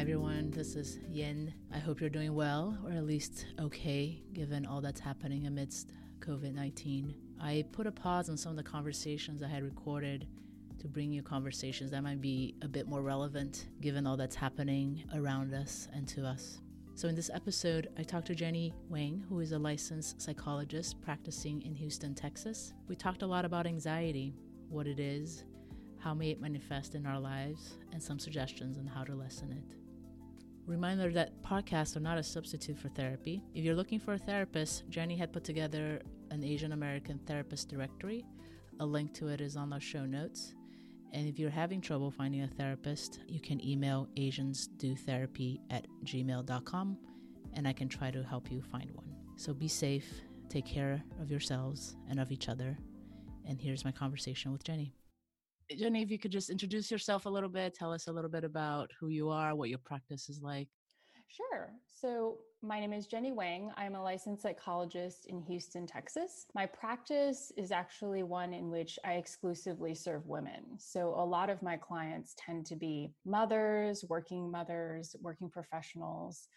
Hi, 0.00 0.02
everyone. 0.02 0.50
This 0.50 0.76
is 0.76 0.98
Yin. 1.10 1.52
I 1.74 1.78
hope 1.78 2.00
you're 2.00 2.08
doing 2.08 2.34
well, 2.34 2.74
or 2.86 2.92
at 2.92 3.04
least 3.04 3.44
okay, 3.60 4.22
given 4.32 4.64
all 4.64 4.80
that's 4.80 4.98
happening 4.98 5.46
amidst 5.46 5.92
COVID 6.20 6.54
19. 6.54 7.14
I 7.38 7.66
put 7.70 7.86
a 7.86 7.92
pause 7.92 8.30
on 8.30 8.38
some 8.38 8.48
of 8.48 8.56
the 8.56 8.62
conversations 8.62 9.42
I 9.42 9.48
had 9.48 9.62
recorded 9.62 10.26
to 10.78 10.88
bring 10.88 11.12
you 11.12 11.22
conversations 11.22 11.90
that 11.90 12.02
might 12.02 12.22
be 12.22 12.54
a 12.62 12.66
bit 12.66 12.88
more 12.88 13.02
relevant 13.02 13.66
given 13.82 14.06
all 14.06 14.16
that's 14.16 14.34
happening 14.34 15.04
around 15.14 15.52
us 15.52 15.86
and 15.92 16.08
to 16.08 16.24
us. 16.26 16.62
So, 16.94 17.06
in 17.06 17.14
this 17.14 17.28
episode, 17.34 17.88
I 17.98 18.02
talked 18.02 18.28
to 18.28 18.34
Jenny 18.34 18.72
Wang, 18.88 19.22
who 19.28 19.40
is 19.40 19.52
a 19.52 19.58
licensed 19.58 20.22
psychologist 20.22 20.98
practicing 21.02 21.60
in 21.60 21.74
Houston, 21.74 22.14
Texas. 22.14 22.72
We 22.88 22.96
talked 22.96 23.20
a 23.20 23.26
lot 23.26 23.44
about 23.44 23.66
anxiety, 23.66 24.32
what 24.70 24.86
it 24.86 24.98
is, 24.98 25.44
how 25.98 26.14
may 26.14 26.30
it 26.30 26.40
manifest 26.40 26.94
in 26.94 27.04
our 27.04 27.20
lives, 27.20 27.76
and 27.92 28.02
some 28.02 28.18
suggestions 28.18 28.78
on 28.78 28.86
how 28.86 29.04
to 29.04 29.14
lessen 29.14 29.52
it. 29.52 29.76
Reminder 30.70 31.10
that 31.14 31.42
podcasts 31.42 31.96
are 31.96 32.00
not 32.00 32.16
a 32.16 32.22
substitute 32.22 32.78
for 32.78 32.90
therapy. 32.90 33.42
If 33.56 33.64
you're 33.64 33.74
looking 33.74 33.98
for 33.98 34.14
a 34.14 34.18
therapist, 34.18 34.88
Jenny 34.88 35.16
had 35.16 35.32
put 35.32 35.42
together 35.42 36.00
an 36.30 36.44
Asian 36.44 36.70
American 36.70 37.18
therapist 37.26 37.68
directory. 37.68 38.24
A 38.78 38.86
link 38.86 39.12
to 39.14 39.26
it 39.26 39.40
is 39.40 39.56
on 39.56 39.70
the 39.70 39.80
show 39.80 40.06
notes. 40.06 40.54
And 41.12 41.26
if 41.26 41.40
you're 41.40 41.50
having 41.50 41.80
trouble 41.80 42.12
finding 42.12 42.42
a 42.42 42.46
therapist, 42.46 43.18
you 43.26 43.40
can 43.40 43.60
email 43.66 44.06
asiansdotherapy 44.16 45.58
at 45.70 45.88
gmail.com 46.04 46.98
and 47.54 47.66
I 47.66 47.72
can 47.72 47.88
try 47.88 48.12
to 48.12 48.22
help 48.22 48.48
you 48.48 48.62
find 48.62 48.92
one. 48.92 49.12
So 49.34 49.52
be 49.52 49.66
safe, 49.66 50.22
take 50.48 50.66
care 50.66 51.02
of 51.20 51.32
yourselves 51.32 51.96
and 52.08 52.20
of 52.20 52.30
each 52.30 52.48
other. 52.48 52.78
And 53.44 53.60
here's 53.60 53.84
my 53.84 53.90
conversation 53.90 54.52
with 54.52 54.62
Jenny. 54.62 54.94
Jenny, 55.76 56.02
if 56.02 56.10
you 56.10 56.18
could 56.18 56.32
just 56.32 56.50
introduce 56.50 56.90
yourself 56.90 57.26
a 57.26 57.28
little 57.28 57.48
bit, 57.48 57.74
tell 57.74 57.92
us 57.92 58.08
a 58.08 58.12
little 58.12 58.30
bit 58.30 58.44
about 58.44 58.90
who 58.98 59.08
you 59.08 59.28
are, 59.28 59.54
what 59.54 59.68
your 59.68 59.78
practice 59.78 60.28
is 60.28 60.42
like. 60.42 60.68
Sure. 61.28 61.70
So, 61.86 62.38
my 62.60 62.80
name 62.80 62.92
is 62.92 63.06
Jenny 63.06 63.30
Wang. 63.30 63.70
I'm 63.76 63.94
a 63.94 64.02
licensed 64.02 64.42
psychologist 64.42 65.26
in 65.26 65.40
Houston, 65.42 65.86
Texas. 65.86 66.46
My 66.54 66.66
practice 66.66 67.52
is 67.56 67.70
actually 67.70 68.24
one 68.24 68.52
in 68.52 68.68
which 68.68 68.98
I 69.04 69.12
exclusively 69.12 69.94
serve 69.94 70.26
women. 70.26 70.64
So, 70.78 71.14
a 71.16 71.24
lot 71.24 71.48
of 71.48 71.62
my 71.62 71.76
clients 71.76 72.34
tend 72.36 72.66
to 72.66 72.76
be 72.76 73.12
mothers, 73.24 74.04
working 74.08 74.50
mothers, 74.50 75.14
working 75.20 75.48
professionals 75.48 76.48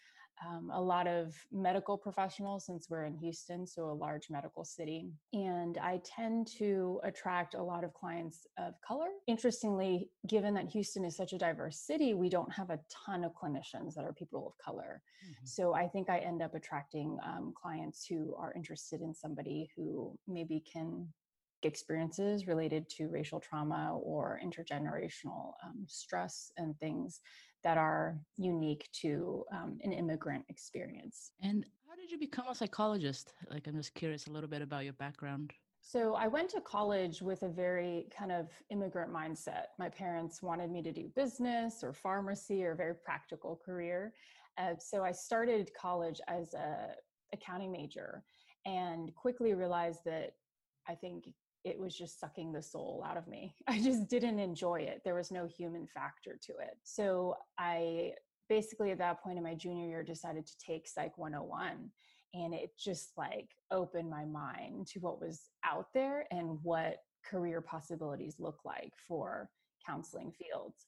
um, 0.46 0.70
a 0.72 0.80
lot 0.80 1.06
of 1.06 1.34
medical 1.52 1.96
professionals 1.96 2.66
since 2.66 2.88
we're 2.90 3.04
in 3.04 3.16
Houston, 3.16 3.66
so 3.66 3.90
a 3.90 3.92
large 3.92 4.30
medical 4.30 4.64
city. 4.64 5.06
And 5.32 5.78
I 5.78 6.00
tend 6.04 6.46
to 6.58 7.00
attract 7.04 7.54
a 7.54 7.62
lot 7.62 7.84
of 7.84 7.94
clients 7.94 8.46
of 8.58 8.74
color. 8.86 9.08
Interestingly, 9.26 10.10
given 10.26 10.54
that 10.54 10.68
Houston 10.68 11.04
is 11.04 11.16
such 11.16 11.32
a 11.32 11.38
diverse 11.38 11.78
city, 11.78 12.14
we 12.14 12.28
don't 12.28 12.52
have 12.52 12.70
a 12.70 12.80
ton 13.06 13.24
of 13.24 13.32
clinicians 13.32 13.94
that 13.94 14.04
are 14.04 14.12
people 14.12 14.46
of 14.46 14.64
color. 14.64 15.02
Mm-hmm. 15.24 15.46
So 15.46 15.74
I 15.74 15.88
think 15.88 16.10
I 16.10 16.18
end 16.18 16.42
up 16.42 16.54
attracting 16.54 17.18
um, 17.24 17.52
clients 17.60 18.06
who 18.06 18.34
are 18.38 18.52
interested 18.54 19.00
in 19.00 19.14
somebody 19.14 19.70
who 19.76 20.18
maybe 20.26 20.62
can 20.70 21.08
experiences 21.64 22.46
related 22.46 22.88
to 22.90 23.08
racial 23.08 23.40
trauma 23.40 23.98
or 24.02 24.38
intergenerational 24.44 25.52
um, 25.64 25.84
stress 25.86 26.52
and 26.56 26.78
things 26.78 27.20
that 27.64 27.78
are 27.78 28.18
unique 28.36 28.88
to 28.92 29.44
um, 29.52 29.78
an 29.82 29.92
immigrant 29.92 30.44
experience. 30.48 31.32
And 31.42 31.64
how 31.88 31.96
did 31.96 32.10
you 32.10 32.18
become 32.18 32.46
a 32.48 32.54
psychologist? 32.54 33.32
Like, 33.50 33.66
I'm 33.66 33.76
just 33.76 33.94
curious 33.94 34.26
a 34.26 34.30
little 34.30 34.48
bit 34.48 34.62
about 34.62 34.84
your 34.84 34.92
background. 34.92 35.52
So, 35.80 36.14
I 36.14 36.28
went 36.28 36.50
to 36.50 36.60
college 36.60 37.22
with 37.22 37.42
a 37.42 37.48
very 37.48 38.06
kind 38.16 38.30
of 38.30 38.50
immigrant 38.70 39.12
mindset. 39.12 39.66
My 39.78 39.88
parents 39.88 40.42
wanted 40.42 40.70
me 40.70 40.82
to 40.82 40.92
do 40.92 41.10
business 41.16 41.82
or 41.82 41.92
pharmacy 41.92 42.64
or 42.64 42.72
a 42.72 42.76
very 42.76 42.94
practical 42.94 43.60
career. 43.64 44.12
Uh, 44.58 44.74
so, 44.78 45.02
I 45.02 45.12
started 45.12 45.70
college 45.78 46.20
as 46.28 46.54
a 46.54 46.94
accounting 47.32 47.72
major 47.72 48.22
and 48.66 49.14
quickly 49.14 49.54
realized 49.54 50.00
that 50.04 50.34
I 50.88 50.94
think 50.94 51.28
it 51.64 51.78
was 51.78 51.96
just 51.96 52.20
sucking 52.20 52.52
the 52.52 52.62
soul 52.62 53.04
out 53.06 53.16
of 53.16 53.26
me. 53.26 53.54
I 53.66 53.80
just 53.80 54.08
didn't 54.08 54.38
enjoy 54.38 54.80
it. 54.80 55.00
There 55.04 55.14
was 55.14 55.30
no 55.30 55.46
human 55.46 55.86
factor 55.86 56.38
to 56.42 56.52
it. 56.52 56.76
So 56.82 57.36
I 57.58 58.12
basically 58.48 58.90
at 58.90 58.98
that 58.98 59.22
point 59.22 59.38
in 59.38 59.44
my 59.44 59.54
junior 59.54 59.88
year 59.88 60.02
decided 60.02 60.46
to 60.46 60.52
take 60.58 60.86
Psych 60.86 61.16
101 61.16 61.90
and 62.34 62.52
it 62.52 62.70
just 62.78 63.12
like 63.16 63.48
opened 63.70 64.10
my 64.10 64.24
mind 64.24 64.86
to 64.88 65.00
what 65.00 65.20
was 65.20 65.48
out 65.64 65.86
there 65.94 66.26
and 66.30 66.58
what 66.62 66.96
career 67.24 67.60
possibilities 67.60 68.36
look 68.38 68.58
like 68.64 68.92
for 69.08 69.48
counseling 69.86 70.32
fields. 70.32 70.86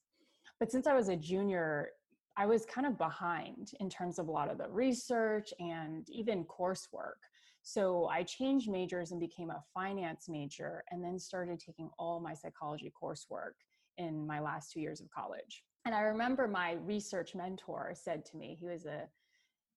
But 0.58 0.70
since 0.70 0.86
I 0.86 0.94
was 0.94 1.08
a 1.08 1.16
junior, 1.16 1.90
I 2.36 2.46
was 2.46 2.66
kind 2.66 2.86
of 2.86 2.98
behind 2.98 3.70
in 3.80 3.88
terms 3.88 4.18
of 4.18 4.28
a 4.28 4.30
lot 4.30 4.50
of 4.50 4.58
the 4.58 4.68
research 4.68 5.54
and 5.58 6.06
even 6.10 6.44
coursework. 6.44 7.20
So 7.68 8.06
I 8.06 8.22
changed 8.22 8.70
majors 8.70 9.10
and 9.10 9.18
became 9.18 9.50
a 9.50 9.60
finance 9.74 10.28
major 10.28 10.84
and 10.92 11.04
then 11.04 11.18
started 11.18 11.58
taking 11.58 11.90
all 11.98 12.20
my 12.20 12.32
psychology 12.32 12.92
coursework 13.02 13.54
in 13.98 14.24
my 14.24 14.38
last 14.38 14.70
two 14.70 14.78
years 14.78 15.00
of 15.00 15.10
college. 15.10 15.64
And 15.84 15.92
I 15.92 16.02
remember 16.02 16.46
my 16.46 16.74
research 16.84 17.34
mentor 17.34 17.92
said 17.92 18.24
to 18.26 18.36
me, 18.36 18.56
he 18.60 18.66
was 18.66 18.86
a 18.86 19.08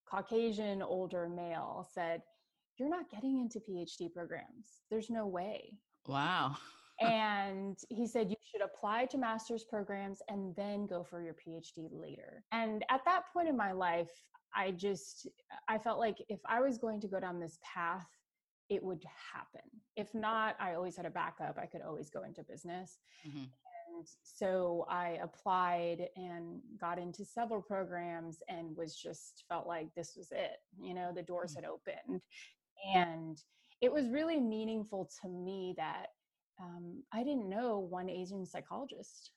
Caucasian 0.08 0.84
older 0.84 1.28
male, 1.28 1.88
said, 1.92 2.22
You're 2.78 2.92
not 2.92 3.10
getting 3.10 3.40
into 3.40 3.60
PhD 3.60 4.14
programs. 4.14 4.84
There's 4.92 5.10
no 5.10 5.26
way. 5.26 5.74
Wow 6.08 6.58
and 7.02 7.78
he 7.90 8.06
said 8.06 8.30
you 8.30 8.36
should 8.52 8.62
apply 8.62 9.06
to 9.06 9.18
master's 9.18 9.64
programs 9.64 10.22
and 10.28 10.54
then 10.56 10.86
go 10.86 11.02
for 11.02 11.22
your 11.22 11.34
phd 11.34 11.88
later 11.94 12.44
and 12.52 12.84
at 12.90 13.00
that 13.06 13.24
point 13.32 13.48
in 13.48 13.56
my 13.56 13.72
life 13.72 14.12
i 14.56 14.72
just 14.72 15.28
i 15.68 15.78
felt 15.78 16.00
like 16.00 16.18
if 16.30 16.40
i 16.48 16.60
was 16.62 16.78
going 16.78 17.00
to 17.00 17.08
go 17.08 17.20
down 17.20 17.40
this 17.40 17.58
path 17.64 18.08
it 18.70 18.84
would 18.84 19.04
happen 19.34 19.68
if 19.96 20.14
not 20.14 20.56
i 20.60 20.74
always 20.74 20.96
had 20.96 21.06
a 21.06 21.10
backup 21.10 21.58
i 21.62 21.66
could 21.66 21.82
always 21.82 22.10
go 22.10 22.24
into 22.24 22.44
business 22.44 23.00
mm-hmm. 23.28 23.40
and 23.40 24.08
so 24.24 24.86
i 24.90 25.18
applied 25.24 26.08
and 26.16 26.60
got 26.80 27.00
into 27.00 27.26
several 27.26 27.62
programs 27.62 28.38
and 28.48 28.76
was 28.76 28.96
just 28.96 29.44
felt 29.50 29.68
like 29.68 29.88
this 29.96 30.14
was 30.16 30.30
it 30.32 30.58
you 30.82 30.94
know 30.94 31.12
the 31.14 31.24
doors 31.24 31.56
mm-hmm. 31.56 31.64
had 31.64 31.72
opened 31.72 32.22
and 32.96 33.42
it 33.82 33.92
was 33.92 34.10
really 34.10 34.40
meaningful 34.40 35.10
to 35.22 35.30
me 35.30 35.74
that 35.78 36.08
um, 36.62 37.04
I 37.14 37.24
didn't 37.24 37.50
know 37.50 37.80
one 37.80 38.10
Asian 38.10 38.46
psychologist. 38.46 39.32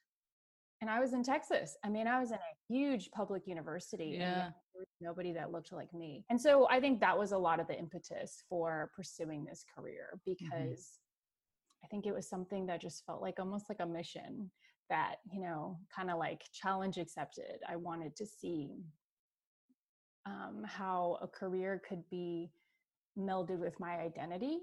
And 0.81 0.91
I 0.91 0.99
was 0.99 1.13
in 1.13 1.23
Texas. 1.23 1.77
I 1.85 1.89
mean, 1.89 2.09
I 2.09 2.19
was 2.19 2.31
in 2.31 2.39
a 2.39 2.73
huge 2.73 3.11
public 3.13 3.47
university. 3.47 4.17
Yeah. 4.19 4.51
Was 4.83 5.01
nobody 5.01 5.33
that 5.33 5.53
looked 5.53 5.73
like 5.73 5.93
me. 5.93 6.25
And 6.31 6.41
so 6.41 6.69
I 6.69 6.81
think 6.81 7.01
that 7.01 7.19
was 7.19 7.33
a 7.33 7.39
lot 7.39 7.61
of 7.61 7.67
the 7.67 7.79
impetus 7.79 8.43
for 8.49 8.91
pursuing 8.95 9.45
this 9.45 9.65
career 9.77 10.11
mm-hmm. 10.17 10.33
because 10.33 10.81
mm-hmm. 10.81 11.85
I 11.85 11.89
think 11.89 12.07
it 12.07 12.15
was 12.15 12.29
something 12.29 12.67
that 12.67 12.81
just 12.81 13.05
felt 13.07 13.23
like 13.23 13.39
almost 13.39 13.67
like 13.69 13.81
a 13.81 13.87
mission 13.87 14.51
that, 14.91 15.17
you 15.33 15.41
know, 15.41 15.79
kind 15.95 16.11
of 16.11 16.19
like 16.19 16.43
challenge 16.53 16.99
accepted. 16.99 17.61
I 17.69 17.77
wanted 17.77 18.15
to 18.17 18.27
see 18.27 18.85
um, 20.27 20.63
how 20.65 21.19
a 21.23 21.27
career 21.27 21.83
could 21.89 22.03
be 22.11 22.51
melded 23.19 23.59
with 23.59 23.79
my 23.81 23.99
identity 23.99 24.59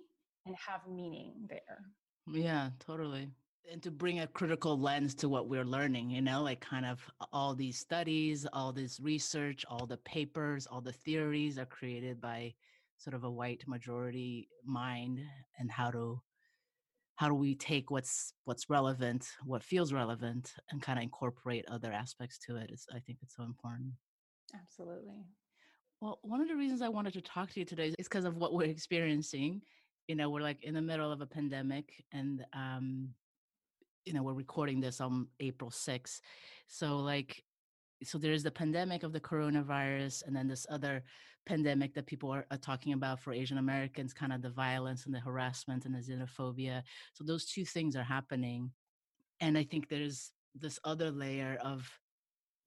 and 0.46 0.56
have 0.56 0.82
meaning 0.88 1.34
there. 1.50 1.84
Yeah, 2.32 2.70
totally. 2.80 3.30
And 3.72 3.84
to 3.84 3.92
bring 3.92 4.20
a 4.20 4.28
critical 4.28 4.80
lens 4.80 5.14
to 5.16 5.30
what 5.30 5.48
we're 5.48 5.66
learning, 5.66 6.10
you 6.10 6.22
know, 6.22 6.42
like 6.42 6.60
kind 6.60 6.86
of 6.86 7.00
all 7.32 7.54
these 7.54 7.78
studies, 7.78 8.48
all 8.52 8.74
this 8.74 9.00
research, 9.00 9.64
all 9.70 9.86
the 9.86 9.98
papers, 9.98 10.66
all 10.66 10.82
the 10.82 10.92
theories 10.92 11.60
are 11.60 11.66
created 11.66 12.20
by 12.20 12.54
sort 13.00 13.16
of 13.16 13.24
a 13.24 13.32
white 13.32 13.64
majority 13.68 14.50
mind 14.66 15.20
and 15.58 15.72
how 15.72 15.90
to 15.90 16.22
how 17.16 17.28
do 17.28 17.34
we 17.34 17.56
take 17.56 17.92
what's 17.92 18.34
what's 18.46 18.70
relevant 18.70 19.28
what 19.44 19.64
feels 19.64 19.92
relevant 19.92 20.54
and 20.72 20.82
kind 20.82 20.98
of 20.98 21.04
incorporate 21.04 21.66
other 21.70 21.92
aspects 21.92 22.38
to 22.38 22.56
it. 22.58 22.70
Is 22.72 22.86
i 22.94 23.00
think 23.00 23.20
it's 23.22 23.36
so 23.36 23.44
important. 23.44 23.92
Absolutely. 24.54 25.26
Well 26.02 26.20
one 26.22 26.42
of 26.42 26.48
the 26.48 26.56
reasons 26.56 26.82
i 26.82 26.90
wanted 26.90 27.14
to 27.14 27.22
talk 27.22 27.52
to 27.52 27.60
you 27.60 27.66
today 27.66 27.94
is 27.98 28.08
because 28.08 28.26
of 28.26 28.38
what 28.38 28.54
we're 28.54 28.64
experiencing. 28.78 29.62
You 30.08 30.16
know 30.16 30.30
we're 30.30 30.42
like 30.42 30.64
in 30.64 30.74
the 30.74 30.82
middle 30.82 31.12
of 31.12 31.22
a 31.22 31.26
pandemic 31.26 32.04
and 32.12 32.46
um 32.54 33.10
you 34.06 34.14
know 34.14 34.24
we're 34.24 34.34
recording 34.34 34.80
this 34.80 35.02
on 35.02 35.28
april 35.40 35.70
6th 35.70 36.22
so 36.68 36.98
like 36.98 37.44
so 38.04 38.18
there's 38.18 38.44
the 38.44 38.52
pandemic 38.52 39.04
of 39.04 39.12
the 39.12 39.20
coronavirus 39.20 40.26
and 40.26 40.36
then 40.36 40.48
this 40.48 40.66
other 40.70 41.04
pandemic 41.46 41.94
that 41.94 42.06
people 42.06 42.32
are, 42.32 42.46
are, 42.52 42.58
talking 42.58 42.94
about 42.94 43.20
for 43.20 43.34
asian 43.34 43.58
americans 43.58 44.14
kind 44.14 44.32
of 44.32 44.42
the 44.42 44.50
violence 44.50 45.06
and 45.06 45.14
the 45.14 45.20
harassment 45.20 45.86
and 45.86 45.96
the 45.96 46.00
xenophobia. 46.00 46.82
So 47.14 47.24
those 47.24 47.46
two 47.46 47.66
things 47.66 47.96
are 47.96 48.04
happening. 48.04 48.72
And 49.42 49.58
i 49.58 49.64
think 49.64 49.90
there's 49.90 50.32
this 50.56 50.80
other 50.84 51.12
layer 51.12 51.58
of 51.64 51.90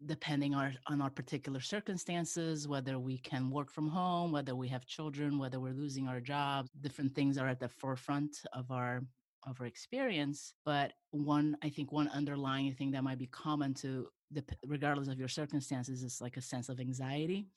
depending 0.06 0.54
our, 0.54 0.72
on 0.88 1.00
our 1.00 1.10
particular 1.10 1.60
circumstances, 1.60 2.66
whether 2.66 2.98
we 2.98 3.18
can 3.18 3.50
work 3.50 3.70
from 3.70 3.88
home, 3.88 4.32
whether 4.32 4.56
we 4.56 4.68
have 4.68 4.84
children, 4.84 5.38
whether 5.38 5.60
we're 5.60 5.72
losing 5.72 6.08
our 6.08 6.20
jobs, 6.20 6.70
different 6.80 7.14
things 7.14 7.38
are 7.38 7.46
at 7.46 7.60
the 7.60 7.68
forefront 7.68 8.36
of 8.52 8.70
our 8.70 9.02
of 9.44 9.60
our 9.60 9.66
experience. 9.66 10.54
But 10.64 10.94
one, 11.10 11.56
I 11.62 11.70
think 11.70 11.92
one 11.92 12.08
underlying 12.08 12.72
thing 12.74 12.92
that 12.92 13.04
might 13.04 13.18
be 13.18 13.26
common 13.26 13.74
to 13.74 14.08
the, 14.30 14.44
regardless 14.66 15.08
of 15.08 15.18
your 15.18 15.28
circumstances, 15.28 16.02
is 16.02 16.20
like 16.20 16.36
a 16.36 16.42
sense 16.42 16.68
of 16.68 16.80
anxiety. 16.80 17.48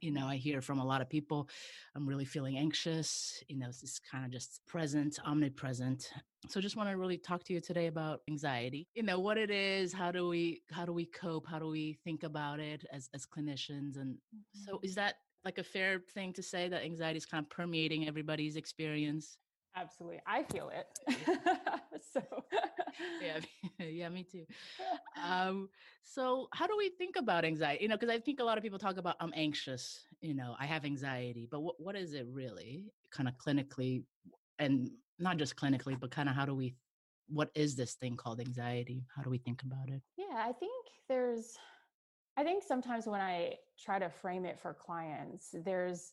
You 0.00 0.12
know, 0.12 0.26
I 0.26 0.36
hear 0.36 0.62
from 0.62 0.78
a 0.78 0.84
lot 0.84 1.02
of 1.02 1.10
people, 1.10 1.48
I'm 1.94 2.08
really 2.08 2.24
feeling 2.24 2.56
anxious. 2.56 3.42
You 3.48 3.58
know, 3.58 3.68
it's 3.68 3.98
kind 3.98 4.24
of 4.24 4.30
just 4.30 4.64
present, 4.66 5.18
omnipresent. 5.24 6.10
So 6.48 6.60
just 6.60 6.76
want 6.76 6.88
to 6.90 6.96
really 6.96 7.18
talk 7.18 7.44
to 7.44 7.52
you 7.52 7.60
today 7.60 7.86
about 7.86 8.22
anxiety. 8.28 8.88
You 8.94 9.02
know, 9.02 9.20
what 9.20 9.38
it 9.38 9.50
is, 9.50 9.92
how 9.92 10.10
do 10.12 10.28
we 10.28 10.62
how 10.70 10.86
do 10.86 10.92
we 10.92 11.06
cope? 11.06 11.46
How 11.46 11.58
do 11.58 11.68
we 11.68 11.94
think 11.94 12.22
about 12.22 12.60
it 12.60 12.84
as 12.92 13.10
as 13.14 13.26
clinicians? 13.26 13.96
And 13.98 14.18
so 14.52 14.78
Mhm. 14.78 14.82
is 14.82 14.94
that 14.94 15.16
like 15.44 15.58
a 15.58 15.64
fair 15.64 16.00
thing 16.00 16.32
to 16.34 16.42
say 16.42 16.68
that 16.68 16.82
anxiety 16.82 17.18
is 17.18 17.26
kind 17.26 17.44
of 17.44 17.50
permeating 17.50 18.06
everybody's 18.08 18.56
experience? 18.56 19.38
Absolutely. 19.76 20.20
I 20.26 20.42
feel 20.44 20.70
it. 20.70 20.86
so, 22.12 22.22
Yeah, 23.20 23.40
yeah, 23.86 24.08
me 24.08 24.24
too. 24.24 24.44
Um, 25.22 25.68
so 26.02 26.48
how 26.52 26.66
do 26.66 26.74
we 26.76 26.90
think 26.90 27.16
about 27.16 27.44
anxiety? 27.44 27.82
You 27.82 27.88
know, 27.88 27.96
because 27.96 28.14
I 28.14 28.20
think 28.20 28.40
a 28.40 28.44
lot 28.44 28.56
of 28.56 28.62
people 28.62 28.78
talk 28.78 28.96
about 28.96 29.16
I'm 29.20 29.32
anxious, 29.34 30.06
you 30.20 30.34
know, 30.34 30.54
I 30.60 30.66
have 30.66 30.84
anxiety, 30.84 31.48
but 31.50 31.60
what 31.60 31.74
what 31.78 31.96
is 31.96 32.14
it 32.14 32.26
really? 32.30 32.84
Kind 33.10 33.28
of 33.28 33.34
clinically 33.36 34.04
and 34.58 34.90
not 35.18 35.38
just 35.38 35.56
clinically, 35.56 35.98
but 35.98 36.10
kind 36.10 36.28
of 36.28 36.34
how 36.34 36.44
do 36.46 36.54
we 36.54 36.74
what 37.28 37.50
is 37.54 37.74
this 37.74 37.94
thing 37.94 38.16
called 38.16 38.40
anxiety? 38.40 39.06
How 39.14 39.22
do 39.22 39.30
we 39.30 39.38
think 39.38 39.62
about 39.62 39.88
it? 39.88 40.02
yeah, 40.16 40.44
I 40.44 40.52
think 40.52 40.72
there's, 41.08 41.56
I 42.36 42.44
think 42.44 42.62
sometimes 42.62 43.06
when 43.06 43.20
I 43.20 43.54
try 43.78 43.98
to 43.98 44.08
frame 44.08 44.44
it 44.44 44.58
for 44.60 44.74
clients, 44.74 45.54
there's 45.64 46.12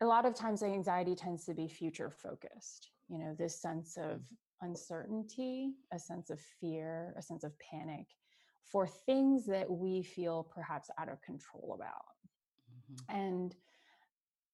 a 0.00 0.06
lot 0.06 0.24
of 0.26 0.34
times 0.34 0.62
anxiety 0.62 1.14
tends 1.14 1.44
to 1.46 1.54
be 1.54 1.68
future 1.68 2.10
focused. 2.10 2.90
You 3.08 3.18
know, 3.18 3.34
this 3.38 3.60
sense 3.60 3.96
of 3.96 4.22
uncertainty, 4.62 5.74
a 5.92 5.98
sense 5.98 6.30
of 6.30 6.40
fear, 6.40 7.14
a 7.18 7.22
sense 7.22 7.44
of 7.44 7.58
panic 7.58 8.06
for 8.64 8.86
things 8.86 9.46
that 9.46 9.70
we 9.70 10.02
feel 10.02 10.44
perhaps 10.44 10.90
out 10.98 11.08
of 11.08 11.20
control 11.22 11.74
about. 11.74 12.14
Mhm. 12.68 13.08
And 13.08 13.56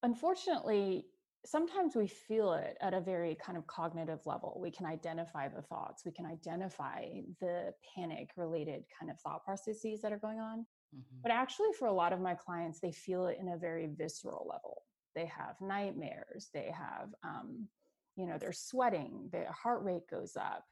unfortunately, 0.03 1.07
sometimes 1.45 1.95
we 1.95 2.07
feel 2.09 2.55
it 2.55 2.77
at 2.81 2.95
a 2.95 3.01
very 3.01 3.35
kind 3.37 3.57
of 3.59 3.67
cognitive 3.67 4.27
level. 4.27 4.59
We 4.61 4.71
can 4.71 4.87
identify 4.87 5.49
the 5.49 5.63
thoughts, 5.63 6.05
we 6.05 6.13
can 6.13 6.27
identify 6.27 7.09
the 7.41 7.75
panic 7.95 8.31
related 8.37 8.85
kind 8.99 9.11
of 9.11 9.21
thought 9.21 9.45
processes 9.45 10.01
that 10.03 10.13
are 10.13 10.19
going 10.19 10.41
on. 10.41 10.67
Mhm. 10.93 11.23
But 11.23 11.33
actually, 11.33 11.73
for 11.73 11.87
a 11.89 11.93
lot 11.93 12.13
of 12.13 12.21
my 12.21 12.35
clients, 12.35 12.81
they 12.81 12.93
feel 12.93 13.27
it 13.27 13.39
in 13.39 13.49
a 13.49 13.59
very 13.59 13.87
visceral 13.87 14.47
level. 14.49 14.85
They 15.17 15.27
have 15.27 15.61
nightmares, 15.61 16.51
they 16.55 16.71
have, 16.71 17.15
um, 17.25 17.69
you 18.17 18.27
know, 18.27 18.39
they're 18.39 18.53
sweating, 18.53 19.29
their 19.33 19.51
heart 19.51 19.83
rate 19.83 20.09
goes 20.09 20.37
up. 20.37 20.65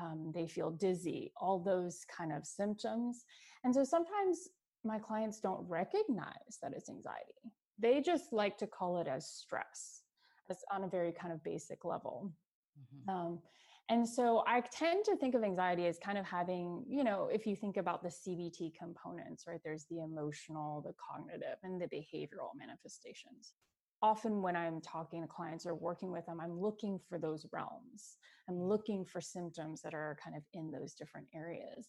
Um, 0.00 0.30
they 0.32 0.46
feel 0.46 0.70
dizzy, 0.70 1.32
all 1.36 1.58
those 1.58 2.04
kind 2.04 2.32
of 2.32 2.46
symptoms. 2.46 3.24
And 3.64 3.74
so 3.74 3.84
sometimes 3.84 4.48
my 4.84 4.98
clients 4.98 5.40
don't 5.40 5.68
recognize 5.68 6.58
that 6.62 6.72
it's 6.72 6.88
anxiety. 6.88 7.52
They 7.78 8.00
just 8.00 8.32
like 8.32 8.56
to 8.58 8.66
call 8.68 8.98
it 8.98 9.08
as 9.08 9.28
stress 9.28 10.04
as 10.50 10.64
on 10.70 10.84
a 10.84 10.88
very 10.88 11.12
kind 11.12 11.32
of 11.32 11.42
basic 11.42 11.84
level. 11.84 12.32
Mhm. 12.78 13.08
Um, 13.08 13.42
and 13.88 14.08
so 14.08 14.44
I 14.46 14.60
tend 14.60 15.04
to 15.06 15.16
think 15.16 15.34
of 15.34 15.42
anxiety 15.42 15.86
as 15.86 15.98
kind 15.98 16.18
of 16.18 16.26
having, 16.26 16.84
you 16.88 17.04
know, 17.04 17.28
if 17.28 17.46
you 17.46 17.56
think 17.56 17.76
about 17.78 18.02
the 18.02 18.10
CBT 18.10 18.70
components, 18.78 19.46
right? 19.46 19.60
There's 19.64 19.86
the 19.86 20.00
emotional, 20.00 20.82
the 20.82 20.94
cognitive, 20.94 21.58
and 21.62 21.80
the 21.80 21.88
behavioral 21.88 22.54
manifestations. 22.54 23.54
Often 24.00 24.42
when 24.42 24.54
I'm 24.54 24.80
talking 24.80 25.22
to 25.22 25.28
clients 25.28 25.66
or 25.66 25.74
working 25.74 26.12
with 26.12 26.26
them, 26.26 26.40
I'm 26.40 26.60
looking 26.60 27.00
for 27.08 27.18
those 27.18 27.46
realms. 27.52 28.16
I'm 28.48 28.62
looking 28.62 29.04
for 29.04 29.20
symptoms 29.20 29.82
that 29.82 29.94
are 29.94 30.16
kind 30.22 30.36
of 30.36 30.42
in 30.54 30.70
those 30.70 30.94
different 30.94 31.26
areas. 31.34 31.88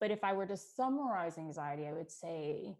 But 0.00 0.10
if 0.10 0.22
I 0.22 0.34
were 0.34 0.46
to 0.46 0.56
summarize 0.56 1.38
anxiety, 1.38 1.86
I 1.86 1.92
would 1.92 2.10
say 2.10 2.76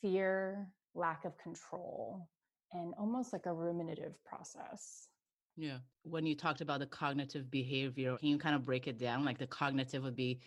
fear, 0.00 0.68
lack 0.94 1.24
of 1.24 1.38
control, 1.38 2.28
and 2.72 2.94
almost 2.98 3.32
like 3.32 3.46
a 3.46 3.52
ruminative 3.52 4.14
process. 4.24 5.08
Yeah. 5.56 5.78
When 6.02 6.26
you 6.26 6.34
talked 6.34 6.60
about 6.60 6.80
the 6.80 6.86
cognitive 6.86 7.50
behavior, 7.50 8.16
can 8.16 8.28
you 8.28 8.38
kind 8.38 8.56
of 8.56 8.64
break 8.64 8.88
it 8.88 8.98
down? 8.98 9.24
Like 9.24 9.38
the 9.38 9.46
cognitive 9.46 10.02
would 10.02 10.16
be, 10.16 10.40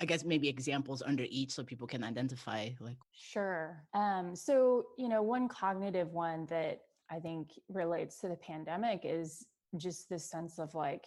I 0.00 0.06
guess, 0.06 0.24
maybe 0.24 0.48
examples 0.48 1.02
under 1.04 1.26
each 1.28 1.52
so 1.52 1.62
people 1.62 1.86
can 1.86 2.02
identify 2.02 2.70
like, 2.80 2.96
Sure. 3.12 3.84
Um, 3.94 4.34
so, 4.34 4.86
you 4.96 5.08
know, 5.08 5.22
one 5.22 5.46
cognitive 5.48 6.12
one 6.12 6.46
that 6.46 6.80
I 7.10 7.18
think 7.18 7.50
relates 7.68 8.18
to 8.20 8.28
the 8.28 8.36
pandemic 8.36 9.02
is 9.04 9.46
just 9.76 10.08
this 10.08 10.28
sense 10.30 10.58
of 10.58 10.74
like, 10.74 11.06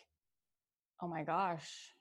oh 1.01 1.07
my 1.07 1.23
gosh, 1.23 1.93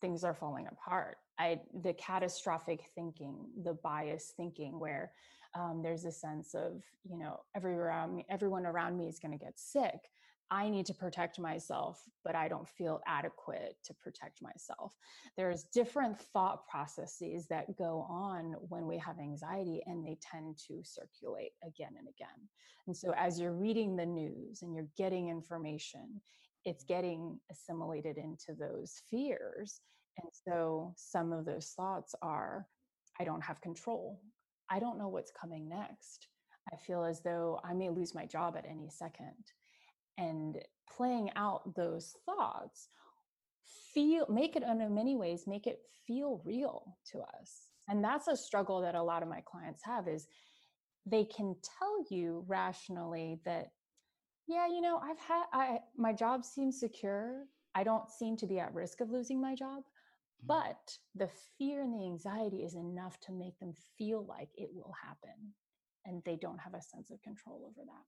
things 0.00 0.24
are 0.24 0.34
falling 0.34 0.66
apart. 0.66 1.16
I 1.38 1.60
the 1.82 1.94
catastrophic 1.94 2.90
thinking, 2.94 3.46
the 3.64 3.74
bias 3.74 4.32
thinking, 4.36 4.78
where 4.78 5.12
um, 5.58 5.80
there's 5.82 6.04
a 6.04 6.12
sense 6.12 6.54
of 6.54 6.82
you 7.08 7.18
know 7.18 7.40
every 7.56 7.74
around 7.74 8.16
me, 8.16 8.26
everyone 8.28 8.66
around 8.66 8.96
me 8.96 9.08
is 9.08 9.18
going 9.18 9.36
to 9.38 9.42
get 9.42 9.58
sick. 9.58 10.00
I 10.50 10.68
need 10.68 10.86
to 10.86 10.94
protect 10.94 11.38
myself, 11.38 12.02
but 12.24 12.34
I 12.34 12.48
don't 12.48 12.68
feel 12.68 13.00
adequate 13.06 13.76
to 13.84 13.94
protect 13.94 14.42
myself. 14.42 14.92
There's 15.36 15.64
different 15.72 16.18
thought 16.18 16.66
processes 16.66 17.46
that 17.48 17.76
go 17.78 18.04
on 18.08 18.56
when 18.68 18.86
we 18.86 18.98
have 18.98 19.20
anxiety, 19.20 19.80
and 19.86 20.04
they 20.04 20.18
tend 20.20 20.58
to 20.66 20.82
circulate 20.82 21.52
again 21.64 21.92
and 21.96 22.08
again. 22.08 22.48
And 22.86 22.96
so, 22.96 23.14
as 23.16 23.38
you're 23.38 23.52
reading 23.52 23.94
the 23.94 24.06
news 24.06 24.62
and 24.62 24.74
you're 24.74 24.88
getting 24.96 25.28
information, 25.28 26.20
it's 26.64 26.84
mm-hmm. 26.84 26.94
getting 26.94 27.40
assimilated 27.50 28.18
into 28.18 28.54
those 28.58 29.02
fears. 29.08 29.80
And 30.18 30.30
so 30.32 30.92
some 30.96 31.32
of 31.32 31.44
those 31.44 31.72
thoughts 31.76 32.14
are 32.22 32.66
I 33.18 33.24
don't 33.24 33.42
have 33.42 33.60
control. 33.60 34.20
I 34.70 34.78
don't 34.78 34.98
know 34.98 35.08
what's 35.08 35.32
coming 35.32 35.68
next. 35.68 36.28
I 36.72 36.76
feel 36.76 37.04
as 37.04 37.20
though 37.22 37.60
I 37.64 37.74
may 37.74 37.90
lose 37.90 38.14
my 38.14 38.26
job 38.26 38.56
at 38.56 38.66
any 38.66 38.88
second. 38.88 39.34
And 40.20 40.56
playing 40.96 41.30
out 41.36 41.74
those 41.74 42.14
thoughts 42.26 42.88
feel 43.94 44.26
make 44.28 44.56
it 44.56 44.62
in 44.62 44.94
many 44.94 45.16
ways 45.16 45.46
make 45.46 45.66
it 45.66 45.80
feel 46.06 46.42
real 46.44 46.98
to 47.12 47.18
us 47.20 47.68
and 47.88 48.04
that's 48.04 48.28
a 48.28 48.36
struggle 48.36 48.80
that 48.80 48.94
a 48.94 49.02
lot 49.02 49.22
of 49.22 49.28
my 49.28 49.40
clients 49.40 49.82
have 49.84 50.08
is 50.08 50.26
they 51.06 51.24
can 51.24 51.56
tell 51.78 52.04
you 52.10 52.44
rationally 52.46 53.40
that 53.44 53.66
yeah, 54.46 54.66
you 54.66 54.80
know, 54.80 54.98
I've 54.98 55.18
had 55.18 55.44
I 55.52 55.78
my 55.96 56.12
job 56.12 56.44
seems 56.44 56.80
secure. 56.80 57.44
I 57.74 57.84
don't 57.84 58.10
seem 58.10 58.36
to 58.38 58.46
be 58.46 58.58
at 58.58 58.74
risk 58.74 59.00
of 59.00 59.10
losing 59.10 59.40
my 59.40 59.54
job, 59.54 59.84
Mhm. 60.42 60.46
but 60.46 60.98
the 61.14 61.28
fear 61.28 61.82
and 61.82 61.94
the 61.94 62.04
anxiety 62.04 62.64
is 62.64 62.74
enough 62.74 63.20
to 63.20 63.32
make 63.32 63.58
them 63.60 63.74
feel 63.96 64.24
like 64.24 64.50
it 64.54 64.72
will 64.74 64.92
happen, 64.92 65.54
and 66.04 66.24
they 66.24 66.36
don't 66.36 66.58
have 66.58 66.74
a 66.74 66.82
sense 66.82 67.10
of 67.12 67.22
control 67.22 67.64
over 67.64 67.84
that. 67.84 68.06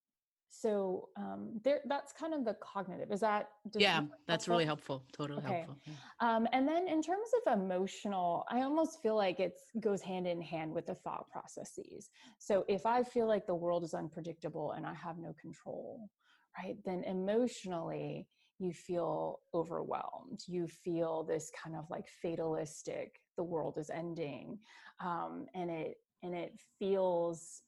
So 0.54 1.08
um, 1.16 1.58
there, 1.64 1.80
that's 1.86 2.12
kind 2.12 2.34
of 2.34 2.44
the 2.44 2.54
cognitive. 2.60 3.10
Is 3.10 3.20
that 3.20 3.48
yeah, 3.74 4.00
that 4.00 4.08
that's 4.28 4.48
really 4.48 4.66
helpful? 4.66 4.98
helpful. 4.98 5.26
Totally 5.26 5.40
Okay. 5.40 5.64
helpful. 5.64 5.78
Yeah. 5.86 5.94
Um, 6.20 6.46
and 6.52 6.68
then 6.68 6.86
in 6.88 7.02
terms 7.02 7.28
of 7.46 7.58
emotional, 7.58 8.44
I 8.50 8.60
almost 8.60 9.00
feel 9.02 9.16
like 9.16 9.40
it 9.40 9.54
goes 9.80 10.02
hand 10.02 10.26
in 10.26 10.42
hand 10.42 10.72
with 10.72 10.86
the 10.86 10.94
thought 10.94 11.30
processes. 11.30 12.10
So 12.38 12.64
if 12.68 12.84
I 12.84 13.02
feel 13.02 13.26
like 13.26 13.46
the 13.46 13.54
world 13.54 13.82
is 13.82 13.94
unpredictable 13.94 14.72
and 14.72 14.86
I 14.86 14.92
have 14.94 15.16
no 15.18 15.32
control, 15.40 16.10
right, 16.58 16.76
then 16.84 17.02
emotionally 17.04 18.28
you 18.58 18.72
feel 18.74 19.40
overwhelmed. 19.54 20.40
You 20.46 20.68
feel 20.68 21.24
this 21.24 21.50
kind 21.60 21.74
of 21.76 21.86
like 21.88 22.06
fatalistic, 22.20 23.20
the 23.38 23.42
world 23.42 23.78
is 23.78 23.90
ending, 23.90 24.58
um, 25.02 25.46
and 25.54 25.70
it 25.70 25.96
and 26.22 26.34
it 26.34 26.52
feels 26.78 27.62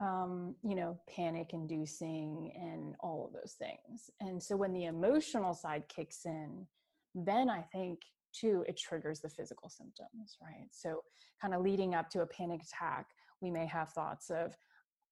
um, 0.00 0.54
you 0.62 0.74
know, 0.74 0.98
panic 1.14 1.50
inducing 1.52 2.52
and 2.56 2.96
all 3.00 3.26
of 3.26 3.32
those 3.32 3.54
things. 3.58 4.10
And 4.20 4.42
so 4.42 4.56
when 4.56 4.72
the 4.72 4.86
emotional 4.86 5.54
side 5.54 5.84
kicks 5.88 6.24
in, 6.24 6.66
then 7.14 7.50
I 7.50 7.60
think 7.60 8.00
too, 8.32 8.64
it 8.68 8.78
triggers 8.78 9.20
the 9.20 9.28
physical 9.28 9.68
symptoms, 9.68 10.36
right? 10.42 10.68
So, 10.70 11.02
kind 11.40 11.54
of 11.54 11.62
leading 11.62 11.94
up 11.94 12.10
to 12.10 12.20
a 12.20 12.26
panic 12.26 12.62
attack, 12.62 13.06
we 13.40 13.50
may 13.50 13.66
have 13.66 13.90
thoughts 13.90 14.30
of, 14.30 14.54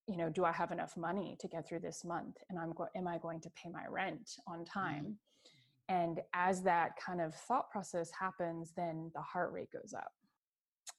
you 0.06 0.16
know, 0.16 0.28
do 0.28 0.44
I 0.44 0.52
have 0.52 0.72
enough 0.72 0.96
money 0.96 1.36
to 1.40 1.48
get 1.48 1.66
through 1.66 1.80
this 1.80 2.04
month? 2.04 2.36
And 2.48 2.58
I'm 2.58 2.72
go- 2.72 2.88
am 2.94 3.08
I 3.08 3.18
going 3.18 3.40
to 3.40 3.50
pay 3.50 3.70
my 3.70 3.86
rent 3.88 4.36
on 4.46 4.64
time? 4.64 5.18
And 5.88 6.20
as 6.34 6.62
that 6.62 6.92
kind 7.04 7.20
of 7.20 7.34
thought 7.34 7.70
process 7.70 8.10
happens, 8.18 8.72
then 8.76 9.10
the 9.14 9.22
heart 9.22 9.52
rate 9.52 9.72
goes 9.72 9.94
up. 9.94 10.12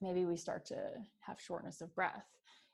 Maybe 0.02 0.26
we 0.26 0.36
start 0.36 0.66
to 0.68 0.78
have 1.22 1.40
shortness 1.40 1.82
of 1.82 1.94
breath. 1.94 2.26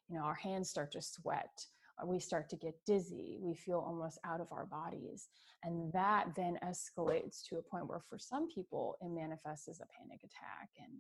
You 0.10 0.18
know, 0.18 0.24
our 0.24 0.36
hands 0.36 0.70
start 0.70 0.92
to 0.94 1.02
sweat. 1.02 1.66
uh, 2.02 2.06
We 2.06 2.20
start 2.20 2.50
to 2.50 2.56
get 2.56 2.76
dizzy. 2.86 3.38
We 3.42 3.56
feel 3.56 3.80
almost 3.80 4.20
out 4.24 4.42
of 4.42 4.52
our 4.52 4.66
bodies. 4.66 5.30
And 5.64 5.92
that 5.94 6.36
then 6.36 6.60
escalates 6.64 7.44
to 7.50 7.58
a 7.58 7.62
point 7.62 7.88
where, 7.88 8.02
for 8.10 8.20
some 8.20 8.48
people, 8.48 8.98
it 9.02 9.10
manifests 9.10 9.68
as 9.68 9.80
a 9.80 9.88
panic 9.98 10.20
attack 10.24 10.70
and, 10.80 10.92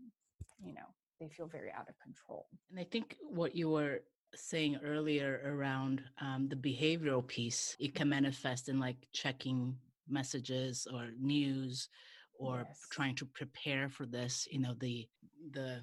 you 0.65 0.73
know, 0.73 0.87
they 1.19 1.29
feel 1.29 1.47
very 1.47 1.71
out 1.71 1.87
of 1.87 1.95
control. 2.03 2.47
And 2.69 2.79
I 2.79 2.83
think 2.83 3.17
what 3.21 3.55
you 3.55 3.69
were 3.69 4.01
saying 4.33 4.79
earlier 4.83 5.41
around 5.45 6.03
um, 6.19 6.49
the 6.49 6.55
behavioral 6.55 7.25
piece, 7.25 7.75
it 7.79 7.93
can 7.95 8.09
manifest 8.09 8.67
in 8.69 8.79
like 8.79 9.07
checking 9.13 9.77
messages 10.09 10.87
or 10.91 11.09
news 11.19 11.89
or 12.37 12.65
Yes. 12.67 12.81
trying 12.91 13.15
to 13.15 13.25
prepare 13.25 13.87
for 13.89 14.05
this, 14.05 14.47
you 14.51 14.59
know, 14.59 14.73
the 14.73 15.07
the 15.51 15.81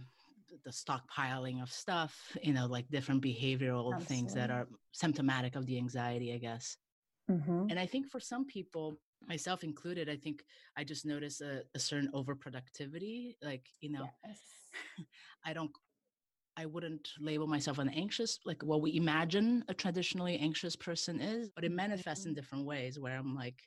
the 0.65 0.71
stockpiling 0.71 1.63
of 1.63 1.71
stuff, 1.71 2.17
you 2.43 2.53
know, 2.53 2.67
like 2.67 2.89
different 2.91 3.23
behavioral 3.23 3.95
Absolutely. 3.95 4.05
things 4.05 4.35
that 4.35 4.51
are 4.51 4.69
symptomatic 4.93 5.57
of 5.57 5.67
the 5.67 5.77
anxiety, 5.77 6.33
I 6.33 6.39
guess. 6.39 6.77
Mm-hmm. 7.31 7.67
And 7.71 7.79
I 7.79 7.87
think 7.87 8.11
for 8.11 8.21
some 8.21 8.45
people, 8.47 8.99
myself 9.27 9.65
included, 9.65 10.09
I 10.09 10.17
think 10.17 10.43
I 10.77 10.85
just 10.85 11.07
notice 11.07 11.41
a, 11.41 11.63
a 11.75 11.79
certain 11.79 12.11
overproductivity. 12.13 13.37
Like, 13.43 13.67
you 13.81 13.93
know, 13.93 14.09
yes. 14.27 14.39
I 15.45 15.53
don't 15.53 15.71
I 16.57 16.67
wouldn't 16.67 17.09
label 17.19 17.47
myself 17.47 17.79
an 17.79 17.89
anxious, 17.89 18.39
like 18.45 18.63
what 18.63 18.83
we 18.83 18.95
imagine 18.97 19.65
a 19.69 19.75
traditionally 19.75 20.39
anxious 20.39 20.77
person 20.77 21.21
is, 21.21 21.51
but 21.55 21.65
it 21.65 21.73
manifests 21.73 22.27
in 22.27 22.33
mm-hmm. 22.33 22.41
different 22.41 22.67
ways 22.67 23.01
where 23.01 23.17
I'm 23.17 23.35
like 23.35 23.63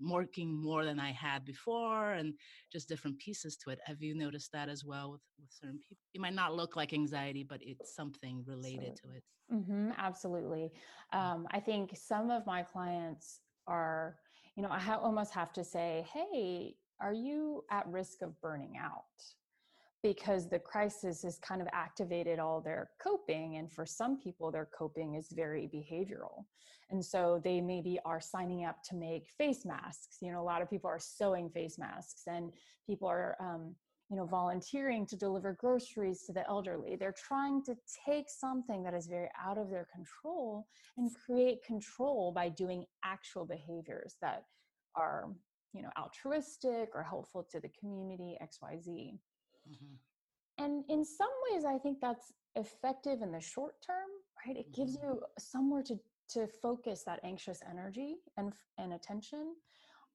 working 0.00 0.52
more 0.62 0.84
than 0.84 1.00
I 1.00 1.12
had 1.12 1.44
before 1.44 2.12
and 2.12 2.34
just 2.72 2.88
different 2.88 3.18
pieces 3.18 3.56
to 3.58 3.70
it. 3.70 3.78
Have 3.84 4.02
you 4.02 4.14
noticed 4.14 4.52
that 4.52 4.68
as 4.68 4.84
well 4.84 5.12
with, 5.12 5.22
with 5.40 5.50
certain 5.50 5.80
people? 5.88 6.02
It 6.14 6.20
might 6.20 6.34
not 6.34 6.54
look 6.54 6.76
like 6.76 6.92
anxiety, 6.92 7.44
but 7.48 7.60
it's 7.62 7.94
something 7.94 8.44
related 8.46 8.92
absolutely. 8.92 9.10
to 9.10 9.16
it. 9.16 9.24
Mm-hmm, 9.52 9.90
absolutely. 9.98 10.72
Mm. 11.14 11.18
Um, 11.18 11.48
I 11.50 11.60
think 11.60 11.96
some 11.96 12.30
of 12.30 12.46
my 12.46 12.62
clients 12.62 13.40
are, 13.66 14.16
you 14.56 14.62
know, 14.62 14.70
I 14.70 14.78
ha- 14.78 15.00
almost 15.02 15.32
have 15.34 15.52
to 15.54 15.64
say, 15.64 16.06
hey, 16.12 16.76
are 17.00 17.12
you 17.12 17.64
at 17.70 17.86
risk 17.86 18.22
of 18.22 18.40
burning 18.40 18.74
out? 18.80 19.04
Because 20.02 20.48
the 20.48 20.58
crisis 20.58 21.22
has 21.22 21.38
kind 21.38 21.60
of 21.60 21.68
activated 21.72 22.38
all 22.38 22.60
their 22.60 22.90
coping 23.02 23.56
and 23.56 23.72
for 23.72 23.86
some 23.86 24.18
people 24.18 24.50
their 24.50 24.68
coping 24.76 25.14
is 25.14 25.28
very 25.32 25.68
behavioral. 25.72 26.44
And 26.90 27.04
so 27.04 27.40
they 27.42 27.60
maybe 27.60 27.98
are 28.04 28.20
signing 28.20 28.64
up 28.64 28.82
to 28.90 28.94
make 28.94 29.28
face 29.36 29.64
masks. 29.64 30.18
You 30.20 30.32
know 30.32 30.40
a 30.40 30.44
lot 30.44 30.62
of 30.62 30.70
people 30.70 30.88
are 30.88 31.00
sewing 31.00 31.50
face 31.50 31.78
masks 31.78 32.22
and 32.26 32.52
people 32.86 33.08
are 33.08 33.36
um, 33.40 33.74
you 34.08 34.16
know 34.16 34.26
volunteering 34.26 35.04
to 35.06 35.16
deliver 35.16 35.54
groceries 35.54 36.22
to 36.24 36.32
the 36.32 36.46
elderly. 36.48 36.96
They're 36.96 37.14
trying 37.28 37.64
to 37.64 37.74
take 38.06 38.26
something 38.28 38.84
that 38.84 38.94
is 38.94 39.08
very 39.08 39.30
out 39.44 39.58
of 39.58 39.70
their 39.70 39.88
control 39.92 40.68
and 40.96 41.10
create 41.14 41.64
control 41.64 42.32
by 42.32 42.48
doing 42.48 42.84
actual 43.04 43.44
behaviors 43.44 44.14
that 44.22 44.44
are 44.94 45.28
you 45.72 45.82
know 45.82 45.90
altruistic 45.98 46.90
or 46.94 47.02
helpful 47.02 47.46
to 47.50 47.60
the 47.60 47.70
community 47.78 48.38
xyz 48.42 49.18
Mm-hmm. 49.68 50.64
And 50.64 50.84
in 50.88 51.04
some 51.04 51.30
ways, 51.50 51.64
I 51.64 51.78
think 51.78 51.98
that's 52.00 52.32
effective 52.54 53.20
in 53.22 53.32
the 53.32 53.40
short 53.40 53.74
term, 53.86 54.08
right? 54.46 54.56
It 54.56 54.72
mm-hmm. 54.72 54.82
gives 54.82 54.98
you 55.02 55.20
somewhere 55.38 55.82
to 55.84 55.98
to 56.28 56.48
focus 56.60 57.04
that 57.04 57.20
anxious 57.24 57.60
energy 57.68 58.16
and 58.36 58.52
and 58.78 58.94
attention. 58.94 59.54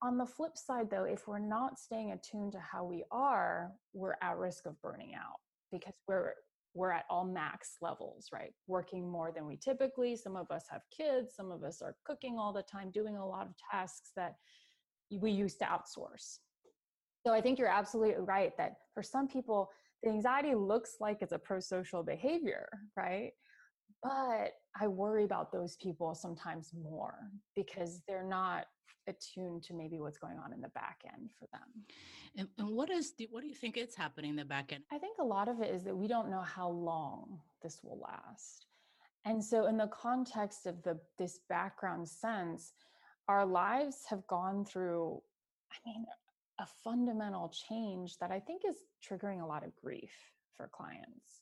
On 0.03 0.17
the 0.17 0.25
flip 0.25 0.57
side, 0.57 0.89
though, 0.89 1.03
if 1.03 1.27
we're 1.27 1.39
not 1.39 1.77
staying 1.77 2.11
attuned 2.11 2.53
to 2.53 2.59
how 2.59 2.83
we 2.83 3.03
are, 3.11 3.71
we're 3.93 4.15
at 4.23 4.37
risk 4.37 4.65
of 4.65 4.81
burning 4.81 5.13
out 5.13 5.39
because 5.71 5.93
we're 6.07 6.33
we're 6.73 6.91
at 6.91 7.05
all 7.09 7.25
max 7.25 7.75
levels, 7.81 8.27
right? 8.31 8.53
Working 8.67 9.09
more 9.09 9.31
than 9.31 9.45
we 9.45 9.57
typically. 9.57 10.15
Some 10.15 10.35
of 10.35 10.49
us 10.51 10.65
have 10.71 10.81
kids, 10.95 11.35
some 11.35 11.51
of 11.51 11.63
us 11.63 11.81
are 11.81 11.95
cooking 12.05 12.39
all 12.39 12.53
the 12.53 12.63
time, 12.63 12.91
doing 12.91 13.17
a 13.17 13.27
lot 13.27 13.45
of 13.45 13.53
tasks 13.71 14.11
that 14.15 14.35
we 15.11 15.31
used 15.31 15.59
to 15.59 15.65
outsource. 15.65 16.39
So 17.25 17.33
I 17.33 17.41
think 17.41 17.59
you're 17.59 17.67
absolutely 17.67 18.15
right 18.23 18.51
that 18.57 18.77
for 18.93 19.03
some 19.03 19.27
people, 19.27 19.69
the 20.03 20.09
anxiety 20.09 20.55
looks 20.55 20.95
like 20.99 21.21
it's 21.21 21.31
a 21.31 21.39
pro-social 21.39 22.03
behavior, 22.03 22.67
right? 22.97 23.31
But 24.01 24.53
I 24.79 24.87
worry 24.87 25.23
about 25.23 25.51
those 25.51 25.75
people 25.75 26.15
sometimes 26.15 26.71
more 26.73 27.29
because 27.55 28.01
they're 28.07 28.27
not 28.27 28.65
attuned 29.07 29.63
to 29.63 29.73
maybe 29.73 29.99
what's 29.99 30.17
going 30.17 30.37
on 30.43 30.53
in 30.53 30.61
the 30.61 30.69
back 30.69 30.99
end 31.13 31.29
for 31.37 31.47
them. 31.51 31.85
And, 32.37 32.47
and 32.57 32.75
what 32.75 32.89
is 32.89 33.13
what 33.29 33.41
do 33.41 33.47
you 33.47 33.55
think 33.55 33.77
is 33.77 33.95
happening 33.95 34.31
in 34.31 34.35
the 34.35 34.45
back 34.45 34.73
end? 34.73 34.83
I 34.91 34.97
think 34.97 35.17
a 35.19 35.23
lot 35.23 35.47
of 35.47 35.61
it 35.61 35.73
is 35.73 35.83
that 35.83 35.95
we 35.95 36.07
don't 36.07 36.29
know 36.29 36.41
how 36.41 36.69
long 36.69 37.39
this 37.61 37.79
will 37.83 37.99
last. 37.99 38.65
And 39.25 39.43
so 39.43 39.67
in 39.67 39.77
the 39.77 39.87
context 39.87 40.65
of 40.65 40.81
the 40.81 40.99
this 41.19 41.39
background 41.49 42.07
sense, 42.07 42.73
our 43.27 43.45
lives 43.45 43.97
have 44.09 44.25
gone 44.27 44.65
through 44.65 45.21
I 45.71 45.77
mean, 45.85 46.05
a 46.61 46.67
fundamental 46.83 47.51
change 47.69 48.17
that 48.19 48.31
I 48.31 48.39
think 48.39 48.61
is 48.67 48.77
triggering 49.03 49.41
a 49.41 49.45
lot 49.45 49.65
of 49.65 49.75
grief 49.75 50.13
for 50.55 50.69
clients. 50.71 51.41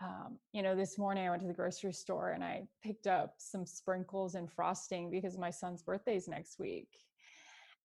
Um, 0.00 0.38
you 0.52 0.62
know, 0.62 0.76
this 0.76 0.98
morning 0.98 1.26
I 1.26 1.30
went 1.30 1.42
to 1.42 1.48
the 1.48 1.54
grocery 1.54 1.92
store 1.92 2.30
and 2.30 2.44
I 2.44 2.62
picked 2.82 3.08
up 3.08 3.34
some 3.38 3.66
sprinkles 3.66 4.36
and 4.36 4.50
frosting 4.50 5.10
because 5.10 5.36
my 5.36 5.50
son's 5.50 5.82
birthday 5.82 6.16
is 6.16 6.28
next 6.28 6.60
week. 6.60 6.88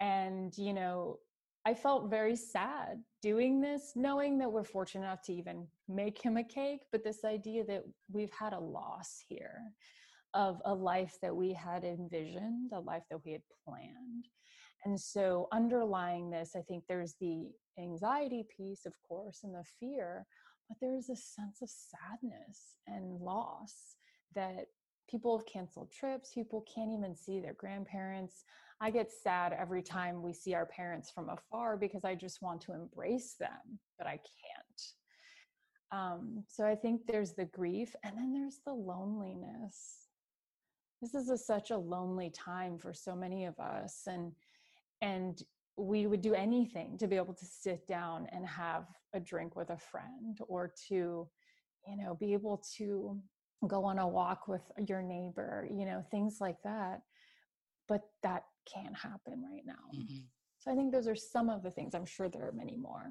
And, 0.00 0.52
you 0.58 0.74
know, 0.74 1.18
I 1.64 1.74
felt 1.74 2.10
very 2.10 2.36
sad 2.36 3.02
doing 3.22 3.60
this, 3.60 3.92
knowing 3.94 4.38
that 4.38 4.52
we're 4.52 4.64
fortunate 4.64 5.06
enough 5.06 5.22
to 5.22 5.32
even 5.32 5.66
make 5.88 6.20
him 6.20 6.36
a 6.36 6.44
cake, 6.44 6.80
but 6.92 7.04
this 7.04 7.24
idea 7.24 7.64
that 7.66 7.84
we've 8.10 8.32
had 8.32 8.52
a 8.52 8.60
loss 8.60 9.22
here 9.28 9.60
of 10.34 10.60
a 10.64 10.74
life 10.74 11.16
that 11.22 11.34
we 11.34 11.52
had 11.52 11.84
envisioned, 11.84 12.72
a 12.72 12.80
life 12.80 13.04
that 13.10 13.24
we 13.24 13.32
had 13.32 13.42
planned. 13.66 14.26
And 14.84 14.99
so, 14.99 15.49
underlying 15.52 16.30
this, 16.30 16.56
I 16.56 16.62
think 16.62 16.84
there's 16.88 17.14
the 17.20 17.49
anxiety 17.78 18.46
piece, 18.56 18.87
of 18.87 18.94
course, 19.06 19.40
and 19.44 19.54
the 19.54 19.64
fear, 19.78 20.26
but 20.68 20.78
there's 20.80 21.10
a 21.10 21.16
sense 21.16 21.60
of 21.62 21.68
sadness 21.68 22.76
and 22.87 23.20
loss 23.20 23.96
that 24.34 24.66
people 25.10 25.37
have 25.37 25.46
canceled 25.46 25.90
trips, 25.92 26.32
people 26.32 26.64
can't 26.72 26.92
even 26.92 27.14
see 27.14 27.40
their 27.40 27.54
grandparents. 27.54 28.44
I 28.80 28.90
get 28.90 29.10
sad 29.10 29.52
every 29.52 29.82
time 29.82 30.22
we 30.22 30.32
see 30.32 30.54
our 30.54 30.64
parents 30.64 31.10
from 31.10 31.28
afar 31.28 31.76
because 31.76 32.04
I 32.04 32.14
just 32.14 32.40
want 32.40 32.62
to 32.62 32.72
embrace 32.72 33.34
them, 33.38 33.78
but 33.99 34.06
I 34.06 34.12
can't. 34.12 34.82
Um, 35.92 36.44
so 36.49 36.64
I 36.64 36.76
think 36.76 37.06
there's 37.06 37.32
the 37.32 37.46
grief, 37.46 37.94
and 38.04 38.16
then 38.16 38.32
there's 38.32 38.60
the 38.64 38.72
loneliness. 38.72 40.06
This 41.02 41.14
is 41.14 41.28
a, 41.28 41.37
such 41.37 41.70
a 41.70 41.76
lonely 41.76 42.30
time 42.30 42.78
for 42.78 42.94
so 42.94 43.16
many 43.16 43.44
of 43.44 43.58
us, 43.58 44.02
and 44.06 44.32
and 45.02 45.42
we 45.76 46.07
would 46.07 46.21
do 46.21 46.35
anything 46.35 46.99
to 46.99 47.07
be 47.07 47.16
able 47.16 47.35
to 47.35 47.45
sit 47.45 47.87
down 47.87 48.26
and 48.33 48.47
have 48.47 48.85
a 49.14 49.21
drink 49.21 49.57
with 49.57 49.71
a 49.71 49.78
friend 49.78 50.38
or 50.47 50.73
to 50.88 51.28
you 51.87 51.97
know 51.97 52.14
be 52.14 52.33
able 52.33 52.62
to 52.76 53.19
go 53.66 53.85
on 53.85 53.99
a 53.99 54.07
walk 54.07 54.49
with 54.49 54.71
your 54.87 55.02
neighbor 55.02 55.69
you 55.71 55.85
know 55.87 56.04
things 56.11 56.38
like 56.40 56.62
that. 56.62 57.02
But 57.88 58.02
that 58.23 58.45
can't 58.73 58.95
happen 58.95 59.42
right 59.50 59.64
now. 59.66 59.99
Mm-hmm. 59.99 60.21
so 60.59 60.71
i 60.71 60.75
think 60.75 60.92
those 60.92 61.09
are 61.09 61.16
some 61.16 61.49
of 61.49 61.62
the 61.62 61.71
things. 61.71 61.95
I'm 61.95 62.07
sure 62.07 62.28
there 62.28 62.47
are 62.47 62.52
many 62.52 62.76
more. 62.76 63.11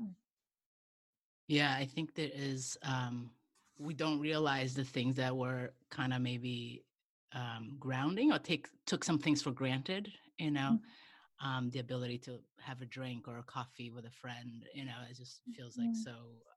Yeah 1.47 1.75
i 1.77 1.85
think 1.85 2.13
there 2.13 2.29
is 2.33 2.77
um 2.83 3.31
we 3.79 3.93
don't 3.93 4.19
realize 4.19 4.73
the 4.73 4.83
things 4.83 5.15
that 5.15 5.35
were 5.35 5.71
kind 5.89 6.13
of 6.13 6.21
maybe 6.21 6.83
um 7.33 7.75
grounding 7.79 8.31
or 8.31 8.39
take 8.39 8.67
took 8.85 9.03
some 9.03 9.17
things 9.17 9.41
for 9.41 9.51
granted 9.51 10.11
you 10.37 10.51
know? 10.51 10.71
Mm-hmm 10.73 10.85
um, 11.41 11.69
the 11.69 11.79
ability 11.79 12.17
to 12.19 12.39
have 12.59 12.81
a 12.81 12.85
drink 12.85 13.27
or 13.27 13.37
a 13.37 13.43
coffee 13.43 13.89
with 13.89 14.05
a 14.05 14.11
friend. 14.11 14.65
You 14.73 14.85
know, 14.85 14.91
it 15.09 15.15
just 15.15 15.41
feels 15.55 15.77
like 15.77 15.87
mm-hmm. 15.87 16.01
so 16.03 16.11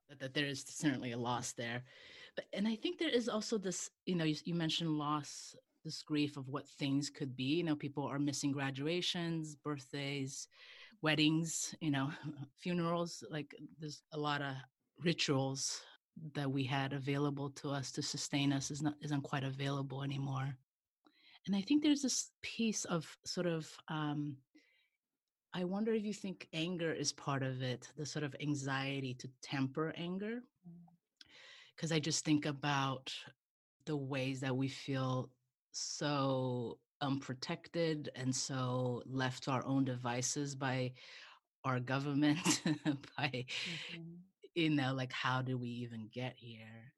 that, 0.09 0.19
that, 0.19 0.33
there 0.33 0.45
is 0.45 0.65
certainly 0.67 1.11
a 1.11 1.17
loss 1.17 1.53
there. 1.53 1.83
But 2.35 2.45
and 2.53 2.67
I 2.67 2.75
think 2.75 2.99
there 2.99 3.09
is 3.09 3.29
also 3.29 3.57
this. 3.57 3.89
You 4.05 4.15
know, 4.15 4.25
you, 4.25 4.35
you 4.45 4.53
mentioned 4.53 4.89
loss, 4.89 5.55
this 5.85 6.01
grief 6.01 6.37
of 6.37 6.49
what 6.49 6.67
things 6.67 7.09
could 7.09 7.35
be. 7.35 7.55
You 7.55 7.63
know, 7.63 7.75
people 7.75 8.05
are 8.05 8.19
missing 8.19 8.51
graduations, 8.51 9.55
birthdays, 9.55 10.47
weddings. 11.01 11.73
You 11.79 11.91
know, 11.91 12.11
funerals. 12.59 13.23
Like 13.29 13.55
there's 13.79 14.03
a 14.11 14.19
lot 14.19 14.41
of 14.41 14.55
rituals 15.03 15.81
that 16.35 16.51
we 16.51 16.63
had 16.63 16.93
available 16.93 17.49
to 17.49 17.69
us 17.69 17.91
to 17.91 18.01
sustain 18.01 18.53
us 18.53 18.69
is 18.69 18.81
not 18.81 18.93
isn't 19.01 19.21
quite 19.23 19.43
available 19.43 20.03
anymore 20.03 20.55
and 21.47 21.55
i 21.55 21.61
think 21.61 21.81
there's 21.81 22.01
this 22.01 22.29
piece 22.41 22.85
of 22.85 23.17
sort 23.25 23.47
of 23.47 23.67
um, 23.87 24.35
I 25.53 25.63
wonder 25.63 25.93
if 25.93 26.03
you 26.03 26.13
think 26.13 26.47
anger 26.53 26.91
is 26.91 27.13
part 27.13 27.43
of 27.43 27.61
it, 27.61 27.87
the 27.95 28.05
sort 28.05 28.23
of 28.23 28.35
anxiety 28.41 29.13
to 29.15 29.29
temper 29.41 29.93
anger. 29.95 30.41
Because 31.75 31.91
mm. 31.91 31.95
I 31.95 31.99
just 31.99 32.25
think 32.25 32.45
about 32.45 33.13
the 33.85 33.95
ways 33.95 34.39
that 34.39 34.55
we 34.55 34.67
feel 34.67 35.29
so 35.71 36.79
unprotected 37.01 38.09
and 38.15 38.35
so 38.35 39.03
left 39.05 39.43
to 39.43 39.51
our 39.51 39.65
own 39.65 39.85
devices 39.85 40.55
by 40.55 40.93
our 41.63 41.79
government, 41.79 42.61
by, 43.17 43.27
mm-hmm. 43.27 44.01
you 44.55 44.69
know, 44.69 44.93
like, 44.93 45.11
how 45.11 45.41
do 45.41 45.57
we 45.57 45.69
even 45.69 46.09
get 46.11 46.33
here? 46.37 46.93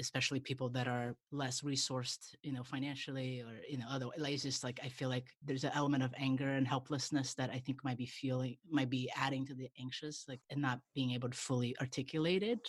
Especially 0.00 0.40
people 0.40 0.68
that 0.68 0.88
are 0.88 1.14
less 1.30 1.60
resourced 1.62 2.34
you 2.42 2.52
know 2.52 2.62
financially 2.62 3.40
or 3.40 3.60
you 3.68 3.78
know 3.78 3.86
other 3.90 4.06
like 4.16 4.34
it's 4.34 4.42
just 4.42 4.64
like 4.64 4.80
i 4.84 4.88
feel 4.88 5.08
like 5.08 5.26
there's 5.44 5.64
an 5.64 5.70
element 5.74 6.02
of 6.02 6.12
anger 6.16 6.48
and 6.48 6.66
helplessness 6.66 7.34
that 7.34 7.50
i 7.50 7.58
think 7.58 7.82
might 7.84 7.98
be 7.98 8.06
feeling 8.06 8.56
might 8.70 8.90
be 8.90 9.10
adding 9.16 9.46
to 9.46 9.54
the 9.54 9.68
anxious 9.80 10.24
like 10.28 10.40
and 10.50 10.60
not 10.60 10.80
being 10.94 11.12
able 11.12 11.28
to 11.28 11.36
fully 11.36 11.76
articulate 11.80 12.42
it. 12.42 12.68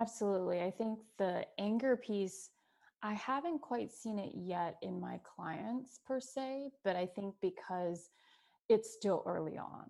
Absolutely 0.00 0.62
i 0.62 0.70
think 0.70 0.98
the 1.18 1.44
anger 1.58 1.96
piece 1.96 2.50
i 3.02 3.12
haven't 3.14 3.60
quite 3.60 3.92
seen 3.92 4.18
it 4.18 4.32
yet 4.34 4.76
in 4.82 5.00
my 5.00 5.20
clients 5.24 6.00
per 6.06 6.20
se 6.20 6.70
but 6.84 6.96
i 6.96 7.06
think 7.06 7.34
because 7.40 8.10
it's 8.68 8.92
still 8.92 9.22
early 9.26 9.58
on. 9.58 9.86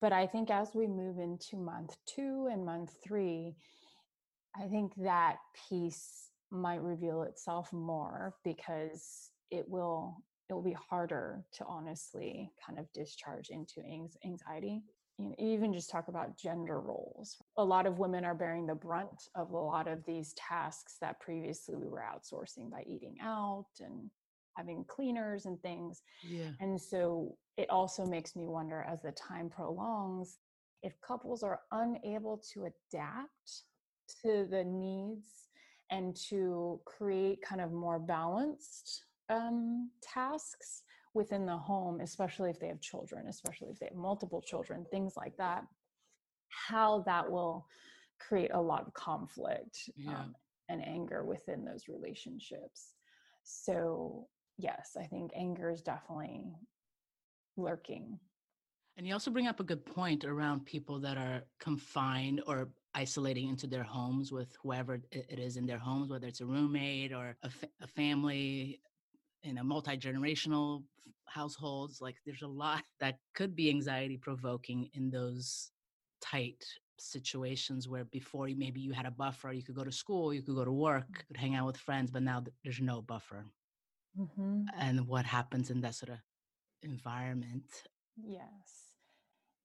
But 0.00 0.12
I 0.12 0.26
think 0.26 0.50
as 0.50 0.74
we 0.74 0.86
move 0.86 1.18
into 1.18 1.56
month 1.56 1.96
two 2.06 2.48
and 2.50 2.64
month 2.64 2.94
three, 3.02 3.56
I 4.60 4.66
think 4.66 4.92
that 4.96 5.36
piece 5.68 6.30
might 6.50 6.82
reveal 6.82 7.22
itself 7.22 7.72
more 7.72 8.34
because 8.44 9.30
it 9.50 9.68
will 9.68 10.16
it 10.50 10.54
will 10.54 10.62
be 10.62 10.76
harder 10.88 11.44
to 11.52 11.64
honestly 11.66 12.50
kind 12.64 12.78
of 12.78 12.90
discharge 12.94 13.50
into 13.50 13.82
anxiety 14.24 14.82
you 15.18 15.24
know, 15.26 15.34
even 15.38 15.72
just 15.72 15.90
talk 15.90 16.08
about 16.08 16.38
gender 16.38 16.80
roles. 16.80 17.36
A 17.56 17.64
lot 17.64 17.86
of 17.86 17.98
women 17.98 18.24
are 18.24 18.34
bearing 18.34 18.66
the 18.66 18.74
brunt 18.74 19.28
of 19.34 19.50
a 19.50 19.56
lot 19.56 19.88
of 19.88 20.04
these 20.06 20.32
tasks 20.34 20.96
that 21.00 21.20
previously 21.20 21.74
we 21.74 21.88
were 21.88 22.04
outsourcing 22.08 22.70
by 22.70 22.84
eating 22.86 23.16
out 23.20 23.66
and 23.80 24.10
having 24.56 24.84
cleaners 24.86 25.46
and 25.46 25.60
things. 25.60 26.02
Yeah. 26.22 26.50
And 26.60 26.80
so 26.80 27.36
it 27.56 27.68
also 27.68 28.06
makes 28.06 28.36
me 28.36 28.46
wonder 28.46 28.86
as 28.88 29.02
the 29.02 29.12
time 29.12 29.50
prolongs 29.50 30.38
if 30.84 31.00
couples 31.00 31.42
are 31.42 31.60
unable 31.72 32.40
to 32.52 32.66
adapt 32.66 33.64
to 34.22 34.46
the 34.50 34.64
needs 34.64 35.48
and 35.90 36.16
to 36.28 36.80
create 36.84 37.42
kind 37.42 37.60
of 37.60 37.72
more 37.72 37.98
balanced 37.98 39.04
um, 39.30 39.90
tasks 40.02 40.82
within 41.14 41.46
the 41.46 41.56
home, 41.56 42.00
especially 42.00 42.50
if 42.50 42.60
they 42.60 42.68
have 42.68 42.80
children, 42.80 43.28
especially 43.28 43.68
if 43.68 43.78
they 43.78 43.86
have 43.86 43.96
multiple 43.96 44.42
children, 44.42 44.84
things 44.90 45.14
like 45.16 45.36
that, 45.36 45.64
how 46.48 47.02
that 47.06 47.30
will 47.30 47.66
create 48.18 48.50
a 48.52 48.60
lot 48.60 48.86
of 48.86 48.92
conflict 48.94 49.90
yeah. 49.96 50.10
um, 50.10 50.34
and 50.68 50.86
anger 50.86 51.24
within 51.24 51.64
those 51.64 51.88
relationships. 51.88 52.94
So, 53.44 54.26
yes, 54.58 54.96
I 54.98 55.04
think 55.04 55.30
anger 55.34 55.70
is 55.70 55.82
definitely 55.82 56.42
lurking. 57.56 58.18
And 58.96 59.06
you 59.06 59.12
also 59.12 59.30
bring 59.30 59.46
up 59.46 59.60
a 59.60 59.64
good 59.64 59.86
point 59.86 60.24
around 60.24 60.66
people 60.66 60.98
that 61.00 61.16
are 61.16 61.44
confined 61.60 62.42
or 62.46 62.68
isolating 63.02 63.48
into 63.48 63.66
their 63.66 63.88
homes 63.96 64.32
with 64.32 64.50
whoever 64.62 64.94
it 65.12 65.38
is 65.38 65.56
in 65.56 65.66
their 65.66 65.78
homes, 65.78 66.10
whether 66.10 66.26
it's 66.26 66.40
a 66.40 66.46
roommate 66.46 67.12
or 67.12 67.36
a, 67.42 67.50
fa- 67.50 67.74
a 67.80 67.86
family, 67.86 68.80
in 69.42 69.58
a 69.58 69.64
multi-generational 69.64 70.82
households 71.26 72.00
like 72.00 72.16
there's 72.24 72.42
a 72.42 72.54
lot 72.64 72.82
that 73.00 73.16
could 73.34 73.54
be 73.54 73.68
anxiety 73.68 74.16
provoking 74.16 74.88
in 74.94 75.10
those 75.10 75.70
tight 76.20 76.64
situations 76.98 77.88
where 77.88 78.04
before 78.06 78.48
maybe 78.56 78.80
you 78.80 78.92
had 78.92 79.06
a 79.06 79.10
buffer 79.10 79.52
you 79.52 79.62
could 79.62 79.76
go 79.76 79.84
to 79.84 79.92
school 79.92 80.34
you 80.34 80.42
could 80.42 80.56
go 80.56 80.64
to 80.64 80.72
work 80.72 81.24
could 81.28 81.36
hang 81.36 81.54
out 81.54 81.66
with 81.66 81.76
friends 81.76 82.10
but 82.10 82.22
now 82.22 82.42
there's 82.64 82.80
no 82.80 83.00
buffer 83.02 83.46
mm-hmm. 84.18 84.62
and 84.78 85.06
what 85.06 85.24
happens 85.24 85.70
in 85.70 85.80
that 85.80 85.94
sort 85.94 86.10
of 86.10 86.18
environment 86.82 87.70
yes 88.16 88.87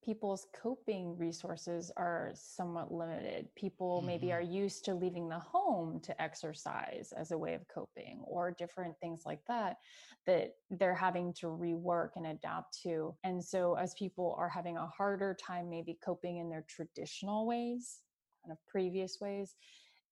people's 0.04 0.48
coping 0.54 1.18
resources 1.18 1.92
are 1.98 2.32
somewhat 2.34 2.92
limited. 2.92 3.48
People 3.56 3.98
mm-hmm. 3.98 4.08
maybe 4.08 4.32
are 4.34 4.42
used 4.42 4.86
to 4.86 4.94
leaving 4.94 5.30
the 5.30 5.40
home 5.40 6.00
to 6.02 6.22
exercise 6.22 7.14
as 7.18 7.32
a 7.32 7.38
way 7.38 7.54
of 7.54 7.68
coping 7.68 8.22
or 8.26 8.52
different 8.52 8.96
things 9.00 9.24
like 9.26 9.42
that 9.48 9.78
that 10.26 10.56
they're 10.70 10.96
having 10.96 11.34
to 11.34 11.48
rework 11.48 12.10
and 12.16 12.28
adapt 12.28 12.82
to. 12.82 13.14
And 13.24 13.44
so 13.44 13.76
as 13.76 13.94
people 13.96 14.36
are 14.38 14.50
having 14.50 14.78
a 14.78 14.88
harder 14.88 15.36
time 15.36 15.70
maybe 15.70 15.98
coping 16.04 16.38
in 16.38 16.50
their 16.50 16.66
traditional 16.68 17.46
ways, 17.46 18.00
kind 18.44 18.52
of 18.52 18.58
previous 18.68 19.20
ways, 19.20 19.56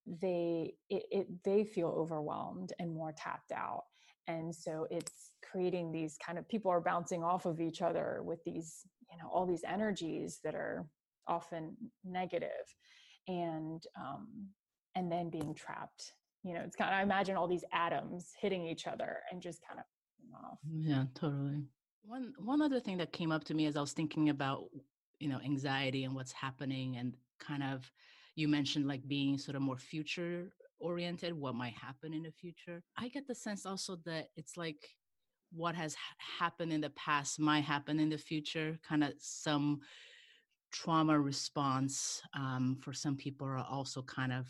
they 0.05 0.73
it, 0.89 1.03
it 1.11 1.27
they 1.43 1.63
feel 1.63 1.89
overwhelmed 1.89 2.73
and 2.79 2.93
more 2.93 3.13
tapped 3.15 3.51
out 3.51 3.83
and 4.27 4.53
so 4.53 4.87
it's 4.89 5.31
creating 5.49 5.91
these 5.91 6.17
kind 6.25 6.37
of 6.37 6.47
people 6.47 6.71
are 6.71 6.81
bouncing 6.81 7.23
off 7.23 7.45
of 7.45 7.59
each 7.59 7.81
other 7.81 8.21
with 8.23 8.43
these 8.43 8.85
you 9.11 9.17
know 9.17 9.29
all 9.31 9.45
these 9.45 9.63
energies 9.67 10.39
that 10.43 10.55
are 10.55 10.85
often 11.27 11.75
negative 12.03 12.49
and 13.27 13.83
um 13.99 14.27
and 14.95 15.11
then 15.11 15.29
being 15.29 15.53
trapped 15.53 16.13
you 16.43 16.53
know 16.53 16.61
it's 16.61 16.75
kind 16.75 16.89
of 16.89 16.97
i 16.97 17.01
imagine 17.03 17.35
all 17.35 17.47
these 17.47 17.65
atoms 17.73 18.31
hitting 18.39 18.65
each 18.65 18.87
other 18.87 19.17
and 19.31 19.41
just 19.41 19.61
kind 19.67 19.79
of 19.79 19.85
off. 20.33 20.59
Yeah 20.69 21.05
totally. 21.13 21.63
One 22.03 22.33
one 22.37 22.61
other 22.61 22.79
thing 22.79 22.97
that 22.97 23.13
came 23.13 23.31
up 23.31 23.43
to 23.45 23.53
me 23.53 23.65
as 23.65 23.77
i 23.77 23.81
was 23.81 23.93
thinking 23.93 24.29
about 24.29 24.65
you 25.19 25.29
know 25.29 25.39
anxiety 25.43 26.03
and 26.03 26.15
what's 26.15 26.31
happening 26.31 26.97
and 26.97 27.15
kind 27.39 27.63
of 27.63 27.91
you 28.35 28.47
mentioned 28.47 28.87
like 28.87 29.07
being 29.07 29.37
sort 29.37 29.55
of 29.55 29.61
more 29.61 29.77
future 29.77 30.51
oriented 30.79 31.33
what 31.33 31.53
might 31.53 31.73
happen 31.73 32.13
in 32.13 32.23
the 32.23 32.31
future. 32.31 32.81
I 32.97 33.07
get 33.07 33.27
the 33.27 33.35
sense 33.35 33.65
also 33.65 33.97
that 34.05 34.29
it's 34.35 34.57
like 34.57 34.89
what 35.55 35.75
has 35.75 35.95
happened 36.39 36.71
in 36.71 36.81
the 36.81 36.89
past 36.91 37.39
might 37.39 37.63
happen 37.63 37.99
in 37.99 38.09
the 38.09 38.17
future 38.17 38.79
kind 38.87 39.03
of 39.03 39.13
some 39.19 39.79
trauma 40.71 41.19
response 41.19 42.21
um, 42.33 42.77
for 42.81 42.93
some 42.93 43.15
people 43.15 43.45
are 43.45 43.65
also 43.69 44.01
kind 44.03 44.31
of 44.31 44.47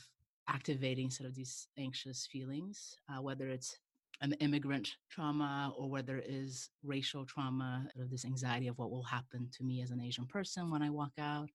activating 0.47 1.09
sort 1.09 1.27
of 1.29 1.35
these 1.35 1.67
anxious 1.77 2.27
feelings 2.31 2.97
uh, 3.09 3.21
whether 3.21 3.47
it's 3.47 3.79
an 4.21 4.33
immigrant 4.33 4.97
trauma 5.09 5.73
or 5.75 5.89
whether 5.89 6.17
it 6.17 6.29
is 6.29 6.69
racial 6.83 7.25
trauma 7.25 7.87
or 7.97 8.05
this 8.05 8.25
anxiety 8.25 8.67
of 8.67 8.77
what 8.77 8.91
will 8.91 9.03
happen 9.03 9.47
to 9.51 9.63
me 9.63 9.81
as 9.81 9.89
an 9.91 9.99
asian 10.01 10.25
person 10.25 10.69
when 10.69 10.81
i 10.83 10.89
walk 10.89 11.11
out. 11.19 11.49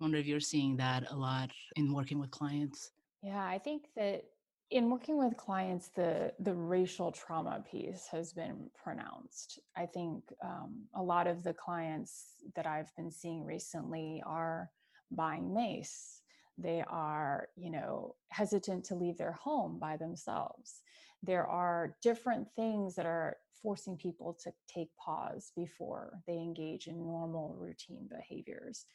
I 0.00 0.04
wonder 0.04 0.18
if 0.18 0.26
you're 0.26 0.40
seeing 0.40 0.76
that 0.78 1.10
a 1.10 1.16
lot 1.16 1.50
in 1.76 1.92
working 1.92 2.18
with 2.18 2.30
clients. 2.30 2.92
Yeah 3.22 3.44
i 3.44 3.58
think 3.58 3.84
that 3.96 4.24
in 4.70 4.88
working 4.88 5.18
with 5.18 5.36
clients, 5.36 5.88
the 5.88 6.32
the 6.38 6.54
racial 6.54 7.10
trauma 7.10 7.64
piece 7.70 8.06
has 8.10 8.32
been 8.32 8.70
pronounced. 8.82 9.58
I 9.76 9.86
think 9.86 10.22
um, 10.44 10.86
a 10.94 11.02
lot 11.02 11.26
of 11.26 11.42
the 11.42 11.54
clients 11.54 12.36
that 12.54 12.66
I've 12.66 12.94
been 12.96 13.10
seeing 13.10 13.44
recently 13.44 14.22
are 14.24 14.70
buying 15.10 15.52
mace. 15.52 16.22
They 16.56 16.84
are, 16.88 17.48
you 17.56 17.70
know, 17.70 18.14
hesitant 18.30 18.84
to 18.86 18.94
leave 18.94 19.18
their 19.18 19.32
home 19.32 19.78
by 19.78 19.96
themselves. 19.96 20.82
There 21.22 21.46
are 21.46 21.96
different 22.02 22.48
things 22.54 22.94
that 22.94 23.06
are 23.06 23.38
forcing 23.62 23.96
people 23.96 24.38
to 24.44 24.52
take 24.72 24.90
pause 24.96 25.52
before 25.56 26.12
they 26.26 26.34
engage 26.34 26.86
in 26.86 26.98
normal 26.98 27.56
routine 27.58 28.08
behaviors 28.08 28.86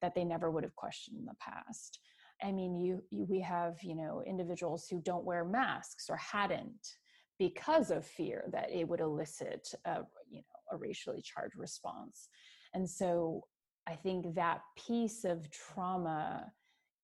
that 0.00 0.14
they 0.14 0.24
never 0.24 0.50
would 0.50 0.64
have 0.64 0.76
questioned 0.76 1.18
in 1.18 1.26
the 1.26 1.34
past. 1.40 2.00
I 2.42 2.52
mean, 2.52 2.76
you, 2.76 3.02
you 3.10 3.24
we 3.24 3.40
have 3.40 3.82
you 3.82 3.94
know 3.94 4.22
individuals 4.26 4.86
who 4.88 5.00
don't 5.00 5.24
wear 5.24 5.44
masks 5.44 6.06
or 6.08 6.16
hadn't 6.16 6.96
because 7.38 7.90
of 7.90 8.04
fear 8.04 8.48
that 8.52 8.70
it 8.70 8.88
would 8.88 9.00
elicit 9.00 9.74
a 9.84 10.00
you 10.30 10.38
know 10.38 10.72
a 10.72 10.76
racially 10.76 11.22
charged 11.22 11.56
response, 11.56 12.28
and 12.74 12.88
so 12.88 13.42
I 13.86 13.94
think 13.94 14.34
that 14.34 14.60
piece 14.76 15.24
of 15.24 15.50
trauma 15.50 16.52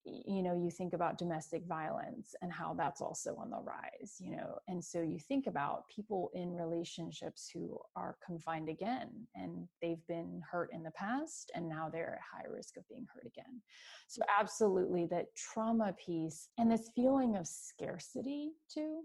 you 0.04 0.42
know 0.42 0.54
you 0.54 0.70
think 0.70 0.92
about 0.92 1.18
domestic 1.18 1.64
violence 1.66 2.34
and 2.42 2.52
how 2.52 2.74
that's 2.74 3.00
also 3.00 3.34
on 3.36 3.50
the 3.50 3.58
rise 3.58 4.16
you 4.18 4.30
know 4.30 4.58
and 4.68 4.84
so 4.84 5.00
you 5.00 5.18
think 5.18 5.46
about 5.46 5.88
people 5.88 6.30
in 6.34 6.52
relationships 6.52 7.50
who 7.52 7.78
are 7.96 8.16
confined 8.24 8.68
again 8.68 9.08
and 9.34 9.66
they've 9.80 10.06
been 10.06 10.42
hurt 10.50 10.70
in 10.72 10.82
the 10.82 10.90
past 10.90 11.50
and 11.54 11.68
now 11.68 11.88
they're 11.90 12.18
at 12.18 12.42
high 12.42 12.48
risk 12.48 12.76
of 12.76 12.88
being 12.88 13.06
hurt 13.12 13.26
again. 13.26 13.60
So 14.08 14.22
absolutely 14.38 15.06
that 15.06 15.34
trauma 15.34 15.94
piece 16.04 16.48
and 16.58 16.70
this 16.70 16.90
feeling 16.94 17.36
of 17.36 17.46
scarcity 17.46 18.52
too 18.72 19.02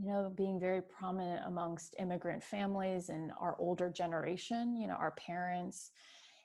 you 0.00 0.08
know 0.08 0.32
being 0.36 0.58
very 0.58 0.80
prominent 0.82 1.42
amongst 1.46 1.94
immigrant 1.98 2.42
families 2.42 3.08
and 3.08 3.30
our 3.38 3.56
older 3.58 3.90
generation 3.90 4.74
you 4.76 4.86
know 4.86 4.94
our 4.94 5.12
parents 5.12 5.90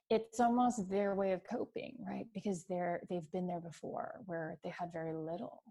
it's 0.10 0.39
almost 0.39 0.89
their 0.89 1.15
way 1.15 1.34
of 1.34 1.41
coping 1.50 1.96
right? 2.08 2.26
Because 2.34 2.65
they're 2.70 3.02
they've 3.10 3.32
been 3.32 3.48
there 3.48 3.60
before 3.60 4.22
where 4.26 4.58
they 4.63 4.70
had 4.70 4.91
very 4.93 5.13
little. 5.13 5.62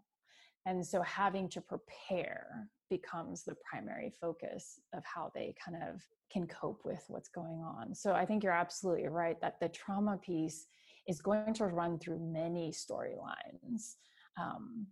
And 0.66 0.84
so 0.84 1.00
having 1.02 1.48
to 1.50 1.60
prepare 1.60 2.68
becomes 2.90 3.44
the 3.44 3.54
primary 3.70 4.12
focus 4.20 4.80
of 4.94 5.04
how 5.04 5.30
they 5.34 5.54
kind 5.64 5.80
of 5.88 6.02
can 6.32 6.46
cope 6.48 6.80
with 6.84 7.04
what's 7.08 7.28
going 7.28 7.62
on. 7.62 7.94
So 7.94 8.12
i 8.12 8.24
think 8.24 8.42
you're 8.42 8.52
absolutely 8.52 9.08
right 9.08 9.40
that 9.40 9.60
the 9.60 9.68
trauma 9.68 10.18
piece 10.18 10.66
is 11.06 11.20
going 11.20 11.54
to 11.54 11.66
run 11.66 11.98
through 11.98 12.18
many 12.18 12.72
storylines 12.72 13.94
um, 14.40 14.86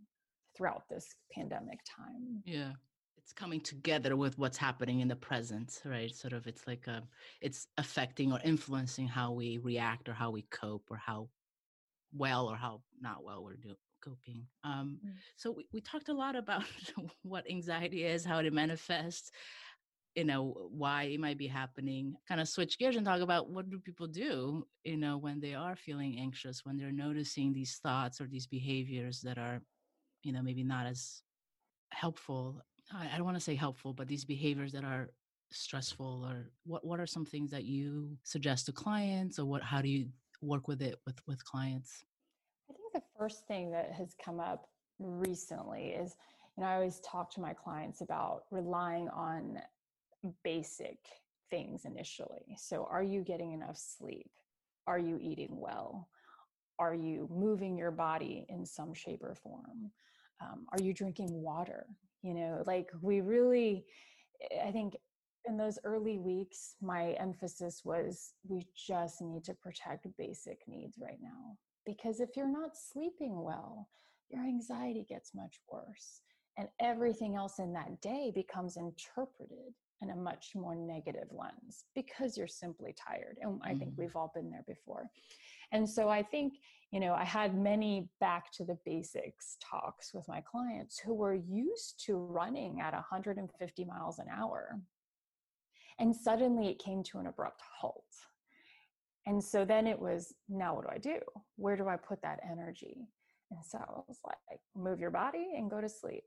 throughout 0.56 0.84
this 0.88 1.06
pandemic 1.32 1.80
time. 1.96 2.42
Yeah 2.44 2.72
it's 3.24 3.32
coming 3.32 3.60
together 3.60 4.16
with 4.16 4.38
what's 4.38 4.58
happening 4.58 5.00
in 5.00 5.08
the 5.08 5.16
present 5.16 5.80
right? 5.86 6.14
Sort 6.14 6.34
of 6.34 6.46
it's 6.46 6.66
like 6.66 6.84
a, 6.86 6.98
um, 6.98 7.02
it's 7.40 7.68
affecting 7.78 8.32
or 8.32 8.40
influencing 8.44 9.08
how 9.08 9.32
we 9.32 9.58
react 9.58 10.08
or 10.08 10.12
how 10.12 10.30
we 10.30 10.42
cope 10.50 10.86
or 10.90 10.96
how 10.96 11.28
well 12.12 12.46
or 12.46 12.56
how 12.56 12.82
not 13.00 13.24
well 13.24 13.42
we're 13.42 13.56
doing 13.56 13.76
coping. 14.04 14.46
Um, 14.64 14.98
mm. 15.02 15.12
so 15.36 15.52
we, 15.52 15.66
we 15.72 15.80
talked 15.80 16.10
a 16.10 16.12
lot 16.12 16.36
about 16.36 16.64
what 17.22 17.50
anxiety 17.50 18.04
is 18.04 18.24
how 18.24 18.38
it 18.38 18.52
manifests 18.52 19.30
you 20.14 20.24
know 20.24 20.68
why 20.70 21.04
it 21.04 21.18
might 21.18 21.38
be 21.38 21.48
happening. 21.48 22.14
Kind 22.28 22.40
of 22.40 22.48
switch 22.48 22.78
gears 22.78 22.96
and 22.96 23.04
talk 23.04 23.20
about 23.20 23.50
what 23.50 23.68
do 23.70 23.78
people 23.78 24.06
do 24.06 24.66
you 24.84 24.96
know 24.96 25.16
when 25.16 25.40
they 25.40 25.54
are 25.54 25.74
feeling 25.74 26.18
anxious 26.20 26.64
when 26.64 26.76
they're 26.76 26.92
noticing 26.92 27.52
these 27.52 27.80
thoughts 27.82 28.20
or 28.20 28.26
these 28.26 28.46
behaviors 28.46 29.20
that 29.22 29.38
are 29.38 29.60
you 30.22 30.32
know 30.32 30.42
maybe 30.42 30.62
not 30.62 30.86
as 30.86 31.22
helpful 31.90 32.60
I 32.94 33.16
don't 33.16 33.24
want 33.24 33.36
to 33.36 33.42
say 33.42 33.54
helpful, 33.54 33.92
but 33.92 34.06
these 34.06 34.24
behaviors 34.24 34.72
that 34.72 34.84
are 34.84 35.10
stressful 35.50 36.26
or 36.28 36.50
what 36.64 36.84
what 36.84 37.00
are 37.00 37.06
some 37.06 37.24
things 37.24 37.50
that 37.50 37.64
you 37.64 38.16
suggest 38.24 38.66
to 38.66 38.72
clients 38.72 39.38
or 39.38 39.44
what 39.44 39.62
how 39.62 39.80
do 39.80 39.88
you 39.88 40.08
work 40.40 40.68
with 40.68 40.82
it 40.82 40.96
with 41.06 41.16
with 41.26 41.44
clients? 41.44 42.04
I 42.70 42.74
think 42.74 42.92
the 42.92 43.02
first 43.18 43.46
thing 43.46 43.70
that 43.72 43.92
has 43.92 44.14
come 44.22 44.40
up 44.40 44.68
recently 44.98 45.88
is 45.88 46.16
you 46.56 46.62
know 46.62 46.70
i 46.70 46.74
always 46.74 47.00
talk 47.00 47.32
to 47.34 47.40
my 47.40 47.52
clients 47.52 48.00
about 48.00 48.44
relying 48.50 49.08
on 49.08 49.58
basic 50.42 50.98
things 51.50 51.84
initially. 51.84 52.56
So 52.56 52.88
are 52.90 53.02
you 53.02 53.22
getting 53.22 53.52
enough 53.52 53.76
sleep? 53.76 54.30
Are 54.86 54.98
you 54.98 55.18
eating 55.20 55.50
well? 55.50 56.08
Are 56.78 56.94
you 56.94 57.28
moving 57.30 57.76
your 57.76 57.90
body 57.90 58.46
in 58.48 58.64
some 58.64 58.94
shape 58.94 59.22
or 59.22 59.34
form? 59.34 59.90
Um, 60.40 60.66
are 60.72 60.82
you 60.82 60.92
drinking 60.92 61.30
water 61.30 61.86
you 62.24 62.34
know 62.34 62.62
like 62.66 62.88
we 63.00 63.20
really 63.20 63.84
i 64.66 64.72
think 64.72 64.94
in 65.46 65.56
those 65.56 65.78
early 65.84 66.18
weeks, 66.18 66.76
my 66.80 67.10
emphasis 67.12 67.82
was 67.84 68.32
we 68.48 68.66
just 68.74 69.20
need 69.20 69.44
to 69.44 69.54
protect 69.54 70.06
basic 70.16 70.60
needs 70.66 70.98
right 71.00 71.18
now. 71.22 71.56
Because 71.84 72.20
if 72.20 72.30
you're 72.36 72.50
not 72.50 72.76
sleeping 72.76 73.42
well, 73.42 73.88
your 74.30 74.42
anxiety 74.42 75.04
gets 75.08 75.34
much 75.34 75.60
worse. 75.70 76.22
And 76.56 76.68
everything 76.80 77.36
else 77.36 77.58
in 77.58 77.72
that 77.74 78.00
day 78.00 78.32
becomes 78.34 78.76
interpreted 78.76 79.74
in 80.00 80.10
a 80.10 80.16
much 80.16 80.52
more 80.54 80.74
negative 80.76 81.28
lens 81.30 81.84
because 81.94 82.36
you're 82.36 82.46
simply 82.46 82.94
tired. 82.94 83.36
And 83.40 83.60
I 83.64 83.74
think 83.74 83.92
mm-hmm. 83.92 84.02
we've 84.02 84.16
all 84.16 84.32
been 84.34 84.50
there 84.50 84.64
before. 84.66 85.10
And 85.72 85.88
so 85.88 86.08
I 86.08 86.22
think, 86.22 86.54
you 86.94 87.00
know, 87.00 87.12
I 87.12 87.24
had 87.24 87.58
many 87.58 88.08
back 88.20 88.52
to 88.52 88.64
the 88.64 88.78
basics 88.86 89.56
talks 89.60 90.14
with 90.14 90.28
my 90.28 90.40
clients 90.40 90.96
who 90.96 91.12
were 91.12 91.34
used 91.34 92.00
to 92.06 92.14
running 92.14 92.80
at 92.80 92.92
150 92.92 93.84
miles 93.84 94.20
an 94.20 94.26
hour 94.32 94.78
and 95.98 96.14
suddenly 96.14 96.68
it 96.68 96.78
came 96.78 97.02
to 97.02 97.18
an 97.18 97.26
abrupt 97.26 97.60
halt. 97.80 98.04
And 99.26 99.42
so 99.42 99.64
then 99.64 99.88
it 99.88 99.98
was, 99.98 100.34
now 100.48 100.76
what 100.76 100.84
do 100.84 100.90
I 100.92 100.98
do? 100.98 101.18
Where 101.56 101.76
do 101.76 101.88
I 101.88 101.96
put 101.96 102.22
that 102.22 102.38
energy? 102.48 103.08
And 103.50 103.58
so 103.64 103.78
I 103.78 104.00
was 104.06 104.20
like, 104.24 104.60
move 104.76 105.00
your 105.00 105.10
body 105.10 105.54
and 105.56 105.68
go 105.68 105.80
to 105.80 105.88
sleep. 105.88 106.22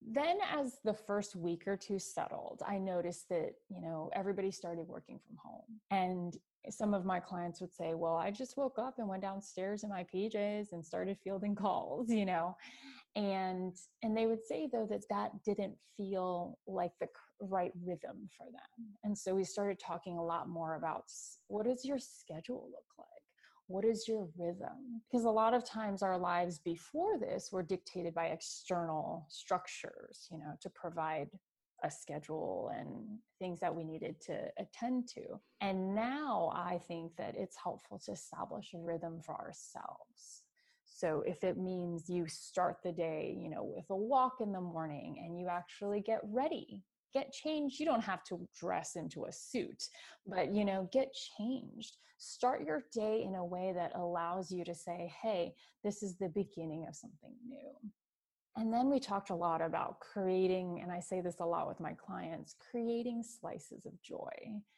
Then, 0.00 0.38
as 0.56 0.78
the 0.84 0.94
first 0.94 1.36
week 1.36 1.66
or 1.66 1.76
two 1.76 1.98
settled, 1.98 2.62
I 2.66 2.78
noticed 2.78 3.28
that, 3.28 3.54
you 3.68 3.80
know, 3.80 4.10
everybody 4.14 4.50
started 4.50 4.86
working 4.86 5.18
from 5.26 5.36
home. 5.36 5.80
And 5.90 6.36
some 6.70 6.94
of 6.94 7.04
my 7.04 7.20
clients 7.20 7.60
would 7.60 7.72
say, 7.72 7.94
Well, 7.94 8.16
I 8.16 8.30
just 8.30 8.56
woke 8.56 8.78
up 8.78 8.98
and 8.98 9.08
went 9.08 9.22
downstairs 9.22 9.84
in 9.84 9.90
my 9.90 10.04
PJs 10.14 10.72
and 10.72 10.84
started 10.84 11.18
fielding 11.22 11.54
calls, 11.56 12.10
you 12.10 12.26
know 12.26 12.56
and 13.18 13.74
and 14.02 14.16
they 14.16 14.26
would 14.26 14.44
say 14.44 14.68
though 14.72 14.86
that 14.88 15.02
that 15.10 15.32
didn't 15.44 15.74
feel 15.96 16.56
like 16.66 16.92
the 17.00 17.08
right 17.40 17.72
rhythm 17.84 18.28
for 18.36 18.46
them 18.46 18.94
and 19.04 19.16
so 19.16 19.34
we 19.34 19.44
started 19.44 19.78
talking 19.78 20.18
a 20.18 20.24
lot 20.24 20.48
more 20.48 20.76
about 20.76 21.04
what 21.48 21.66
does 21.66 21.84
your 21.84 21.98
schedule 21.98 22.68
look 22.70 22.84
like 22.98 23.17
what 23.68 23.84
is 23.84 24.08
your 24.08 24.28
rhythm 24.36 25.02
because 25.10 25.24
a 25.24 25.30
lot 25.30 25.54
of 25.54 25.64
times 25.64 26.02
our 26.02 26.18
lives 26.18 26.58
before 26.58 27.18
this 27.18 27.50
were 27.52 27.62
dictated 27.62 28.14
by 28.14 28.26
external 28.26 29.24
structures 29.28 30.26
you 30.30 30.38
know 30.38 30.52
to 30.60 30.68
provide 30.70 31.28
a 31.84 31.90
schedule 31.90 32.72
and 32.76 33.18
things 33.38 33.60
that 33.60 33.74
we 33.74 33.84
needed 33.84 34.20
to 34.20 34.36
attend 34.58 35.08
to. 35.08 35.22
And 35.60 35.94
now 35.94 36.52
I 36.54 36.78
think 36.88 37.16
that 37.16 37.36
it's 37.36 37.56
helpful 37.62 38.00
to 38.04 38.12
establish 38.12 38.72
a 38.74 38.78
rhythm 38.78 39.20
for 39.24 39.34
ourselves. 39.34 40.42
So 40.84 41.22
if 41.26 41.44
it 41.44 41.56
means 41.56 42.08
you 42.08 42.26
start 42.26 42.78
the 42.82 42.92
day, 42.92 43.36
you 43.38 43.50
know, 43.50 43.62
with 43.62 43.84
a 43.90 43.96
walk 43.96 44.40
in 44.40 44.52
the 44.52 44.60
morning 44.60 45.22
and 45.24 45.38
you 45.38 45.48
actually 45.48 46.00
get 46.00 46.20
ready, 46.24 46.82
get 47.12 47.32
changed, 47.32 47.80
you 47.80 47.86
don't 47.86 48.02
have 48.02 48.24
to 48.24 48.46
dress 48.58 48.96
into 48.96 49.24
a 49.24 49.32
suit, 49.32 49.84
but 50.26 50.52
you 50.54 50.64
know, 50.64 50.88
get 50.92 51.14
changed. 51.36 51.96
Start 52.18 52.64
your 52.64 52.84
day 52.92 53.22
in 53.22 53.36
a 53.36 53.44
way 53.44 53.72
that 53.74 53.94
allows 53.94 54.50
you 54.50 54.64
to 54.64 54.74
say, 54.74 55.12
"Hey, 55.22 55.54
this 55.84 56.02
is 56.02 56.16
the 56.16 56.28
beginning 56.28 56.86
of 56.88 56.96
something 56.96 57.34
new." 57.46 57.92
And 58.56 58.72
then 58.72 58.90
we 58.90 58.98
talked 58.98 59.30
a 59.30 59.36
lot 59.36 59.62
about 59.62 60.00
creating, 60.00 60.80
and 60.82 60.90
I 60.90 60.98
say 60.98 61.20
this 61.20 61.38
a 61.38 61.46
lot 61.46 61.68
with 61.68 61.78
my 61.78 61.94
clients, 61.94 62.56
creating 62.70 63.22
slices 63.22 63.86
of 63.86 64.02
joy. 64.02 64.32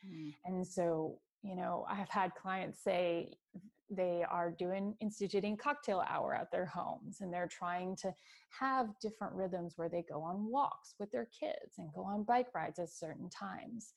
Mm. 0.06 0.34
And 0.44 0.66
so, 0.66 1.18
you 1.42 1.56
know, 1.56 1.86
I've 1.88 2.10
had 2.10 2.34
clients 2.34 2.84
say, 2.84 3.32
they 3.90 4.24
are 4.30 4.50
doing 4.50 4.94
instituting 5.00 5.56
cocktail 5.56 6.04
hour 6.08 6.34
at 6.34 6.50
their 6.50 6.66
homes 6.66 7.20
and 7.20 7.32
they're 7.32 7.48
trying 7.48 7.96
to 7.96 8.14
have 8.58 8.88
different 9.00 9.34
rhythms 9.34 9.74
where 9.76 9.88
they 9.88 10.04
go 10.08 10.22
on 10.22 10.50
walks 10.50 10.94
with 10.98 11.10
their 11.10 11.28
kids 11.38 11.74
and 11.78 11.92
go 11.92 12.02
on 12.02 12.22
bike 12.22 12.54
rides 12.54 12.78
at 12.78 12.90
certain 12.90 13.28
times. 13.28 13.92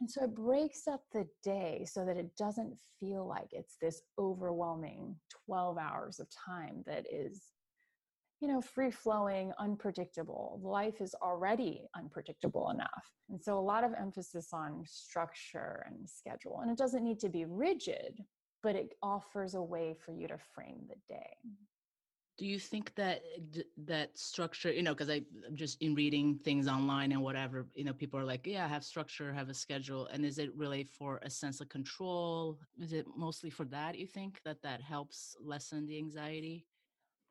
And 0.00 0.10
so 0.10 0.24
it 0.24 0.34
breaks 0.34 0.86
up 0.86 1.02
the 1.12 1.26
day 1.42 1.86
so 1.90 2.04
that 2.04 2.16
it 2.16 2.36
doesn't 2.36 2.76
feel 3.00 3.26
like 3.26 3.48
it's 3.52 3.76
this 3.80 4.02
overwhelming 4.18 5.16
12 5.46 5.78
hours 5.78 6.20
of 6.20 6.28
time 6.30 6.82
that 6.86 7.06
is 7.10 7.42
you 8.40 8.46
know 8.46 8.60
free 8.60 8.90
flowing 8.90 9.52
unpredictable. 9.58 10.60
Life 10.62 11.00
is 11.00 11.14
already 11.22 11.88
unpredictable 11.96 12.70
enough. 12.70 13.12
And 13.30 13.42
so 13.42 13.58
a 13.58 13.60
lot 13.60 13.82
of 13.82 13.92
emphasis 13.98 14.50
on 14.52 14.84
structure 14.86 15.84
and 15.88 16.08
schedule 16.08 16.60
and 16.60 16.70
it 16.70 16.78
doesn't 16.78 17.02
need 17.02 17.18
to 17.20 17.28
be 17.28 17.46
rigid 17.46 18.20
but 18.62 18.74
it 18.74 18.94
offers 19.02 19.54
a 19.54 19.62
way 19.62 19.94
for 20.04 20.12
you 20.12 20.28
to 20.28 20.38
frame 20.54 20.80
the 20.88 20.96
day 21.08 21.36
do 22.38 22.46
you 22.46 22.58
think 22.58 22.94
that 22.94 23.22
eh, 23.56 23.62
that 23.76 24.16
structure 24.16 24.72
you 24.72 24.82
know 24.82 24.94
because 24.94 25.10
i'm 25.10 25.24
just 25.54 25.80
in 25.82 25.94
reading 25.94 26.38
things 26.38 26.68
online 26.68 27.12
and 27.12 27.20
whatever 27.20 27.66
you 27.74 27.84
know 27.84 27.92
people 27.92 28.18
are 28.18 28.24
like 28.24 28.46
yeah 28.46 28.64
I 28.64 28.68
have 28.68 28.84
structure 28.84 29.32
have 29.32 29.48
a 29.48 29.54
schedule 29.54 30.06
and 30.12 30.24
is 30.24 30.38
it 30.38 30.54
really 30.56 30.84
for 30.84 31.18
a 31.22 31.30
sense 31.30 31.60
of 31.60 31.68
control 31.68 32.58
is 32.80 32.92
it 32.92 33.06
mostly 33.16 33.50
for 33.50 33.64
that 33.66 33.98
you 33.98 34.06
think 34.06 34.40
that 34.44 34.62
that 34.62 34.80
helps 34.80 35.36
lessen 35.42 35.86
the 35.86 35.98
anxiety 35.98 36.64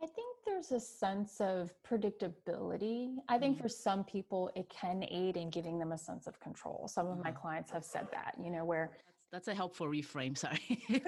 I 0.01 0.05
think 0.05 0.37
there's 0.45 0.71
a 0.71 0.79
sense 0.79 1.41
of 1.41 1.73
predictability. 1.87 3.15
I 3.27 3.37
think 3.39 3.55
mm-hmm. 3.55 3.63
for 3.63 3.69
some 3.69 4.03
people, 4.03 4.51
it 4.55 4.69
can 4.69 5.03
aid 5.09 5.35
in 5.35 5.49
giving 5.49 5.79
them 5.79 5.91
a 5.91 5.97
sense 5.97 6.27
of 6.27 6.39
control. 6.39 6.87
Some 6.87 7.07
of 7.07 7.17
my 7.17 7.31
mm-hmm. 7.31 7.41
clients 7.41 7.71
have 7.71 7.83
said 7.83 8.07
that, 8.11 8.35
you 8.39 8.51
know, 8.51 8.63
where 8.63 8.91
that's 9.31 9.47
a 9.47 9.53
helpful 9.53 9.87
reframe. 9.87 10.37
Sorry, 10.37 10.83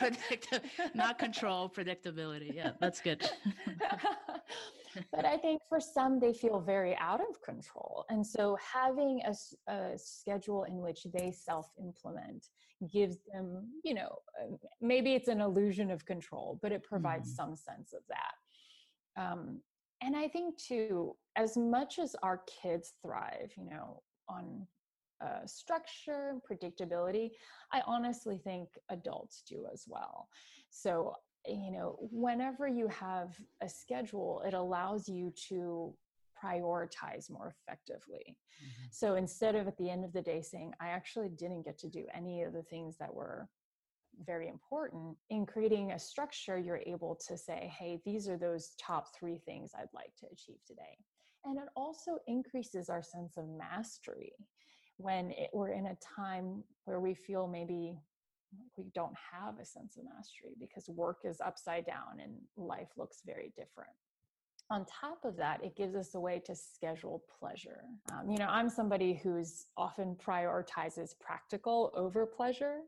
not 0.94 1.18
control, 1.18 1.68
predictability. 1.68 2.54
Yeah, 2.54 2.72
that's 2.80 3.00
good. 3.00 3.28
but 5.12 5.24
I 5.24 5.36
think 5.36 5.60
for 5.68 5.80
some, 5.80 6.18
they 6.18 6.32
feel 6.32 6.60
very 6.60 6.96
out 6.96 7.20
of 7.20 7.42
control, 7.42 8.04
and 8.08 8.26
so 8.26 8.56
having 8.56 9.20
a, 9.26 9.70
a 9.70 9.98
schedule 9.98 10.64
in 10.64 10.78
which 10.78 11.06
they 11.12 11.30
self-implement 11.30 12.46
gives 12.92 13.18
them, 13.32 13.68
you 13.82 13.94
know, 13.94 14.18
um, 14.42 14.58
maybe 14.80 15.14
it's 15.14 15.28
an 15.28 15.40
illusion 15.40 15.90
of 15.90 16.06
control, 16.06 16.58
but 16.62 16.72
it 16.72 16.82
provides 16.84 17.32
mm. 17.32 17.36
some 17.36 17.56
sense 17.56 17.92
of 17.92 18.02
that. 18.08 19.20
Um, 19.20 19.60
and 20.00 20.16
I 20.16 20.28
think 20.28 20.56
too, 20.58 21.16
as 21.36 21.56
much 21.56 21.98
as 21.98 22.14
our 22.22 22.42
kids 22.62 22.92
thrive, 23.02 23.52
you 23.56 23.68
know, 23.68 24.02
on 24.28 24.66
uh, 25.20 25.46
structure 25.46 26.30
and 26.30 26.40
predictability, 26.42 27.30
I 27.72 27.82
honestly 27.86 28.38
think 28.38 28.68
adults 28.90 29.42
do 29.48 29.66
as 29.72 29.84
well. 29.86 30.28
So, 30.70 31.14
you 31.46 31.72
know, 31.72 31.96
whenever 32.10 32.68
you 32.68 32.88
have 32.88 33.36
a 33.62 33.68
schedule, 33.68 34.42
it 34.46 34.54
allows 34.54 35.08
you 35.08 35.32
to 35.48 35.94
prioritize 36.42 37.30
more 37.30 37.54
effectively. 37.60 38.24
Mm-hmm. 38.28 38.86
So 38.90 39.16
instead 39.16 39.54
of 39.54 39.66
at 39.66 39.76
the 39.76 39.90
end 39.90 40.04
of 40.04 40.12
the 40.12 40.22
day 40.22 40.40
saying, 40.42 40.72
I 40.80 40.88
actually 40.88 41.30
didn't 41.30 41.64
get 41.64 41.78
to 41.78 41.88
do 41.88 42.04
any 42.14 42.42
of 42.42 42.52
the 42.52 42.62
things 42.62 42.96
that 42.98 43.12
were 43.12 43.48
very 44.24 44.48
important 44.48 45.16
in 45.30 45.46
creating 45.46 45.92
a 45.92 45.98
structure 45.98 46.58
you're 46.58 46.82
able 46.86 47.18
to 47.28 47.36
say 47.36 47.72
hey 47.78 48.00
these 48.04 48.28
are 48.28 48.36
those 48.36 48.72
top 48.80 49.14
3 49.14 49.38
things 49.44 49.72
I'd 49.76 49.94
like 49.94 50.12
to 50.20 50.26
achieve 50.32 50.58
today 50.66 50.98
and 51.44 51.58
it 51.58 51.68
also 51.76 52.18
increases 52.26 52.88
our 52.88 53.02
sense 53.02 53.36
of 53.36 53.48
mastery 53.48 54.32
when 54.98 55.30
it, 55.30 55.50
we're 55.52 55.70
in 55.70 55.86
a 55.86 55.96
time 56.16 56.62
where 56.84 57.00
we 57.00 57.14
feel 57.14 57.46
maybe 57.46 57.98
we 58.76 58.84
don't 58.94 59.14
have 59.32 59.58
a 59.58 59.64
sense 59.64 59.96
of 59.96 60.04
mastery 60.04 60.54
because 60.58 60.88
work 60.88 61.18
is 61.24 61.40
upside 61.40 61.86
down 61.86 62.20
and 62.22 62.32
life 62.56 62.88
looks 62.96 63.22
very 63.24 63.52
different 63.56 63.90
on 64.70 64.84
top 64.84 65.24
of 65.24 65.36
that, 65.36 65.64
it 65.64 65.76
gives 65.76 65.94
us 65.94 66.14
a 66.14 66.20
way 66.20 66.40
to 66.44 66.54
schedule 66.54 67.24
pleasure. 67.38 67.80
Um, 68.12 68.30
you 68.30 68.36
know, 68.36 68.48
I'm 68.48 68.68
somebody 68.68 69.14
who's 69.22 69.66
often 69.76 70.14
prioritizes 70.14 71.18
practical 71.18 71.90
over 71.94 72.26
pleasure. 72.26 72.80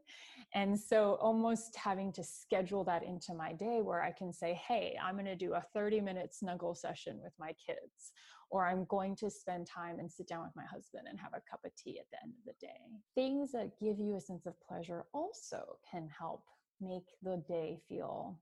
And 0.55 0.79
so 0.79 1.17
almost 1.21 1.75
having 1.77 2.13
to 2.13 2.25
schedule 2.25 2.85
that 2.85 3.03
into 3.03 3.33
my 3.33 3.53
day 3.55 3.81
where 3.83 4.03
I 4.03 4.13
can 4.13 4.33
say, 4.33 4.61
hey, 4.67 4.97
I'm 5.03 5.15
going 5.15 5.25
to 5.25 5.37
do 5.37 5.55
a 5.55 5.65
30 5.73 6.01
minute 6.03 6.35
snuggle 6.35 6.75
session 6.75 7.19
with 7.23 7.33
my 7.39 7.55
kids, 7.67 8.13
or 8.51 8.67
I'm 8.67 8.85
going 8.85 9.17
to 9.17 9.31
spend 9.31 9.67
time 9.67 9.99
and 10.01 10.11
sit 10.11 10.29
down 10.29 10.43
with 10.43 10.57
my 10.57 10.67
husband 10.71 11.07
and 11.09 11.19
have 11.19 11.33
a 11.33 11.51
cup 11.51 11.61
of 11.65 11.75
tea 11.77 11.99
at 11.99 12.07
the 12.11 12.19
end 12.23 12.35
of 12.39 12.45
the 12.45 12.67
day. 12.67 13.01
Things 13.15 13.53
that 13.53 13.79
give 13.81 13.99
you 13.99 14.17
a 14.17 14.21
sense 14.21 14.45
of 14.45 14.55
pleasure 14.61 15.07
also 15.15 15.79
can 15.91 16.09
help 16.09 16.43
make 16.81 17.07
the 17.23 17.43
day 17.49 17.79
feel 17.89 18.39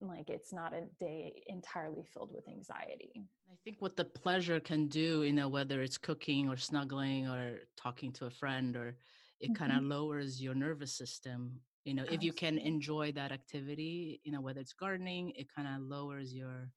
like 0.00 0.30
it's 0.30 0.52
not 0.52 0.72
a 0.72 0.82
day 1.00 1.42
entirely 1.46 2.04
filled 2.12 2.30
with 2.32 2.48
anxiety. 2.48 3.12
I 3.50 3.56
think 3.64 3.76
what 3.80 3.96
the 3.96 4.04
pleasure 4.04 4.60
can 4.60 4.88
do 4.88 5.22
you 5.24 5.32
know 5.32 5.48
whether 5.48 5.82
it's 5.82 5.98
cooking 5.98 6.48
or 6.48 6.56
snuggling 6.56 7.26
or 7.26 7.58
talking 7.76 8.12
to 8.12 8.26
a 8.26 8.30
friend 8.30 8.76
or 8.76 8.96
it 9.40 9.46
mm-hmm. 9.46 9.54
kind 9.54 9.72
of 9.72 9.82
lowers 9.82 10.40
your 10.40 10.54
nervous 10.54 10.96
system 10.96 11.60
you 11.84 11.94
know 11.94 12.04
if 12.10 12.22
you 12.22 12.32
can 12.32 12.58
enjoy 12.58 13.10
that 13.12 13.32
activity 13.32 14.20
you 14.22 14.32
know 14.32 14.40
whether 14.40 14.60
it's 14.60 14.74
gardening 14.74 15.32
it 15.34 15.46
kind 15.54 15.66
of 15.66 15.80
lowers 15.80 16.32
your 16.32 16.70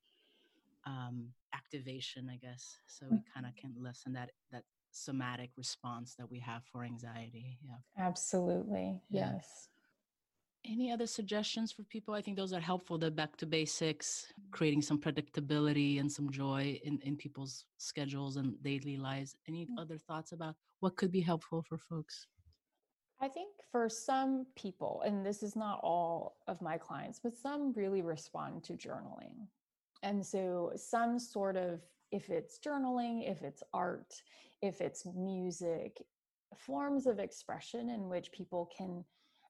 um 0.86 1.28
activation 1.54 2.30
i 2.32 2.38
guess. 2.38 2.78
So 2.88 3.06
we 3.10 3.20
kind 3.34 3.46
of 3.46 3.54
mm-hmm. 3.54 3.74
can 3.74 3.84
lessen 3.84 4.14
that 4.14 4.32
that 4.52 4.64
somatic 4.92 5.52
response 5.58 6.16
that 6.18 6.30
we 6.30 6.40
have 6.40 6.64
for 6.72 6.84
anxiety. 6.84 7.58
Yeah. 7.64 8.06
Absolutely. 8.06 9.02
Yeah. 9.10 9.34
yes 9.34 9.70
any 10.66 10.92
other 10.92 11.08
suggestions 11.08 11.72
for 11.72 11.84
people? 11.84 12.14
I 12.14 12.22
think 12.22 12.38
those 12.38 12.54
are 12.54 12.60
helpful. 12.60 12.98
The 12.98 13.12
back 13.12 13.36
to 13.38 13.46
basics, 13.46 14.28
creating 14.52 14.82
some 14.82 15.00
predictability 15.00 16.00
and 16.00 16.12
some 16.12 16.30
joy 16.30 16.80
in, 16.84 17.00
in 17.04 17.16
people's 17.16 17.66
schedules 17.78 18.38
and 18.38 18.62
daily 18.64 18.98
lives. 18.98 19.36
Any 19.48 19.66
mm. 19.66 19.82
other 19.82 19.98
thoughts 19.98 20.32
about 20.32 20.56
what 20.80 20.98
could 20.98 21.12
be 21.12 21.22
helpful 21.22 21.64
for 21.68 21.78
folks? 21.78 22.28
I 23.20 23.28
think 23.28 23.50
for 23.72 23.88
some 23.88 24.48
people, 24.56 25.04
and 25.06 25.26
this 25.26 25.44
is 25.44 25.56
not 25.56 25.80
all 25.84 26.38
of 26.48 26.62
my 26.62 26.78
clients, 26.78 27.20
but 27.24 27.38
some 27.38 27.72
really 27.74 28.02
respond 28.02 28.64
to 28.66 28.74
journaling. 28.74 29.48
And 30.02 30.26
so, 30.26 30.72
some 30.76 31.20
sort 31.20 31.56
of, 31.56 31.82
if 32.12 32.32
it's 32.32 32.58
journaling, 32.58 33.30
if 33.30 33.44
it's 33.44 33.62
art, 33.74 34.12
if 34.64 34.82
it's 34.82 35.06
music, 35.06 36.02
forms 36.58 37.06
of 37.06 37.20
expression 37.20 37.92
in 37.92 38.10
which 38.10 38.32
people 38.32 38.70
can 38.76 39.06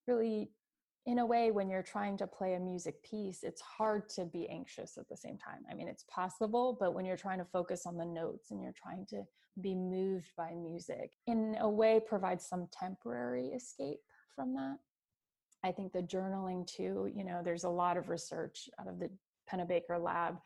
really 0.06 0.52
in 1.06 1.20
a 1.20 1.26
way 1.26 1.52
when 1.52 1.70
you're 1.70 1.82
trying 1.82 2.18
to 2.18 2.28
play 2.28 2.54
a 2.54 2.60
music 2.60 3.02
piece 3.04 3.44
it's 3.44 3.62
hard 3.62 4.08
to 4.08 4.26
be 4.26 4.48
anxious 4.50 4.98
at 4.98 5.10
the 5.10 5.18
same 5.18 5.38
time. 5.38 5.60
I 5.70 5.74
mean 5.74 5.88
it's 5.88 6.06
possible 6.10 6.78
but 6.80 6.94
when 6.94 7.06
you're 7.06 7.18
trying 7.18 7.40
to 7.40 7.46
focus 7.46 7.86
on 7.86 7.98
the 7.98 8.06
notes 8.06 8.52
and 8.52 8.62
you're 8.62 8.74
trying 8.74 9.06
to 9.08 9.24
be 9.62 9.76
moved 9.76 10.32
by 10.38 10.52
music 10.54 11.12
in 11.28 11.58
a 11.60 11.70
way 11.70 12.00
provides 12.06 12.46
some 12.46 12.68
temporary 12.72 13.48
escape 13.48 14.00
from 14.36 14.54
that. 14.54 14.78
I 15.64 15.72
think 15.72 15.92
the 15.92 16.04
journaling 16.04 16.68
too 16.68 17.12
you 17.14 17.24
know 17.24 17.42
there's 17.44 17.64
a 17.64 17.70
lot 17.70 17.98
of 17.98 18.10
research 18.10 18.70
out 18.80 18.88
of 18.88 19.00
the 19.00 19.10
pennebaker 19.52 20.02
lab 20.02 20.38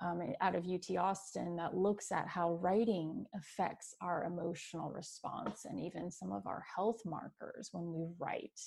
um, 0.00 0.22
out 0.40 0.54
of 0.54 0.66
UT 0.66 0.96
Austin 0.96 1.56
that 1.56 1.76
looks 1.76 2.10
at 2.10 2.26
how 2.26 2.54
writing 2.54 3.26
affects 3.34 3.94
our 4.00 4.24
emotional 4.24 4.90
response 4.90 5.64
and 5.64 5.78
even 5.78 6.10
some 6.10 6.32
of 6.32 6.46
our 6.46 6.64
health 6.74 7.00
markers 7.04 7.68
when 7.72 7.92
we 7.92 8.06
write 8.18 8.58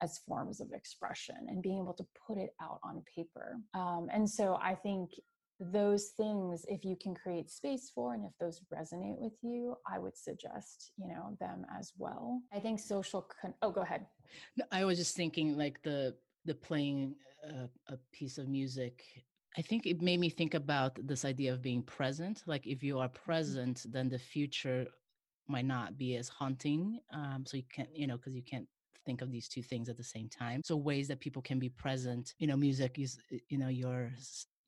as 0.00 0.20
forms 0.26 0.60
of 0.60 0.72
expression 0.72 1.36
and 1.48 1.62
being 1.62 1.78
able 1.78 1.94
to 1.94 2.06
put 2.26 2.36
it 2.36 2.50
out 2.60 2.80
on 2.82 3.02
paper. 3.14 3.56
Um, 3.74 4.08
and 4.12 4.28
so 4.28 4.58
I 4.60 4.74
think 4.74 5.10
those 5.70 6.08
things 6.16 6.64
if 6.68 6.84
you 6.84 6.96
can 7.00 7.14
create 7.14 7.48
space 7.48 7.92
for 7.94 8.14
and 8.14 8.24
if 8.24 8.32
those 8.40 8.60
resonate 8.74 9.16
with 9.18 9.34
you 9.42 9.76
i 9.86 9.96
would 9.96 10.16
suggest 10.16 10.90
you 10.96 11.06
know 11.06 11.36
them 11.38 11.64
as 11.78 11.92
well 11.98 12.40
i 12.52 12.58
think 12.58 12.80
social 12.80 13.28
con- 13.40 13.54
oh 13.62 13.70
go 13.70 13.82
ahead 13.82 14.04
i 14.72 14.84
was 14.84 14.98
just 14.98 15.14
thinking 15.14 15.56
like 15.56 15.80
the 15.82 16.12
the 16.46 16.54
playing 16.54 17.14
a, 17.48 17.92
a 17.92 17.98
piece 18.12 18.38
of 18.38 18.48
music 18.48 19.04
I 19.56 19.62
think 19.62 19.86
it 19.86 20.00
made 20.00 20.20
me 20.20 20.30
think 20.30 20.54
about 20.54 20.98
this 21.06 21.24
idea 21.24 21.52
of 21.52 21.62
being 21.62 21.82
present. 21.82 22.42
Like 22.46 22.66
if 22.66 22.82
you 22.82 22.98
are 22.98 23.08
mm-hmm. 23.08 23.24
present, 23.24 23.86
then 23.90 24.08
the 24.08 24.18
future 24.18 24.86
might 25.48 25.66
not 25.66 25.98
be 25.98 26.16
as 26.16 26.28
haunting. 26.28 27.00
Um, 27.12 27.44
so 27.46 27.56
you 27.56 27.64
can't, 27.74 27.88
you 27.94 28.06
know, 28.06 28.16
because 28.16 28.34
you 28.34 28.42
can't 28.42 28.66
think 29.04 29.20
of 29.20 29.30
these 29.30 29.48
two 29.48 29.62
things 29.62 29.88
at 29.88 29.96
the 29.96 30.04
same 30.04 30.28
time. 30.28 30.62
So 30.64 30.76
ways 30.76 31.08
that 31.08 31.20
people 31.20 31.42
can 31.42 31.58
be 31.58 31.68
present. 31.68 32.34
You 32.38 32.46
know, 32.46 32.56
music 32.56 32.98
is, 32.98 33.18
you 33.48 33.58
know, 33.58 33.68
your 33.68 34.12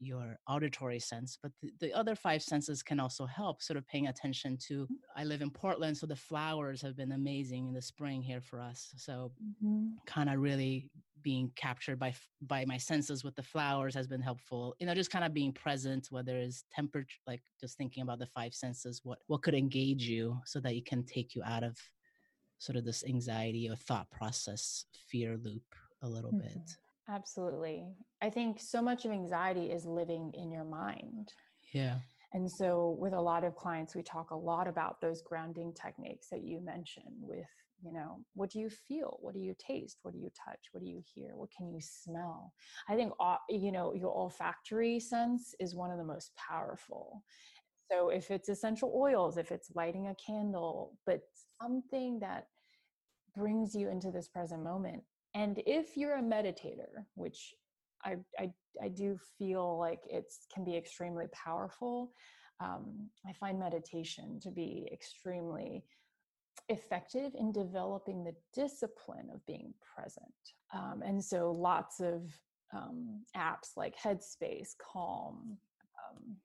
your 0.00 0.38
auditory 0.48 0.98
sense, 0.98 1.38
but 1.40 1.52
the, 1.62 1.70
the, 1.80 1.92
other 1.94 2.14
five 2.14 2.42
senses 2.42 2.82
can 2.82 3.00
also 3.00 3.24
help. 3.24 3.62
Sort 3.62 3.76
of 3.76 3.86
paying 3.86 4.08
attention 4.08 4.58
to. 4.66 4.82
Mm-hmm. 4.82 4.94
I 5.16 5.24
live 5.24 5.40
in 5.40 5.50
Portland, 5.50 5.96
so 5.96 6.06
the 6.06 6.16
flowers 6.16 6.82
have 6.82 6.96
been 6.96 7.12
amazing 7.12 7.68
in 7.68 7.74
the 7.74 7.80
spring 7.80 8.20
here 8.20 8.40
for 8.40 8.60
us. 8.60 8.92
So 8.96 9.32
mm-hmm. 9.42 9.86
kind 10.06 10.28
of 10.28 10.40
really 10.40 10.90
being 11.24 11.50
captured 11.56 11.98
by 11.98 12.14
by 12.42 12.64
my 12.66 12.76
senses 12.76 13.24
with 13.24 13.34
the 13.34 13.42
flowers 13.42 13.94
has 13.94 14.06
been 14.06 14.20
helpful 14.20 14.76
you 14.78 14.86
know 14.86 14.94
just 14.94 15.10
kind 15.10 15.24
of 15.24 15.34
being 15.34 15.52
present 15.52 16.06
whether 16.10 16.36
it's 16.36 16.64
temperature 16.72 17.18
like 17.26 17.42
just 17.60 17.76
thinking 17.76 18.02
about 18.02 18.20
the 18.20 18.26
five 18.26 18.54
senses 18.54 19.00
what 19.02 19.18
what 19.26 19.42
could 19.42 19.54
engage 19.54 20.04
you 20.04 20.38
so 20.44 20.60
that 20.60 20.74
it 20.74 20.86
can 20.86 21.02
take 21.04 21.34
you 21.34 21.42
out 21.42 21.64
of 21.64 21.76
sort 22.58 22.76
of 22.76 22.84
this 22.84 23.02
anxiety 23.04 23.68
or 23.68 23.74
thought 23.74 24.08
process 24.10 24.84
fear 25.08 25.36
loop 25.42 25.64
a 26.02 26.08
little 26.08 26.30
mm-hmm. 26.30 26.46
bit 26.46 26.76
absolutely. 27.08 27.84
I 28.22 28.30
think 28.30 28.60
so 28.60 28.80
much 28.80 29.04
of 29.04 29.10
anxiety 29.10 29.70
is 29.70 29.84
living 29.84 30.32
in 30.34 30.50
your 30.50 30.64
mind. 30.64 31.32
Yeah. 31.72 31.98
And 32.32 32.50
so 32.50 32.96
with 32.98 33.12
a 33.12 33.20
lot 33.20 33.44
of 33.44 33.54
clients 33.54 33.94
we 33.94 34.02
talk 34.02 34.30
a 34.30 34.36
lot 34.36 34.66
about 34.66 35.00
those 35.00 35.22
grounding 35.22 35.72
techniques 35.74 36.28
that 36.30 36.42
you 36.42 36.60
mentioned 36.60 37.20
with 37.20 37.46
you 37.82 37.92
know 37.92 38.20
what 38.34 38.50
do 38.50 38.58
you 38.58 38.70
feel? 38.70 39.18
What 39.20 39.34
do 39.34 39.40
you 39.40 39.54
taste? 39.58 39.98
What 40.02 40.14
do 40.14 40.20
you 40.20 40.30
touch? 40.44 40.60
What 40.72 40.82
do 40.82 40.88
you 40.88 41.02
hear? 41.14 41.32
What 41.34 41.50
can 41.56 41.70
you 41.72 41.80
smell? 41.80 42.52
I 42.88 42.94
think 42.94 43.12
you 43.48 43.72
know 43.72 43.94
your 43.94 44.10
olfactory 44.10 45.00
sense 45.00 45.54
is 45.60 45.74
one 45.74 45.90
of 45.90 45.98
the 45.98 46.04
most 46.04 46.32
powerful. 46.36 47.22
So 47.90 48.08
if 48.08 48.30
it's 48.30 48.48
essential 48.48 48.92
oils 48.94 49.36
if 49.36 49.52
it's 49.52 49.70
lighting 49.74 50.08
a 50.08 50.14
candle 50.14 50.96
but 51.06 51.20
something 51.60 52.18
that 52.20 52.46
brings 53.36 53.74
you 53.74 53.88
into 53.88 54.10
this 54.10 54.28
present 54.28 54.62
moment 54.62 55.02
and 55.34 55.60
if 55.66 55.96
you're 55.96 56.16
a 56.16 56.22
meditator 56.22 57.04
which 57.14 57.54
i 58.04 58.16
i, 58.38 58.50
I 58.82 58.88
do 58.88 59.18
feel 59.38 59.78
like 59.78 60.00
it 60.08 60.32
can 60.52 60.64
be 60.64 60.76
extremely 60.76 61.26
powerful 61.32 62.12
um, 62.60 63.08
i 63.26 63.32
find 63.32 63.58
meditation 63.58 64.38
to 64.42 64.50
be 64.50 64.88
extrememly 64.92 65.84
effective 66.68 67.34
in 67.38 67.52
developing 67.52 68.24
the 68.24 68.34
discipline 68.54 69.28
of 69.32 69.44
being 69.46 69.74
present. 69.94 70.24
Um, 70.72 71.02
and 71.04 71.22
so 71.22 71.52
lots 71.52 72.00
of 72.00 72.22
um, 72.72 73.22
apps 73.36 73.76
like 73.76 73.94
Headspace, 73.98 74.70
Calm, 74.78 75.56
um, 75.98 76.36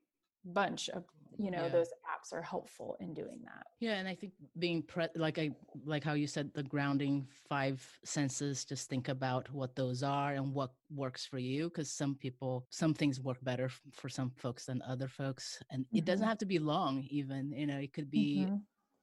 bunch 0.46 0.90
of 0.90 1.04
you 1.38 1.52
know 1.52 1.64
yeah. 1.64 1.70
those 1.70 1.90
apps 2.06 2.34
are 2.34 2.42
helpful 2.42 2.98
in 3.00 3.14
doing 3.14 3.40
that 3.44 3.68
yeah 3.80 3.96
and 3.96 4.08
i 4.08 4.16
think 4.16 4.34
being 4.58 4.82
pre- 4.82 5.08
like 5.16 5.38
i 5.38 5.50
like 5.86 6.04
how 6.04 6.14
you 6.14 6.28
said 6.28 6.50
the 6.54 6.64
grounding 6.64 7.28
five 7.48 7.86
senses 8.04 8.66
just 8.66 8.90
think 8.90 9.10
about 9.10 9.50
what 9.52 9.76
those 9.76 10.02
are 10.02 10.34
and 10.34 10.54
what 10.54 10.72
works 10.94 11.26
for 11.26 11.40
you 11.40 11.70
because 11.70 11.92
some 11.92 12.16
people 12.16 12.66
some 12.70 12.94
things 12.94 13.22
work 13.22 13.38
better 13.44 13.66
f- 13.66 13.82
for 13.94 14.10
some 14.10 14.32
folks 14.32 14.66
than 14.66 14.82
other 14.82 15.08
folks 15.08 15.62
and 15.72 15.84
mm-hmm. 15.86 15.98
it 15.98 16.06
doesn't 16.06 16.24
mm-hmm. 16.24 16.30
have 16.30 16.38
to 16.38 16.46
be 16.46 16.60
long 16.60 17.06
even 17.10 17.52
you 17.52 17.68
know 17.68 17.78
it 17.78 17.94
could 17.94 18.10
be 18.10 18.46
mm-hmm 18.46 18.56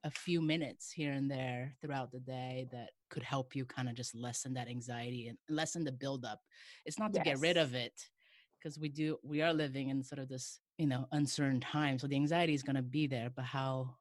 a 0.05 0.11
few 0.11 0.41
minutes 0.41 0.93
here 0.93 1.13
and 1.13 1.31
there 1.31 1.75
throughout 1.81 2.13
the 2.13 2.21
day 2.21 2.69
that 2.73 2.91
could 3.11 3.23
help 3.23 3.57
you 3.57 3.65
kind 3.65 3.89
of 3.89 3.95
just 3.95 4.15
lessen 4.15 4.55
that 4.55 4.69
anxiety 4.69 5.29
and 5.29 5.39
lessen 5.49 5.85
the 5.85 5.93
buildup. 5.93 6.41
It's 6.85 6.99
not 6.99 7.13
to 7.15 7.19
yes. 7.19 7.25
get 7.25 7.39
rid 7.41 7.57
of 7.57 7.75
it 7.75 7.93
because 8.59 8.79
we 8.79 8.89
do 8.89 9.17
we 9.23 9.43
are 9.43 9.53
living 9.53 9.91
in 9.91 10.03
sort 10.03 10.19
of 10.19 10.29
this 10.29 10.61
you 10.79 10.87
know 10.87 11.07
uncertain 11.13 11.61
time 11.61 11.99
so 11.99 12.07
the 12.07 12.17
anxiety 12.17 12.55
is 12.55 12.63
going 12.63 12.77
to 12.77 12.83
be 12.83 13.07
there 13.07 13.31
but 13.35 13.45
how 13.45 13.95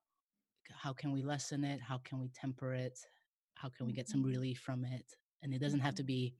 how 0.71 0.91
can 0.91 1.11
we 1.11 1.21
lessen 1.21 1.63
it 1.63 1.79
how 1.81 1.99
can 1.99 2.19
we 2.19 2.29
temper 2.29 2.73
it 2.73 2.99
how 3.53 3.69
can 3.69 3.85
we 3.85 3.93
get 3.93 4.09
some 4.09 4.21
mm-hmm. 4.21 4.31
relief 4.31 4.59
from 4.59 4.83
it 4.83 5.05
and 5.43 5.53
it 5.53 5.61
doesn't 5.61 5.79
have 5.79 5.95
to 5.95 6.01
mm-hmm. 6.01 6.07
be 6.07 6.35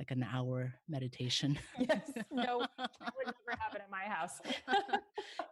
like 0.00 0.10
an 0.10 0.24
hour 0.24 0.72
meditation. 0.88 1.58
yes, 1.78 2.10
no, 2.32 2.66
that 2.78 3.12
would 3.16 3.26
never 3.26 3.60
happen 3.60 3.82
at 3.82 3.90
my 3.90 4.04
house. 4.04 4.40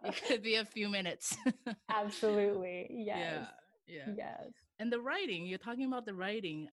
it 0.04 0.22
could 0.26 0.42
be 0.42 0.54
a 0.54 0.64
few 0.64 0.88
minutes. 0.88 1.36
Absolutely. 1.90 2.86
Yes. 2.90 3.46
Yeah. 3.86 4.06
Yeah. 4.06 4.14
Yes. 4.16 4.52
And 4.78 4.90
the 4.90 5.00
writing, 5.00 5.44
you're 5.44 5.58
talking 5.58 5.84
about 5.84 6.06
the 6.06 6.14
writing. 6.14 6.68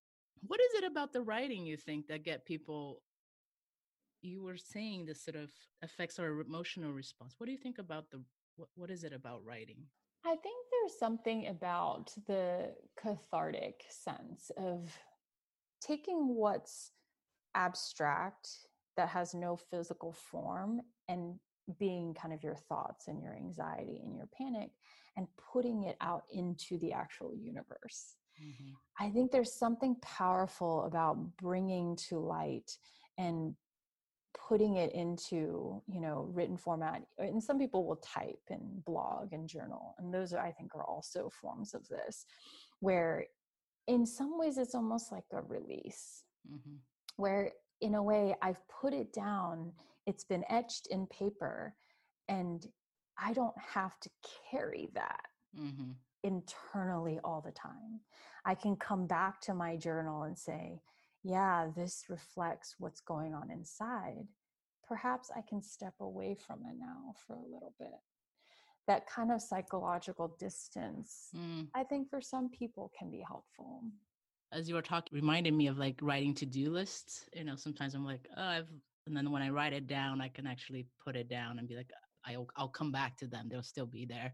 What 0.47 0.61
is 0.61 0.73
it 0.75 0.85
about 0.85 1.11
the 1.11 1.21
writing 1.21 1.65
you 1.65 1.75
think 1.75 2.07
that 2.07 2.23
get 2.23 2.45
people 2.45 3.01
you 4.21 4.41
were 4.41 4.57
saying 4.57 5.05
this 5.05 5.23
sort 5.23 5.35
of 5.35 5.51
affects 5.83 6.17
our 6.17 6.39
emotional 6.41 6.91
response. 6.91 7.35
What 7.37 7.45
do 7.45 7.51
you 7.51 7.59
think 7.59 7.77
about 7.77 8.09
the 8.09 8.21
what, 8.55 8.69
what 8.73 8.89
is 8.89 9.03
it 9.03 9.13
about 9.13 9.45
writing? 9.45 9.83
I 10.25 10.29
think 10.29 10.65
there's 10.71 10.97
something 10.97 11.45
about 11.47 12.11
the 12.25 12.73
cathartic 12.99 13.83
sense 13.89 14.49
of 14.57 14.91
taking 15.79 16.33
what's 16.35 16.91
abstract 17.55 18.49
that 18.97 19.09
has 19.09 19.33
no 19.33 19.55
physical 19.55 20.11
form 20.11 20.81
and 21.09 21.35
being 21.79 22.13
kind 22.13 22.33
of 22.33 22.43
your 22.43 22.55
thoughts 22.55 23.07
and 23.07 23.21
your 23.21 23.33
anxiety 23.33 24.01
and 24.03 24.15
your 24.15 24.29
panic 24.37 24.69
and 25.17 25.27
putting 25.51 25.83
it 25.83 25.97
out 26.01 26.23
into 26.31 26.77
the 26.79 26.91
actual 26.93 27.33
universe. 27.35 28.15
Mm-hmm. 28.41 29.05
I 29.05 29.09
think 29.09 29.31
there's 29.31 29.53
something 29.53 29.95
powerful 30.01 30.83
about 30.85 31.17
bringing 31.37 31.95
to 32.09 32.19
light 32.19 32.77
and 33.17 33.55
putting 34.47 34.75
it 34.75 34.93
into 34.93 35.81
you 35.87 36.01
know 36.01 36.29
written 36.33 36.57
format 36.57 37.01
and 37.17 37.41
some 37.41 37.57
people 37.57 37.87
will 37.87 37.95
type 37.95 38.41
and 38.49 38.83
blog 38.83 39.31
and 39.31 39.47
journal 39.47 39.95
and 39.97 40.13
those 40.13 40.33
are, 40.33 40.39
i 40.39 40.51
think 40.51 40.75
are 40.75 40.83
also 40.83 41.29
forms 41.29 41.73
of 41.73 41.87
this 41.87 42.25
where 42.81 43.25
in 43.87 44.05
some 44.05 44.37
ways 44.37 44.57
it's 44.57 44.75
almost 44.75 45.09
like 45.09 45.23
a 45.31 45.41
release 45.41 46.23
mm-hmm 46.51 46.75
where 47.17 47.51
in 47.81 47.95
a 47.95 48.03
way 48.03 48.35
I've 48.41 48.61
put 48.81 48.93
it 48.93 49.13
down 49.13 49.71
it's 50.05 50.23
been 50.23 50.43
etched 50.49 50.87
in 50.87 51.07
paper 51.07 51.75
and 52.27 52.67
i 53.17 53.33
don't 53.33 53.57
have 53.73 53.99
to 53.99 54.09
carry 54.49 54.89
that 54.93 55.27
mm-hmm. 55.57 55.91
internally 56.23 57.19
all 57.23 57.41
the 57.41 57.51
time 57.51 57.99
i 58.45 58.53
can 58.53 58.75
come 58.75 59.07
back 59.07 59.41
to 59.41 59.53
my 59.53 59.75
journal 59.75 60.23
and 60.23 60.37
say 60.37 60.81
yeah 61.23 61.67
this 61.75 62.05
reflects 62.09 62.75
what's 62.79 63.01
going 63.01 63.33
on 63.33 63.49
inside 63.51 64.27
perhaps 64.87 65.31
i 65.35 65.41
can 65.47 65.61
step 65.61 65.93
away 65.99 66.35
from 66.45 66.59
it 66.69 66.75
now 66.79 67.13
for 67.25 67.35
a 67.35 67.53
little 67.53 67.73
bit 67.79 67.99
that 68.87 69.07
kind 69.07 69.31
of 69.31 69.41
psychological 69.41 70.35
distance 70.39 71.29
mm. 71.35 71.67
i 71.73 71.83
think 71.83 72.09
for 72.09 72.21
some 72.21 72.49
people 72.49 72.91
can 72.97 73.09
be 73.09 73.23
helpful 73.25 73.81
as 74.51 74.69
you 74.69 74.75
were 74.75 74.81
talking 74.81 75.15
reminded 75.15 75.53
me 75.53 75.67
of 75.67 75.77
like 75.77 75.99
writing 76.01 76.33
to-do 76.33 76.69
lists 76.69 77.25
you 77.33 77.43
know 77.43 77.55
sometimes 77.55 77.93
i'm 77.93 78.05
like 78.05 78.27
oh 78.37 78.43
i've 78.43 78.69
and 79.07 79.15
then 79.15 79.31
when 79.31 79.41
i 79.41 79.49
write 79.49 79.73
it 79.73 79.87
down 79.87 80.21
i 80.21 80.27
can 80.27 80.47
actually 80.47 80.85
put 81.03 81.15
it 81.15 81.29
down 81.29 81.59
and 81.59 81.67
be 81.67 81.75
like 81.75 81.89
i'll, 82.27 82.47
I'll 82.55 82.69
come 82.69 82.91
back 82.91 83.17
to 83.17 83.27
them 83.27 83.47
they'll 83.49 83.63
still 83.63 83.85
be 83.85 84.05
there. 84.05 84.33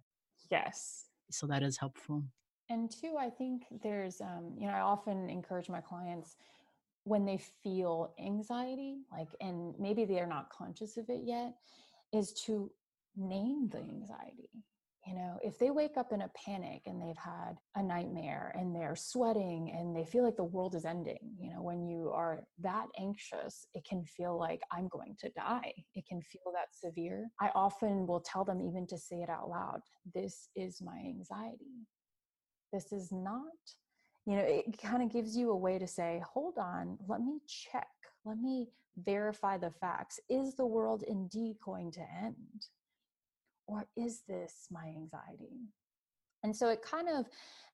Yes. 0.49 1.05
So 1.29 1.47
that 1.47 1.63
is 1.63 1.77
helpful. 1.77 2.23
And 2.69 2.89
two 2.91 3.15
i 3.19 3.29
think 3.29 3.63
there's 3.83 4.21
um, 4.21 4.55
you 4.57 4.67
know 4.67 4.73
i 4.73 4.79
often 4.79 5.29
encourage 5.29 5.69
my 5.69 5.81
clients 5.81 6.35
when 7.03 7.25
they 7.25 7.39
feel 7.63 8.13
anxiety 8.23 8.99
like 9.11 9.27
and 9.41 9.73
maybe 9.79 10.05
they're 10.05 10.27
not 10.27 10.49
conscious 10.49 10.97
of 10.97 11.09
it 11.09 11.21
yet 11.23 11.55
is 12.13 12.31
to 12.45 12.71
name 13.17 13.69
the 13.69 13.79
anxiety 13.79 14.49
you 15.07 15.15
know, 15.15 15.39
if 15.43 15.57
they 15.57 15.71
wake 15.71 15.97
up 15.97 16.11
in 16.11 16.21
a 16.21 16.31
panic 16.45 16.83
and 16.85 17.01
they've 17.01 17.17
had 17.17 17.57
a 17.75 17.81
nightmare 17.81 18.53
and 18.55 18.75
they're 18.75 18.95
sweating 18.95 19.75
and 19.75 19.95
they 19.95 20.05
feel 20.05 20.23
like 20.23 20.35
the 20.35 20.43
world 20.43 20.75
is 20.75 20.85
ending, 20.85 21.35
you 21.39 21.49
know, 21.49 21.61
when 21.61 21.87
you 21.87 22.11
are 22.13 22.41
that 22.59 22.85
anxious, 22.99 23.65
it 23.73 23.83
can 23.83 24.05
feel 24.05 24.37
like 24.37 24.61
I'm 24.71 24.87
going 24.89 25.15
to 25.21 25.29
die. 25.29 25.73
It 25.95 26.05
can 26.07 26.21
feel 26.21 26.53
that 26.53 26.67
severe. 26.73 27.27
I 27.39 27.49
often 27.55 28.05
will 28.05 28.19
tell 28.19 28.45
them 28.45 28.61
even 28.61 28.85
to 28.87 28.97
say 28.97 29.17
it 29.17 29.29
out 29.29 29.49
loud 29.49 29.79
this 30.13 30.49
is 30.55 30.81
my 30.81 30.97
anxiety. 30.97 31.87
This 32.71 32.91
is 32.91 33.11
not, 33.11 33.43
you 34.25 34.35
know, 34.35 34.43
it 34.43 34.77
kind 34.81 35.03
of 35.03 35.11
gives 35.11 35.35
you 35.35 35.51
a 35.51 35.57
way 35.57 35.79
to 35.79 35.87
say, 35.87 36.21
hold 36.31 36.57
on, 36.57 36.97
let 37.07 37.21
me 37.21 37.39
check, 37.47 37.87
let 38.23 38.37
me 38.37 38.69
verify 38.97 39.57
the 39.57 39.71
facts. 39.71 40.19
Is 40.29 40.55
the 40.55 40.65
world 40.65 41.03
indeed 41.07 41.55
going 41.63 41.91
to 41.93 42.01
end? 42.23 42.67
Or 43.71 43.87
is 43.95 44.23
this 44.27 44.67
my 44.69 44.85
anxiety? 44.85 45.69
And 46.43 46.53
so 46.55 46.69
it 46.69 46.81
kind 46.81 47.07
of 47.07 47.25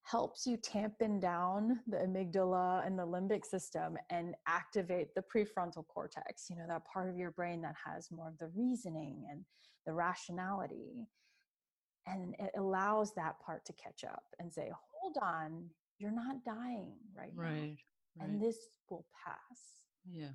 helps 0.04 0.46
you 0.46 0.58
tampen 0.58 1.20
down 1.20 1.80
the 1.88 1.98
amygdala 1.98 2.86
and 2.86 2.98
the 2.98 3.06
limbic 3.06 3.46
system 3.46 3.98
and 4.10 4.36
activate 4.48 5.16
the 5.16 5.24
prefrontal 5.24 5.86
cortex, 5.88 6.50
you 6.50 6.56
know, 6.56 6.66
that 6.68 6.84
part 6.86 7.10
of 7.10 7.18
your 7.18 7.32
brain 7.32 7.62
that 7.62 7.76
has 7.84 8.12
more 8.12 8.28
of 8.28 8.38
the 8.38 8.50
reasoning 8.56 9.26
and 9.32 9.44
the 9.86 9.94
rationality. 9.94 11.10
And 12.06 12.36
it 12.40 12.52
allows 12.58 13.14
that 13.16 13.40
part 13.46 13.66
to 13.66 13.74
catch 13.74 14.04
up 14.04 14.24
and 14.40 14.54
say, 14.54 14.72
hold 15.02 15.18
on, 15.22 15.66
you're 15.98 16.12
not 16.12 16.46
dying 16.46 16.94
right, 17.18 17.32
right 17.36 17.54
now. 17.54 17.60
Right. 17.60 17.78
And 18.20 18.42
this 18.42 18.58
will 18.90 19.06
pass. 19.26 19.60
Yeah. 20.10 20.30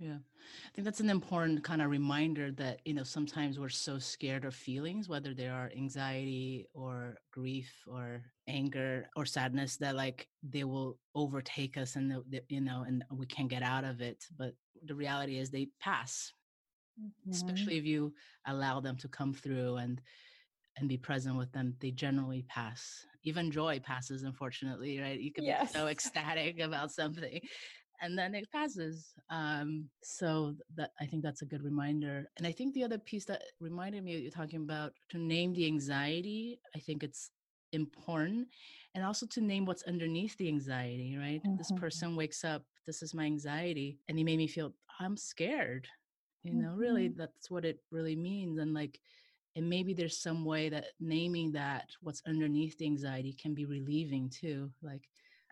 Yeah. 0.00 0.14
I 0.14 0.74
think 0.74 0.84
that's 0.84 1.00
an 1.00 1.10
important 1.10 1.64
kind 1.64 1.82
of 1.82 1.90
reminder 1.90 2.52
that, 2.52 2.80
you 2.84 2.94
know, 2.94 3.02
sometimes 3.02 3.58
we're 3.58 3.68
so 3.68 3.98
scared 3.98 4.44
of 4.44 4.54
feelings, 4.54 5.08
whether 5.08 5.34
they 5.34 5.48
are 5.48 5.72
anxiety 5.76 6.66
or 6.72 7.16
grief 7.32 7.72
or 7.86 8.22
anger 8.46 9.08
or 9.16 9.26
sadness, 9.26 9.76
that 9.78 9.96
like 9.96 10.28
they 10.48 10.62
will 10.62 10.98
overtake 11.16 11.76
us 11.76 11.96
and, 11.96 12.10
the, 12.10 12.22
the, 12.30 12.42
you 12.48 12.60
know, 12.60 12.84
and 12.86 13.02
we 13.12 13.26
can't 13.26 13.50
get 13.50 13.62
out 13.62 13.84
of 13.84 14.00
it. 14.00 14.24
But 14.38 14.54
the 14.84 14.94
reality 14.94 15.36
is 15.36 15.50
they 15.50 15.68
pass, 15.80 16.32
mm-hmm. 17.00 17.32
especially 17.32 17.76
if 17.76 17.84
you 17.84 18.14
allow 18.46 18.80
them 18.80 18.96
to 18.98 19.08
come 19.08 19.34
through 19.34 19.76
and, 19.78 20.00
and 20.76 20.88
be 20.88 20.96
present 20.96 21.36
with 21.36 21.50
them, 21.50 21.74
they 21.80 21.90
generally 21.90 22.44
pass. 22.48 23.04
Even 23.24 23.50
joy 23.50 23.80
passes, 23.80 24.22
unfortunately, 24.22 25.00
right? 25.00 25.18
You 25.18 25.32
can 25.32 25.44
yes. 25.44 25.72
be 25.72 25.78
so 25.78 25.88
ecstatic 25.88 26.60
about 26.60 26.92
something 26.92 27.40
and 28.00 28.18
then 28.18 28.34
it 28.34 28.50
passes. 28.50 29.14
Um, 29.30 29.88
so 30.02 30.54
that 30.76 30.92
I 31.00 31.06
think 31.06 31.22
that's 31.22 31.42
a 31.42 31.46
good 31.46 31.62
reminder. 31.62 32.28
And 32.36 32.46
I 32.46 32.52
think 32.52 32.74
the 32.74 32.84
other 32.84 32.98
piece 32.98 33.24
that 33.26 33.42
reminded 33.60 34.04
me 34.04 34.16
you're 34.16 34.30
talking 34.30 34.62
about 34.62 34.92
to 35.10 35.18
name 35.18 35.52
the 35.52 35.66
anxiety. 35.66 36.60
I 36.74 36.78
think 36.78 37.02
it's 37.02 37.30
important, 37.72 38.48
and 38.94 39.04
also 39.04 39.26
to 39.26 39.40
name 39.40 39.66
what's 39.66 39.82
underneath 39.84 40.36
the 40.36 40.48
anxiety. 40.48 41.16
Right, 41.16 41.42
mm-hmm. 41.42 41.56
this 41.56 41.72
person 41.72 42.16
wakes 42.16 42.44
up. 42.44 42.62
This 42.86 43.02
is 43.02 43.14
my 43.14 43.24
anxiety, 43.24 43.98
and 44.08 44.16
he 44.16 44.24
made 44.24 44.38
me 44.38 44.46
feel 44.46 44.74
I'm 45.00 45.16
scared. 45.16 45.86
You 46.44 46.54
know, 46.54 46.68
mm-hmm. 46.68 46.78
really, 46.78 47.08
that's 47.08 47.50
what 47.50 47.64
it 47.64 47.80
really 47.90 48.16
means. 48.16 48.58
And 48.58 48.72
like, 48.72 49.00
and 49.56 49.68
maybe 49.68 49.92
there's 49.92 50.16
some 50.16 50.44
way 50.44 50.68
that 50.68 50.86
naming 51.00 51.52
that 51.52 51.90
what's 52.00 52.22
underneath 52.26 52.78
the 52.78 52.86
anxiety 52.86 53.32
can 53.32 53.54
be 53.54 53.66
relieving 53.66 54.30
too. 54.30 54.70
Like 54.82 55.02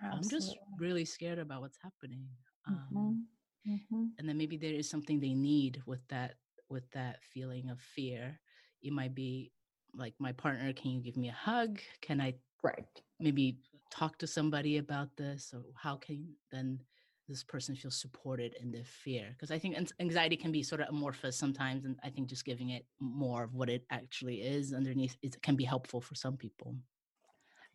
Absolutely. 0.03 0.17
I'm 0.17 0.29
just 0.29 0.57
really 0.79 1.05
scared 1.05 1.39
about 1.39 1.63
what's 1.63 1.79
happening. 1.83 2.27
Mm-hmm. 2.69 2.97
Um, 2.97 3.27
mm-hmm. 3.67 4.05
And 4.19 4.29
then 4.29 4.37
maybe 4.37 4.57
there 4.57 4.73
is 4.73 4.89
something 4.89 5.21
they 5.21 5.35
need 5.35 5.83
with 5.87 6.07
that 6.09 6.35
with 6.69 6.91
that 6.93 7.23
feeling 7.23 7.71
of 7.71 7.81
fear. 7.81 8.39
It 8.83 8.93
might 8.93 9.15
be 9.15 9.53
like 9.95 10.15
my 10.19 10.33
partner, 10.33 10.73
can 10.73 10.91
you 10.91 11.01
give 11.01 11.17
me 11.17 11.29
a 11.29 11.33
hug? 11.33 11.81
Can 12.03 12.21
I 12.21 12.35
right 12.63 12.85
maybe 13.21 13.59
talk 13.91 14.19
to 14.19 14.27
somebody 14.27 14.79
about 14.79 15.17
this? 15.17 15.53
Or 15.55 15.63
how 15.75 15.97
can 15.97 16.29
then 16.51 16.81
this 17.29 17.43
person 17.43 17.75
feel 17.75 17.91
supported 17.91 18.55
in 18.61 18.71
their 18.71 18.85
fear? 18.85 19.29
Because 19.31 19.51
I 19.51 19.59
think 19.59 19.77
anxiety 20.01 20.37
can 20.37 20.53
be 20.53 20.63
sort 20.63 20.81
of 20.81 20.89
amorphous 20.89 21.37
sometimes, 21.37 21.85
and 21.85 21.97
I 22.05 22.11
think 22.11 22.29
just 22.29 22.45
giving 22.45 22.71
it 22.71 22.85
more 23.01 23.45
of 23.45 23.55
what 23.55 23.71
it 23.71 23.85
actually 23.91 24.43
is 24.43 24.73
underneath 24.73 25.17
it 25.23 25.41
can 25.43 25.57
be 25.57 25.65
helpful 25.65 26.01
for 26.01 26.15
some 26.15 26.37
people. 26.37 26.77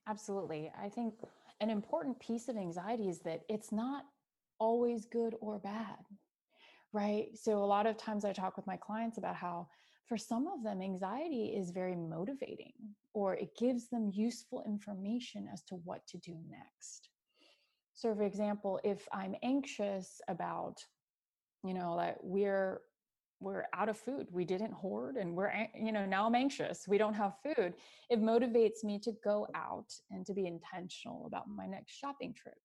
Absolutely. 0.07 0.71
I 0.81 0.89
think 0.89 1.13
an 1.61 1.69
important 1.69 2.19
piece 2.19 2.49
of 2.49 2.57
anxiety 2.57 3.07
is 3.07 3.19
that 3.19 3.41
it's 3.47 3.71
not 3.71 4.03
always 4.59 5.05
good 5.05 5.35
or 5.39 5.59
bad, 5.59 5.97
right? 6.91 7.27
So, 7.35 7.63
a 7.63 7.65
lot 7.65 7.85
of 7.85 7.97
times 7.97 8.25
I 8.25 8.33
talk 8.33 8.57
with 8.57 8.67
my 8.67 8.77
clients 8.77 9.17
about 9.17 9.35
how 9.35 9.67
for 10.07 10.17
some 10.17 10.47
of 10.47 10.61
them, 10.63 10.81
anxiety 10.81 11.53
is 11.55 11.71
very 11.71 11.95
motivating 11.95 12.73
or 13.13 13.35
it 13.35 13.55
gives 13.57 13.87
them 13.87 14.11
useful 14.13 14.61
information 14.65 15.47
as 15.53 15.63
to 15.63 15.75
what 15.75 16.05
to 16.07 16.17
do 16.17 16.35
next. 16.49 17.07
So, 17.93 18.13
for 18.13 18.23
example, 18.23 18.79
if 18.83 19.07
I'm 19.13 19.35
anxious 19.43 20.19
about, 20.27 20.83
you 21.63 21.73
know, 21.73 21.95
that 21.97 22.17
we're 22.21 22.81
we're 23.41 23.65
out 23.73 23.89
of 23.89 23.97
food. 23.97 24.27
We 24.31 24.45
didn't 24.45 24.71
hoard 24.71 25.15
and 25.17 25.35
we're 25.35 25.51
you 25.75 25.91
know 25.91 26.05
now 26.05 26.27
i'm 26.27 26.35
anxious. 26.35 26.87
We 26.87 26.97
don't 26.97 27.15
have 27.15 27.33
food. 27.43 27.73
It 28.09 28.21
motivates 28.21 28.83
me 28.83 28.99
to 28.99 29.11
go 29.23 29.47
out 29.55 29.91
and 30.11 30.25
to 30.27 30.33
be 30.33 30.45
intentional 30.45 31.25
about 31.25 31.49
my 31.49 31.65
next 31.65 31.93
shopping 31.93 32.33
trip. 32.33 32.57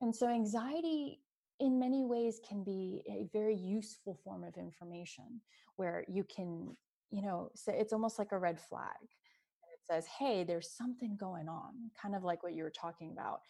And 0.00 0.14
so 0.14 0.28
anxiety 0.28 1.20
in 1.60 1.78
many 1.78 2.04
ways 2.04 2.40
can 2.46 2.64
be 2.64 3.02
a 3.08 3.28
very 3.32 3.56
useful 3.56 4.18
form 4.24 4.44
of 4.44 4.56
information 4.56 5.40
where 5.76 6.04
you 6.08 6.24
can 6.24 6.76
you 7.10 7.22
know 7.22 7.50
it's 7.68 7.92
almost 7.92 8.18
like 8.18 8.32
a 8.32 8.38
red 8.38 8.58
flag. 8.58 8.96
It 9.02 9.80
says 9.86 10.06
hey 10.18 10.44
there's 10.44 10.70
something 10.70 11.16
going 11.18 11.48
on 11.48 11.90
kind 12.00 12.16
of 12.16 12.24
like 12.24 12.42
what 12.42 12.54
you 12.54 12.62
were 12.62 12.70
talking 12.70 13.12
about 13.12 13.40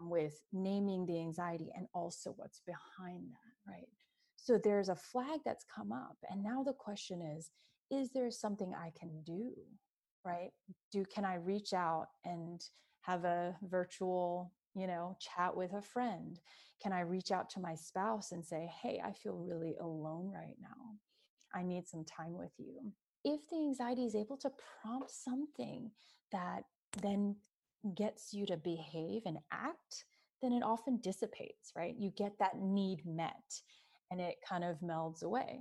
um, 0.00 0.08
with 0.08 0.40
naming 0.52 1.06
the 1.06 1.18
anxiety 1.18 1.70
and 1.76 1.86
also 1.92 2.34
what's 2.36 2.60
behind 2.60 3.24
that 3.32 3.70
right 3.72 3.88
so 4.44 4.60
there's 4.62 4.90
a 4.90 4.94
flag 4.94 5.40
that's 5.42 5.64
come 5.74 5.90
up. 5.90 6.18
And 6.30 6.42
now 6.42 6.62
the 6.62 6.74
question 6.74 7.22
is, 7.22 7.50
is 7.90 8.10
there 8.12 8.30
something 8.30 8.74
I 8.74 8.90
can 8.98 9.22
do? 9.24 9.52
Right? 10.22 10.50
Do 10.92 11.04
can 11.06 11.24
I 11.24 11.36
reach 11.36 11.72
out 11.72 12.08
and 12.26 12.62
have 13.02 13.24
a 13.24 13.56
virtual, 13.62 14.52
you 14.74 14.86
know, 14.86 15.16
chat 15.18 15.56
with 15.56 15.72
a 15.72 15.80
friend? 15.80 16.38
Can 16.82 16.92
I 16.92 17.00
reach 17.00 17.30
out 17.30 17.48
to 17.50 17.60
my 17.60 17.74
spouse 17.74 18.32
and 18.32 18.44
say, 18.44 18.70
"Hey, 18.82 19.00
I 19.02 19.12
feel 19.12 19.36
really 19.36 19.76
alone 19.80 20.30
right 20.30 20.56
now. 20.60 20.98
I 21.54 21.62
need 21.62 21.86
some 21.86 22.04
time 22.04 22.34
with 22.34 22.52
you." 22.58 22.92
If 23.24 23.48
the 23.48 23.56
anxiety 23.56 24.04
is 24.04 24.14
able 24.14 24.36
to 24.38 24.50
prompt 24.82 25.10
something 25.10 25.90
that 26.32 26.64
then 27.00 27.36
gets 27.94 28.34
you 28.34 28.44
to 28.46 28.56
behave 28.58 29.22
and 29.24 29.38
act, 29.50 30.04
then 30.42 30.52
it 30.52 30.62
often 30.62 31.00
dissipates, 31.00 31.72
right? 31.74 31.94
You 31.96 32.10
get 32.10 32.38
that 32.38 32.58
need 32.58 33.06
met 33.06 33.62
and 34.14 34.20
it 34.20 34.36
kind 34.48 34.62
of 34.62 34.78
melds 34.78 35.24
away. 35.24 35.58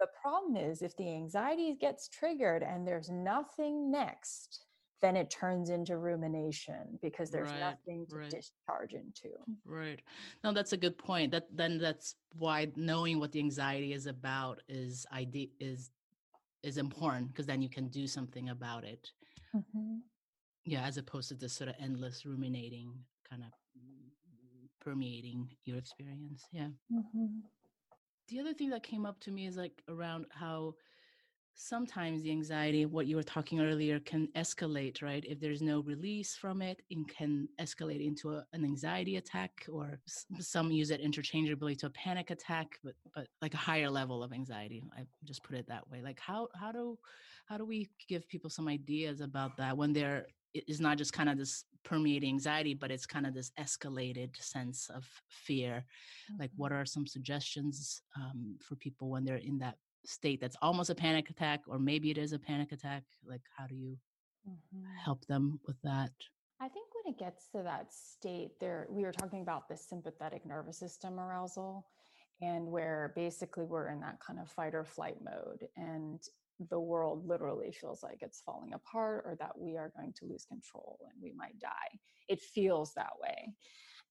The 0.00 0.08
problem 0.20 0.56
is 0.56 0.82
if 0.82 0.96
the 0.96 1.08
anxiety 1.08 1.76
gets 1.80 2.08
triggered 2.08 2.64
and 2.64 2.86
there's 2.86 3.08
nothing 3.08 3.88
next, 3.92 4.64
then 5.00 5.16
it 5.16 5.30
turns 5.30 5.70
into 5.70 5.98
rumination 5.98 6.98
because 7.00 7.30
there's 7.30 7.50
right, 7.50 7.60
nothing 7.60 8.04
to 8.10 8.16
right. 8.16 8.30
discharge 8.30 8.94
into. 8.94 9.30
Right. 9.64 10.00
No, 10.42 10.52
that's 10.52 10.72
a 10.72 10.76
good 10.76 10.98
point. 10.98 11.30
That 11.30 11.46
then 11.54 11.78
that's 11.78 12.16
why 12.36 12.72
knowing 12.74 13.20
what 13.20 13.30
the 13.30 13.38
anxiety 13.38 13.92
is 13.92 14.06
about 14.06 14.60
is 14.68 15.06
is 15.60 15.90
is 16.64 16.78
important 16.78 17.28
because 17.28 17.46
then 17.46 17.62
you 17.62 17.68
can 17.68 17.88
do 17.88 18.08
something 18.08 18.48
about 18.48 18.82
it. 18.82 19.12
Mm-hmm. 19.54 19.98
Yeah, 20.64 20.82
as 20.82 20.96
opposed 20.96 21.28
to 21.28 21.34
this 21.34 21.52
sort 21.52 21.68
of 21.68 21.76
endless 21.78 22.26
ruminating 22.26 22.94
kind 23.28 23.42
of 23.42 23.50
permeating 24.80 25.48
your 25.64 25.78
experience. 25.78 26.44
Yeah. 26.52 26.68
Mm-hmm. 26.92 27.26
The 28.28 28.40
other 28.40 28.54
thing 28.54 28.70
that 28.70 28.82
came 28.82 29.06
up 29.06 29.20
to 29.20 29.30
me 29.30 29.46
is 29.46 29.56
like 29.56 29.82
around 29.88 30.26
how 30.30 30.74
sometimes 31.56 32.22
the 32.22 32.30
anxiety 32.32 32.84
what 32.84 33.06
you 33.06 33.14
were 33.14 33.22
talking 33.22 33.60
earlier 33.60 34.00
can 34.00 34.26
escalate 34.36 35.02
right? 35.02 35.24
If 35.26 35.38
there's 35.40 35.62
no 35.62 35.80
release 35.82 36.34
from 36.36 36.62
it 36.62 36.82
it 36.90 37.08
can 37.08 37.48
escalate 37.60 38.04
into 38.04 38.32
a, 38.34 38.44
an 38.52 38.64
anxiety 38.64 39.16
attack 39.18 39.64
or 39.70 40.00
s- 40.08 40.26
some 40.40 40.72
use 40.72 40.90
it 40.90 41.00
interchangeably 41.00 41.76
to 41.76 41.86
a 41.86 41.90
panic 41.90 42.30
attack 42.30 42.78
but 42.82 42.94
but 43.14 43.28
like 43.40 43.54
a 43.54 43.58
higher 43.58 43.88
level 43.88 44.22
of 44.24 44.32
anxiety 44.32 44.82
i 44.98 45.04
just 45.24 45.44
put 45.44 45.56
it 45.56 45.68
that 45.68 45.88
way. 45.88 46.02
Like 46.02 46.18
how 46.18 46.48
how 46.56 46.72
do 46.72 46.98
how 47.46 47.56
do 47.56 47.64
we 47.64 47.90
give 48.08 48.28
people 48.28 48.50
some 48.50 48.66
ideas 48.68 49.20
about 49.20 49.56
that 49.58 49.76
when 49.76 49.92
there 49.92 50.26
is 50.54 50.80
not 50.80 50.96
just 50.98 51.12
kind 51.12 51.28
of 51.28 51.36
this 51.36 51.64
permeating 51.84 52.30
anxiety 52.30 52.74
but 52.74 52.90
it's 52.90 53.06
kind 53.06 53.26
of 53.26 53.34
this 53.34 53.50
escalated 53.58 54.34
sense 54.42 54.88
of 54.94 55.04
fear 55.28 55.84
like 56.38 56.50
Mm-hmm. 56.50 56.62
what 56.62 56.72
are 56.72 56.84
some 56.86 57.06
suggestions 57.06 58.02
um, 58.16 58.56
for 58.62 58.76
people 58.76 59.10
when 59.10 59.24
they're 59.24 59.36
in 59.36 59.58
that 59.58 59.76
state 60.06 60.40
that's 60.40 60.56
almost 60.62 60.90
a 60.90 60.94
panic 60.94 61.30
attack 61.30 61.60
or 61.66 61.78
maybe 61.78 62.10
it 62.10 62.18
is 62.18 62.32
a 62.32 62.38
panic 62.38 62.72
attack 62.72 63.02
like 63.26 63.42
how 63.56 63.66
do 63.66 63.74
you 63.74 63.96
Mhm. 64.48 64.96
help 65.04 65.24
them 65.26 65.58
with 65.66 65.80
that 65.82 66.10
I 66.60 66.68
think 66.68 66.86
when 66.94 67.12
it 67.12 67.18
gets 67.18 67.48
to 67.48 67.62
that 67.64 67.92
state, 67.92 68.58
there 68.60 68.86
we 68.88 69.02
were 69.02 69.12
talking 69.12 69.42
about 69.42 69.68
the 69.68 69.76
sympathetic 69.76 70.46
nervous 70.46 70.78
system 70.78 71.18
arousal, 71.18 71.86
and 72.40 72.70
where 72.70 73.12
basically 73.16 73.64
we're 73.64 73.88
in 73.88 74.00
that 74.00 74.20
kind 74.20 74.38
of 74.38 74.48
fight 74.48 74.74
or 74.74 74.84
flight 74.84 75.16
mode, 75.22 75.68
and 75.76 76.20
the 76.70 76.78
world 76.78 77.26
literally 77.26 77.72
feels 77.72 78.02
like 78.02 78.18
it's 78.20 78.42
falling 78.44 78.72
apart 78.74 79.24
or 79.26 79.36
that 79.38 79.58
we 79.58 79.76
are 79.76 79.92
going 79.96 80.12
to 80.14 80.26
lose 80.26 80.44
control 80.44 80.98
and 81.12 81.22
we 81.22 81.32
might 81.32 81.58
die. 81.58 81.98
It 82.28 82.40
feels 82.40 82.94
that 82.94 83.12
way, 83.20 83.52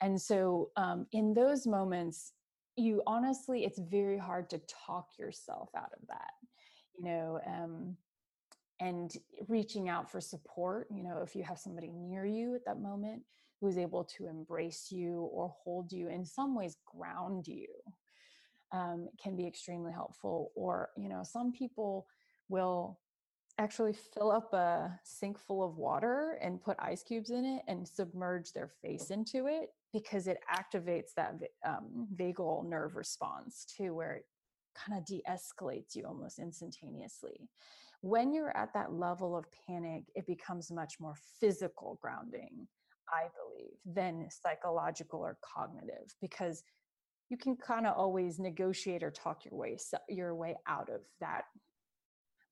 and 0.01 0.19
so 0.19 0.69
um, 0.75 1.07
in 1.11 1.33
those 1.33 1.65
moments, 1.65 2.33
you 2.75 3.01
honestly, 3.07 3.63
it's 3.63 3.79
very 3.79 4.17
hard 4.17 4.49
to 4.51 4.61
talk 4.85 5.07
yourself 5.17 5.69
out 5.75 5.91
of 5.99 6.07
that. 6.07 6.31
You 6.97 7.05
know. 7.05 7.39
Um, 7.45 7.97
and 8.79 9.13
reaching 9.47 9.87
out 9.87 10.11
for 10.11 10.19
support 10.19 10.87
you 10.91 11.03
know 11.03 11.21
if 11.23 11.35
you 11.35 11.43
have 11.43 11.59
somebody 11.59 11.91
near 11.91 12.25
you 12.25 12.55
at 12.55 12.65
that 12.65 12.81
moment 12.81 13.21
who 13.61 13.67
is 13.67 13.77
able 13.77 14.03
to 14.03 14.27
embrace 14.27 14.87
you 14.91 15.29
or 15.31 15.53
hold 15.63 15.91
you 15.91 16.09
in 16.09 16.25
some 16.25 16.55
ways 16.55 16.75
ground 16.85 17.47
you 17.47 17.67
um, 18.73 19.07
can 19.21 19.37
be 19.37 19.47
extremely 19.47 19.91
helpful 19.93 20.51
or 20.55 20.89
you 20.97 21.07
know 21.07 21.23
some 21.23 21.51
people 21.51 22.07
will 22.53 22.99
actually 23.57 23.93
fill 24.13 24.31
up 24.31 24.53
a 24.53 24.99
sink 25.03 25.39
full 25.39 25.63
of 25.63 25.77
water 25.77 26.37
and 26.41 26.61
put 26.61 26.77
ice 26.79 27.01
cubes 27.03 27.31
in 27.31 27.43
it 27.45 27.63
and 27.67 27.87
submerge 27.87 28.53
their 28.53 28.69
face 28.81 29.09
into 29.09 29.47
it 29.47 29.69
because 29.91 30.27
it 30.27 30.37
activates 30.51 31.13
that 31.15 31.33
um, 31.65 32.07
vagal 32.15 32.67
nerve 32.69 32.95
response 32.95 33.65
too 33.65 33.93
where 33.93 34.13
it 34.13 34.25
kind 34.75 34.97
of 34.97 35.05
de-escalates 35.05 35.95
you 35.95 36.03
almost 36.05 36.39
instantaneously. 36.39 37.49
When 38.01 38.33
you're 38.33 38.55
at 38.55 38.73
that 38.73 38.93
level 38.93 39.35
of 39.35 39.45
panic 39.67 40.03
it 40.15 40.27
becomes 40.27 40.71
much 40.71 40.95
more 40.99 41.15
physical 41.39 41.97
grounding 42.01 42.67
i 43.09 43.23
believe 43.39 43.77
than 43.85 44.27
psychological 44.29 45.19
or 45.19 45.37
cognitive 45.41 46.15
because 46.21 46.63
you 47.29 47.37
can 47.37 47.55
kind 47.55 47.85
of 47.87 47.97
always 47.97 48.39
negotiate 48.39 49.03
or 49.03 49.11
talk 49.11 49.43
your 49.45 49.55
way 49.55 49.77
your 50.07 50.35
way 50.35 50.55
out 50.67 50.89
of 50.89 51.01
that 51.19 51.43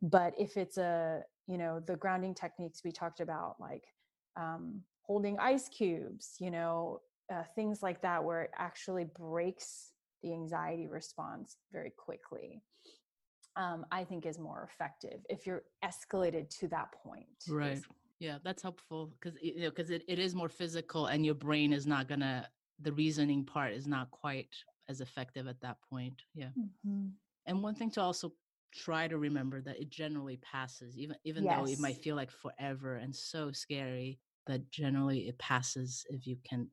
but 0.02 0.34
if 0.38 0.58
it's 0.58 0.78
a 0.78 1.22
you 1.48 1.58
know 1.58 1.80
the 1.80 1.96
grounding 1.96 2.34
techniques 2.34 2.82
we 2.84 2.92
talked 2.92 3.20
about 3.20 3.56
like 3.60 3.84
um, 4.38 4.82
holding 5.04 5.38
ice 5.40 5.70
cubes 5.70 6.36
you 6.40 6.52
know 6.52 7.02
uh, 7.32 7.44
things 7.56 7.82
like 7.84 8.02
that 8.02 8.24
where 8.24 8.42
it 8.44 8.52
actually 8.58 9.06
breaks 9.18 9.92
the 10.24 10.34
anxiety 10.34 10.88
response 10.88 11.58
very 11.72 11.92
quickly 11.98 12.62
um, 13.56 13.86
i 13.92 14.04
think 14.04 14.26
is 14.26 14.40
more 14.40 14.68
effective 14.72 15.20
if 15.30 15.46
you're 15.46 15.64
escalated 15.84 16.50
to 16.50 16.68
that 16.68 16.88
point 17.04 17.28
right. 17.50 17.74
is- 17.74 17.86
yeah 18.20 18.38
that's 18.44 18.62
helpful 18.62 19.12
because 19.20 19.38
you 19.42 19.62
know 19.62 19.70
because 19.70 19.90
it, 19.90 20.04
it 20.08 20.20
is 20.20 20.36
more 20.36 20.50
physical 20.50 21.08
and 21.08 21.26
your 21.26 21.36
brain 21.36 21.74
is 21.74 21.88
not 21.88 22.08
gonna 22.08 22.48
the 22.80 22.92
reasoning 22.94 23.44
part 23.44 23.74
is 23.74 23.88
not 23.88 24.10
quite 24.12 24.50
as 24.90 25.02
effective 25.02 25.48
at 25.48 25.60
that 25.62 25.78
point 25.90 26.22
yeah. 26.34 26.50
Mhm. 26.86 27.12
and 27.46 27.64
one 27.64 27.76
thing 27.76 27.90
to 27.92 28.02
also 28.02 28.32
try 28.72 29.08
to 29.08 29.18
remember 29.18 29.62
that 29.62 29.80
it 29.80 29.90
generally 29.90 30.38
passes 30.38 30.98
even 30.98 31.18
even 31.24 31.48
though 31.48 31.66
it 31.66 31.80
might 31.80 31.98
feel 31.98 32.16
like 32.16 32.32
forever 32.32 32.96
and 32.96 33.16
so 33.16 33.52
scary 33.52 34.20
that 34.46 34.70
generally 34.70 35.28
it 35.28 35.38
passes 35.38 36.06
if 36.10 36.26
you 36.28 36.38
can 36.38 36.72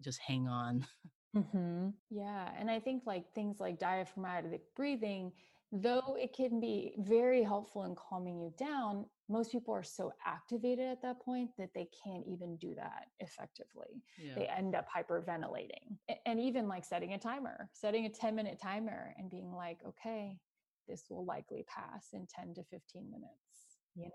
just 0.00 0.20
hang 0.20 0.48
on 0.48 0.86
hmm 1.34 1.90
Yeah. 2.10 2.52
And 2.56 2.70
I 2.70 2.80
think 2.80 3.04
like 3.06 3.34
things 3.34 3.60
like 3.60 3.78
diaphragmatic 3.78 4.74
breathing, 4.74 5.32
though 5.70 6.16
it 6.18 6.32
can 6.32 6.58
be 6.60 6.94
very 6.98 7.42
helpful 7.42 7.84
in 7.84 7.94
calming 7.94 8.40
you 8.40 8.54
down, 8.56 9.10
most 9.28 9.52
people 9.52 9.74
are 9.74 9.82
so 9.82 10.12
activated 10.24 10.86
at 10.86 11.02
that 11.02 11.20
point 11.20 11.50
that 11.58 11.74
they 11.74 11.86
can't 12.02 12.26
even 12.26 12.56
do 12.56 12.74
that 12.76 13.08
effectively. 13.20 14.02
yeah 14.16 14.34
They 14.34 14.48
end 14.48 14.74
up 14.74 14.86
hyperventilating. 14.88 15.98
And 16.24 16.40
even 16.40 16.66
like 16.66 16.84
setting 16.84 17.12
a 17.12 17.18
timer, 17.18 17.70
setting 17.74 18.06
a 18.06 18.10
10 18.10 18.34
minute 18.34 18.58
timer 18.58 19.14
and 19.18 19.30
being 19.30 19.52
like, 19.52 19.82
okay, 19.84 20.40
this 20.88 21.04
will 21.10 21.24
likely 21.24 21.64
pass 21.68 22.08
in 22.12 22.26
10 22.26 22.54
to 22.54 22.64
15 22.64 23.10
minutes, 23.10 23.78
you 23.94 24.04
know, 24.04 24.10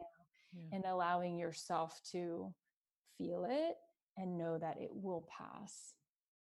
yeah. 0.53 0.75
and 0.75 0.85
allowing 0.85 1.37
yourself 1.37 1.99
to 2.11 2.53
feel 3.17 3.45
it 3.49 3.75
and 4.17 4.37
know 4.37 4.57
that 4.57 4.77
it 4.79 4.89
will 4.91 5.27
pass 5.37 5.93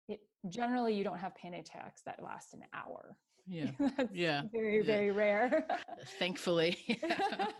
it 0.08 0.20
generally 0.48 0.94
you 0.94 1.04
don't 1.04 1.18
have 1.18 1.34
panic 1.36 1.60
attacks 1.60 2.02
that 2.02 2.22
last 2.22 2.52
an 2.54 2.62
hour. 2.74 3.16
yeah 3.46 3.70
That's 3.96 4.10
Yeah, 4.12 4.42
very 4.52 4.78
yeah. 4.78 4.82
very 4.84 5.10
rare. 5.10 5.66
Uh, 5.70 5.76
thankfully 6.18 6.76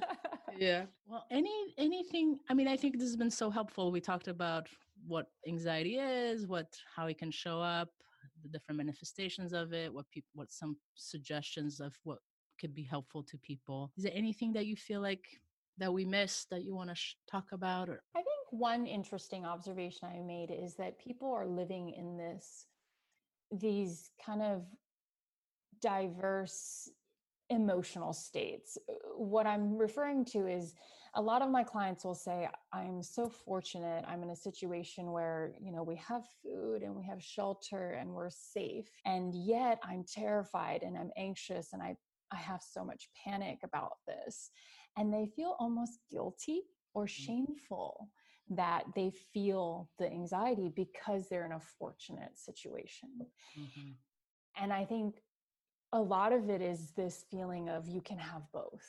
yeah 0.59 0.85
well 1.07 1.25
any 1.31 1.75
anything 1.79 2.39
i 2.51 2.55
mean 2.55 2.69
i 2.69 2.77
think 2.77 2.95
this 2.95 3.09
has 3.09 3.17
been 3.17 3.31
so 3.31 3.51
helpful 3.51 3.91
we 3.93 4.01
talked 4.01 4.29
about 4.29 4.67
what 5.07 5.27
anxiety 5.47 5.97
is 5.97 6.47
what 6.47 6.69
how 6.95 7.07
it 7.07 7.19
can 7.19 7.31
show 7.31 7.61
up 7.61 7.89
the 8.43 8.49
different 8.49 8.77
manifestations 8.79 9.53
of 9.53 9.73
it 9.73 9.93
what 9.93 10.11
people 10.11 10.29
what 10.35 10.51
some 10.51 10.77
suggestions 10.95 11.81
of 11.81 11.95
what 12.05 12.19
could 12.61 12.75
be 12.75 12.83
helpful 12.83 13.23
to 13.23 13.39
people 13.39 13.91
is 13.97 14.05
there 14.05 14.13
anything 14.15 14.53
that 14.53 14.67
you 14.67 14.77
feel 14.77 15.01
like 15.01 15.25
that 15.79 15.93
we 15.93 16.05
missed 16.05 16.51
that 16.51 16.63
you 16.63 16.75
want 16.75 16.91
to 16.91 16.95
sh- 16.95 17.17
talk 17.31 17.47
about 17.53 17.89
or 17.89 18.03
I 18.15 18.19
think 18.19 18.45
one 18.51 18.87
interesting 18.87 19.47
observation 19.47 20.09
I 20.09 20.21
made 20.21 20.51
is 20.51 20.75
that 20.77 20.99
people 20.99 21.33
are 21.33 21.47
living 21.47 21.91
in 21.97 22.17
this 22.17 22.67
these 23.51 24.11
kind 24.25 24.43
of 24.43 24.63
diverse 25.81 26.89
emotional 27.49 28.13
states. 28.13 28.79
Uh, 28.89 28.93
What 29.17 29.47
I'm 29.47 29.77
referring 29.77 30.25
to 30.27 30.47
is 30.47 30.75
a 31.15 31.23
lot 31.23 31.43
of 31.43 31.51
my 31.51 31.65
clients 31.65 32.05
will 32.05 32.15
say 32.15 32.49
I'm 32.73 33.03
so 33.03 33.29
fortunate. 33.29 34.05
I'm 34.07 34.23
in 34.23 34.31
a 34.31 34.37
situation 34.37 35.11
where, 35.11 35.53
you 35.61 35.73
know, 35.73 35.83
we 35.83 35.97
have 35.97 36.25
food 36.43 36.83
and 36.83 36.95
we 36.95 37.05
have 37.05 37.21
shelter 37.23 37.93
and 37.93 38.11
we're 38.11 38.31
safe. 38.31 38.89
And 39.05 39.35
yet 39.35 39.81
I'm 39.83 40.05
terrified 40.05 40.83
and 40.85 40.97
I'm 40.97 41.11
anxious 41.17 41.73
and 41.73 41.83
I 41.83 41.97
I 42.33 42.37
have 42.37 42.63
so 42.63 42.85
much 42.85 43.09
panic 43.25 43.59
about 43.63 43.99
this. 44.07 44.51
And 44.97 45.13
they 45.13 45.27
feel 45.27 45.57
almost 45.59 46.01
guilty 46.11 46.63
or 46.95 47.07
shameful 47.07 48.11
that 48.51 48.85
they 48.95 49.11
feel 49.11 49.91
the 49.99 50.11
anxiety 50.11 50.69
because 50.69 51.29
they're 51.29 51.47
in 51.47 51.53
a 51.53 51.61
fortunate 51.61 52.37
situation. 52.37 53.31
Mhm. 53.57 53.97
And 54.57 54.73
I 54.73 54.85
think 54.85 55.23
a 55.93 56.01
lot 56.01 56.33
of 56.33 56.51
it 56.51 56.61
is 56.61 56.93
this 56.93 57.25
feeling 57.31 57.69
of 57.69 57.87
you 57.89 58.01
can 58.01 58.19
have 58.19 58.51
both, 58.53 58.87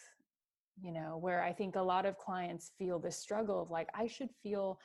you 0.81 0.91
know, 0.91 1.17
where 1.17 1.41
I 1.43 1.53
think 1.53 1.75
a 1.75 1.81
lot 1.81 2.05
of 2.05 2.17
clients 2.17 2.71
feel 2.77 2.99
this 2.99 3.17
struggle 3.17 3.61
of 3.61 3.69
like, 3.71 3.89
I 3.93 4.07
should 4.07 4.31
feel 4.43 4.79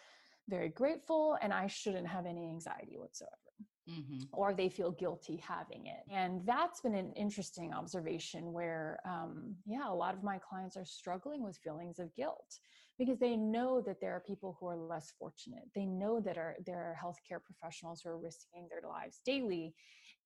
very 0.48 0.68
grateful 0.68 1.38
and 1.40 1.52
I 1.52 1.66
shouldn't 1.66 2.06
have 2.06 2.26
any 2.26 2.48
anxiety 2.48 2.98
whatsoever 2.98 3.45
Mhm. 3.88 4.28
or 4.32 4.54
they 4.54 4.68
feel 4.68 4.90
guilty 4.90 5.36
having 5.36 5.86
it. 5.86 6.04
And 6.10 6.44
that's 6.46 6.80
been 6.80 6.94
an 6.94 7.12
interesting 7.12 7.72
observation 7.72 8.52
where, 8.52 9.00
um, 9.04 9.56
yeah, 9.66 9.88
a 9.88 9.94
lot 9.94 10.14
of 10.14 10.22
my 10.22 10.38
clients 10.38 10.76
are 10.76 10.84
struggling 10.84 11.42
with 11.42 11.56
feelings 11.58 11.98
of 11.98 12.14
guilt 12.14 12.58
because 12.98 13.18
they 13.18 13.36
know 13.36 13.80
that 13.82 14.00
there 14.00 14.12
are 14.14 14.20
people 14.20 14.56
who 14.58 14.66
are 14.66 14.76
less 14.76 15.12
fortunate. 15.18 15.64
They 15.74 15.86
know 15.86 16.20
that 16.20 16.36
are, 16.36 16.56
there 16.64 16.78
are 16.78 16.96
healthcare 17.00 17.42
professionals 17.42 18.02
who 18.02 18.10
are 18.10 18.18
risking 18.18 18.68
their 18.68 18.88
lives 18.88 19.20
daily, 19.24 19.74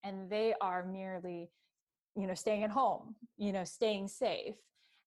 and 0.02 0.30
they 0.30 0.54
are 0.60 0.84
merely, 0.84 1.52
you 2.16 2.26
know, 2.26 2.34
staying 2.34 2.64
at 2.64 2.70
home, 2.70 3.16
you 3.36 3.52
know, 3.52 3.64
staying 3.64 4.08
safe. 4.08 4.56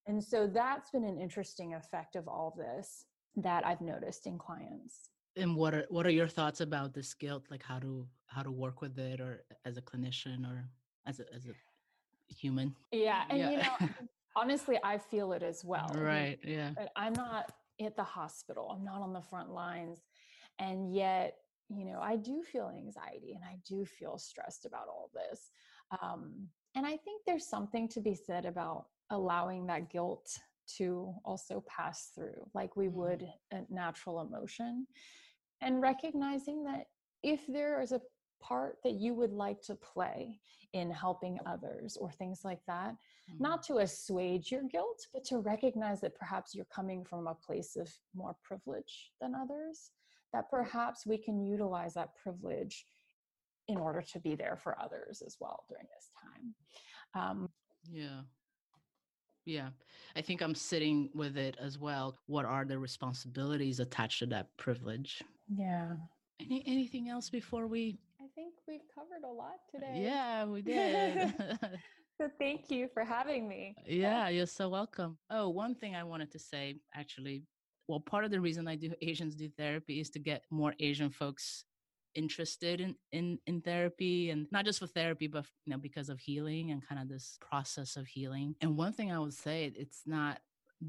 And 0.06 0.22
so 0.22 0.46
that's 0.46 0.90
been 0.90 1.04
an 1.04 1.20
interesting 1.20 1.74
effect 1.74 2.16
of 2.16 2.28
all 2.28 2.54
this 2.56 3.06
that 3.36 3.66
I've 3.66 3.80
noticed 3.80 4.26
in 4.26 4.38
clients. 4.38 5.10
And 5.36 5.56
what 5.56 5.74
are 5.74 5.86
what 5.88 6.06
are 6.06 6.10
your 6.10 6.28
thoughts 6.28 6.60
about 6.60 6.94
this 6.94 7.14
guilt 7.14 7.44
like 7.50 7.62
how 7.62 7.78
to 7.78 8.06
how 8.26 8.42
to 8.42 8.50
work 8.50 8.80
with 8.80 8.98
it 8.98 9.20
or 9.20 9.44
as 9.64 9.76
a 9.76 9.82
clinician 9.82 10.46
or 10.46 10.68
as 11.06 11.20
a 11.20 11.34
as 11.34 11.46
a 11.46 11.54
human 12.32 12.74
Yeah. 12.90 13.24
And, 13.28 13.38
Yeah. 13.38 13.50
you 13.50 13.56
know, 13.58 13.88
honestly, 14.36 14.78
I 14.82 14.98
feel 14.98 15.32
it 15.32 15.42
as 15.42 15.64
well. 15.64 15.90
right 15.96 16.38
yeah 16.44 16.70
but 16.76 16.90
I'm 16.96 17.12
not 17.12 17.52
at 17.80 17.96
the 17.96 18.04
hospital. 18.04 18.70
I'm 18.70 18.84
not 18.84 19.02
on 19.02 19.12
the 19.12 19.20
front 19.20 19.50
lines. 19.50 20.02
And 20.58 20.94
yet, 20.94 21.38
you 21.68 21.84
know, 21.84 21.98
I 22.00 22.16
do 22.16 22.42
feel 22.42 22.70
anxiety 22.76 23.32
and 23.32 23.42
I 23.44 23.56
do 23.66 23.84
feel 23.84 24.18
stressed 24.18 24.64
about 24.64 24.86
all 24.88 25.10
this. 25.14 25.50
Um, 26.02 26.48
and 26.76 26.86
I 26.86 26.96
think 26.96 27.22
there's 27.26 27.46
something 27.46 27.88
to 27.88 28.00
be 28.00 28.14
said 28.14 28.44
about 28.44 28.86
allowing 29.10 29.66
that 29.66 29.90
guilt 29.90 30.38
to 30.76 31.14
also 31.24 31.62
pass 31.68 32.10
through, 32.14 32.48
like 32.54 32.76
we 32.76 32.86
mm. 32.86 32.92
would 32.92 33.28
a 33.52 33.60
natural 33.70 34.20
emotion, 34.20 34.86
and 35.64 35.80
recognizing 35.80 36.62
that 36.64 36.86
if 37.22 37.40
there 37.48 37.80
is 37.80 37.92
a 37.92 38.00
part 38.40 38.76
that 38.84 38.94
you 38.94 39.14
would 39.14 39.32
like 39.32 39.60
to 39.62 39.74
play 39.74 40.38
in 40.74 40.90
helping 40.90 41.38
others 41.46 41.96
or 41.96 42.10
things 42.10 42.40
like 42.44 42.60
that, 42.66 42.90
mm-hmm. 42.90 43.42
not 43.42 43.62
to 43.62 43.78
assuage 43.78 44.50
your 44.50 44.64
guilt, 44.70 45.00
but 45.12 45.24
to 45.24 45.38
recognize 45.38 46.00
that 46.00 46.16
perhaps 46.16 46.54
you're 46.54 46.66
coming 46.74 47.04
from 47.04 47.26
a 47.26 47.34
place 47.34 47.76
of 47.76 47.88
more 48.14 48.36
privilege 48.42 49.12
than 49.20 49.34
others, 49.34 49.92
that 50.32 50.50
perhaps 50.50 51.06
we 51.06 51.16
can 51.16 51.40
utilize 51.44 51.94
that 51.94 52.14
privilege 52.22 52.84
in 53.68 53.78
order 53.78 54.02
to 54.02 54.20
be 54.20 54.34
there 54.34 54.58
for 54.62 54.78
others 54.80 55.22
as 55.24 55.36
well 55.40 55.64
during 55.68 55.86
this 55.94 56.10
time. 56.22 56.54
Um, 57.14 57.48
yeah. 57.90 58.20
Yeah, 59.44 59.68
I 60.16 60.22
think 60.22 60.40
I'm 60.40 60.54
sitting 60.54 61.10
with 61.14 61.36
it 61.36 61.56
as 61.60 61.78
well. 61.78 62.16
What 62.26 62.44
are 62.44 62.64
the 62.64 62.78
responsibilities 62.78 63.80
attached 63.80 64.20
to 64.20 64.26
that 64.26 64.56
privilege? 64.56 65.22
Yeah. 65.48 65.92
Any 66.40 66.64
anything 66.66 67.08
else 67.08 67.30
before 67.30 67.66
we 67.66 67.98
I 68.20 68.26
think 68.34 68.54
we've 68.66 68.88
covered 68.94 69.24
a 69.24 69.30
lot 69.30 69.58
uh, 69.68 69.70
today. 69.70 70.02
Yeah, 70.02 70.46
we 70.46 70.62
did. 70.62 71.34
so 72.18 72.30
thank 72.38 72.70
you 72.70 72.88
for 72.94 73.04
having 73.04 73.46
me. 73.46 73.76
Yeah, 73.86 74.28
you're 74.28 74.46
so 74.46 74.68
welcome. 74.68 75.18
Oh, 75.30 75.50
one 75.50 75.74
thing 75.74 75.94
I 75.94 76.04
wanted 76.04 76.30
to 76.32 76.38
say 76.38 76.76
actually, 76.94 77.42
well, 77.86 78.00
part 78.00 78.24
of 78.24 78.30
the 78.30 78.40
reason 78.40 78.66
I 78.66 78.76
do 78.76 78.92
Asians 79.02 79.34
do 79.34 79.48
therapy 79.50 80.00
is 80.00 80.08
to 80.10 80.18
get 80.18 80.44
more 80.50 80.74
Asian 80.80 81.10
folks 81.10 81.64
interested 82.14 82.80
in, 82.80 82.94
in 83.12 83.38
in 83.46 83.60
therapy 83.60 84.30
and 84.30 84.46
not 84.50 84.64
just 84.64 84.78
for 84.78 84.86
therapy 84.86 85.26
but 85.26 85.44
you 85.64 85.72
know 85.72 85.78
because 85.78 86.08
of 86.08 86.20
healing 86.20 86.70
and 86.70 86.86
kind 86.86 87.00
of 87.00 87.08
this 87.08 87.38
process 87.40 87.96
of 87.96 88.06
healing 88.06 88.54
and 88.60 88.76
one 88.76 88.92
thing 88.92 89.12
i 89.12 89.18
would 89.18 89.34
say 89.34 89.72
it's 89.76 90.02
not 90.06 90.40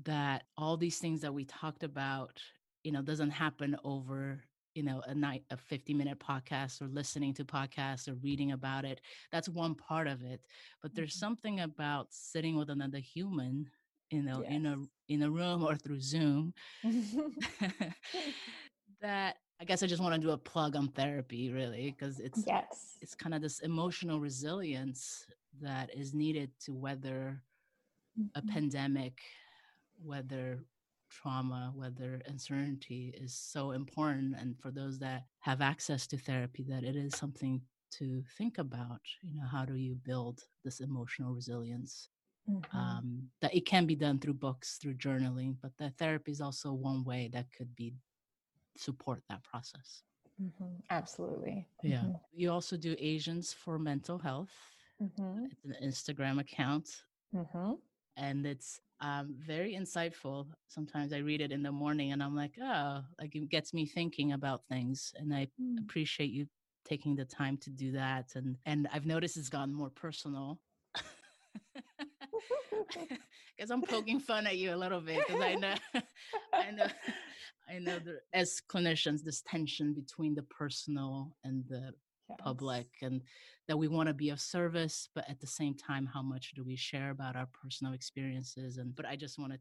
that 0.04 0.44
all 0.58 0.78
these 0.78 1.00
things 1.00 1.22
that 1.22 1.34
we 1.34 1.46
talked 1.46 1.84
about 1.84 2.40
you 2.84 2.92
know 2.92 3.02
doesn't 3.02 3.32
happen 3.32 3.76
over 3.84 4.44
you 4.76 4.84
know 4.84 5.02
a 5.08 5.16
night 5.16 5.44
a 5.50 5.58
50 5.58 5.94
minute 5.94 6.20
podcast 6.20 6.82
or 6.82 6.88
listening 6.88 7.34
to 7.34 7.46
podcasts 7.46 8.08
or 8.08 8.16
reading 8.16 8.52
about 8.52 8.86
it 8.86 9.02
that's 9.32 9.50
one 9.50 9.74
part 9.74 10.08
of 10.08 10.22
it 10.22 10.46
but 10.82 10.94
there's 10.94 11.14
mm-hmm. 11.14 11.26
something 11.26 11.60
about 11.62 12.08
sitting 12.12 12.56
with 12.56 12.70
another 12.70 13.00
human 13.00 13.68
you 14.12 14.22
know 14.22 14.44
yes. 14.44 14.52
in 14.52 14.66
a 14.66 14.76
in 15.08 15.24
a 15.24 15.30
room 15.30 15.64
or 15.64 15.76
through 15.76 16.00
zoom 16.00 16.54
that 19.02 19.38
I 19.60 19.66
guess 19.66 19.82
I 19.82 19.88
just 19.88 20.02
want 20.02 20.16
to 20.16 20.22
do 20.22 20.32
a 20.32 20.38
plug 20.38 20.76
on 20.76 20.90
therapy, 20.90 21.52
really, 21.52 21.96
because 21.98 22.20
it's 22.20 22.44
yes, 22.46 22.98
it's 23.02 23.16
kind 23.16 23.34
of 23.34 23.42
this 23.42 23.60
emotional 23.60 24.20
resilience 24.20 25.26
that 25.62 25.96
is 25.96 26.14
needed 26.14 26.52
to 26.66 26.74
weather 26.74 27.42
mm-hmm. 28.20 28.28
a 28.38 28.52
pandemic, 28.52 29.20
weather 30.04 30.60
trauma, 31.10 31.72
weather 31.76 32.22
uncertainty 32.28 33.14
is 33.18 33.34
so 33.34 33.72
important. 33.72 34.36
And 34.40 34.60
for 34.60 34.72
those 34.72 35.00
that 35.00 35.24
have 35.40 35.62
access 35.62 36.08
to 36.08 36.18
therapy, 36.18 36.66
that 36.70 36.84
it 36.84 36.96
is 36.96 37.16
something 37.16 37.62
to 37.92 38.24
think 38.38 38.58
about. 38.58 39.00
You 39.22 39.36
know, 39.36 39.48
how 39.48 39.64
do 39.66 39.76
you 39.76 39.96
build 39.96 40.42
this 40.64 40.82
emotional 40.82 41.34
resilience? 41.34 42.10
Mm-hmm. 42.50 42.78
Um, 42.78 43.24
that 43.42 43.56
it 43.56 43.66
can 43.66 43.88
be 43.88 43.96
done 43.96 44.20
through 44.20 44.36
books, 44.36 44.78
through 44.80 44.96
journaling, 44.96 45.56
but 45.64 45.72
that 45.80 45.98
therapy 45.98 46.32
is 46.32 46.42
also 46.42 46.74
one 46.74 47.04
way 47.04 47.30
that 47.34 47.48
could 47.58 47.76
be 47.76 47.94
support 48.78 49.22
that 49.30 49.44
process. 49.44 50.04
Mm-hmm. 50.42 50.76
Absolutely. 50.90 51.68
Yeah. 51.84 51.98
Mm-hmm. 52.00 52.12
You 52.34 52.52
also 52.52 52.78
do 52.78 52.96
Asians 53.00 53.54
for 53.54 53.80
Mental 53.80 54.18
Health. 54.18 54.52
Mm-hmm. 55.02 55.46
It's 55.52 55.66
an 55.66 55.76
Instagram 55.84 56.40
account. 56.40 57.04
Mm-hmm. 57.34 57.74
And 58.18 58.46
it's 58.46 58.80
um, 59.02 59.36
very 59.46 59.76
insightful. 59.76 60.48
Sometimes 60.68 61.14
I 61.14 61.18
read 61.18 61.42
it 61.42 61.52
in 61.52 61.64
the 61.64 61.72
morning 61.72 62.12
and 62.12 62.24
I'm 62.24 62.36
like, 62.36 62.54
oh, 62.62 63.02
like 63.20 63.36
it 63.36 63.50
gets 63.50 63.74
me 63.74 63.86
thinking 63.86 64.34
about 64.34 64.62
things. 64.70 65.14
And 65.18 65.34
I 65.34 65.48
mm. 65.62 65.80
appreciate 65.82 66.32
you 66.32 66.48
taking 66.86 67.16
the 67.16 67.26
time 67.26 67.58
to 67.58 67.70
do 67.70 67.92
that. 67.94 68.32
And 68.36 68.58
and 68.66 68.88
I've 68.94 69.06
noticed 69.06 69.36
it's 69.36 69.50
gotten 69.50 69.74
more 69.74 69.90
personal. 69.90 70.60
Because 73.56 73.72
I'm 73.72 73.82
poking 73.82 74.20
fun 74.20 74.48
at 74.48 74.58
you 74.58 74.74
a 74.74 74.76
little 74.76 75.00
bit 75.00 75.20
because 75.26 75.42
I 75.42 75.56
know 75.56 75.76
I 76.54 76.72
know 76.72 76.88
I 77.70 77.80
know 77.80 78.00
that 78.00 78.22
as 78.34 78.62
clinicians, 78.70 79.24
this 79.24 79.42
tension 79.42 79.94
between 79.94 80.36
the 80.36 80.44
personal 80.44 81.36
and 81.44 81.66
the 81.68 81.94
yes. 82.30 82.38
public, 82.40 82.88
and 83.02 83.22
that 83.68 83.78
we 83.78 83.88
want 83.88 84.08
to 84.08 84.14
be 84.14 84.30
of 84.30 84.40
service, 84.40 85.10
but 85.16 85.30
at 85.30 85.40
the 85.40 85.48
same 85.48 85.74
time, 85.74 86.06
how 86.06 86.22
much 86.22 86.54
do 86.56 86.64
we 86.64 86.76
share 86.76 87.10
about 87.10 87.36
our 87.36 87.48
personal 87.48 87.94
experiences? 87.94 88.78
And 88.78 88.96
but 88.96 89.06
I 89.06 89.16
just 89.16 89.40
wanted 89.40 89.60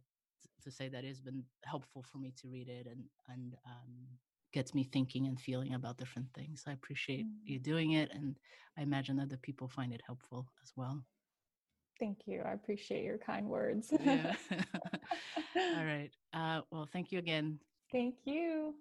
to 0.62 0.70
say 0.70 0.88
that 0.88 1.04
it's 1.04 1.20
been 1.20 1.44
helpful 1.64 2.04
for 2.10 2.18
me 2.18 2.32
to 2.40 2.48
read 2.48 2.68
it 2.68 2.86
and 2.86 3.04
and 3.28 3.54
um, 3.66 3.92
gets 4.52 4.74
me 4.74 4.84
thinking 4.84 5.26
and 5.26 5.40
feeling 5.40 5.74
about 5.74 5.98
different 5.98 6.28
things. 6.34 6.64
I 6.66 6.72
appreciate 6.72 7.26
mm. 7.26 7.30
you 7.44 7.58
doing 7.58 7.92
it, 7.92 8.10
and 8.12 8.36
I 8.78 8.82
imagine 8.82 9.18
other 9.18 9.36
people 9.36 9.68
find 9.68 9.92
it 9.92 10.02
helpful 10.06 10.46
as 10.62 10.72
well. 10.76 11.02
Thank 12.00 12.26
you. 12.26 12.42
I 12.44 12.52
appreciate 12.52 13.04
your 13.04 13.18
kind 13.18 13.46
words. 13.46 13.92
yeah. 14.00 14.34
All 15.56 15.84
right. 15.84 16.10
Uh, 16.32 16.62
well, 16.70 16.88
thank 16.92 17.12
you 17.12 17.18
again. 17.18 17.58
Thank 17.94 18.16
you. 18.26 18.76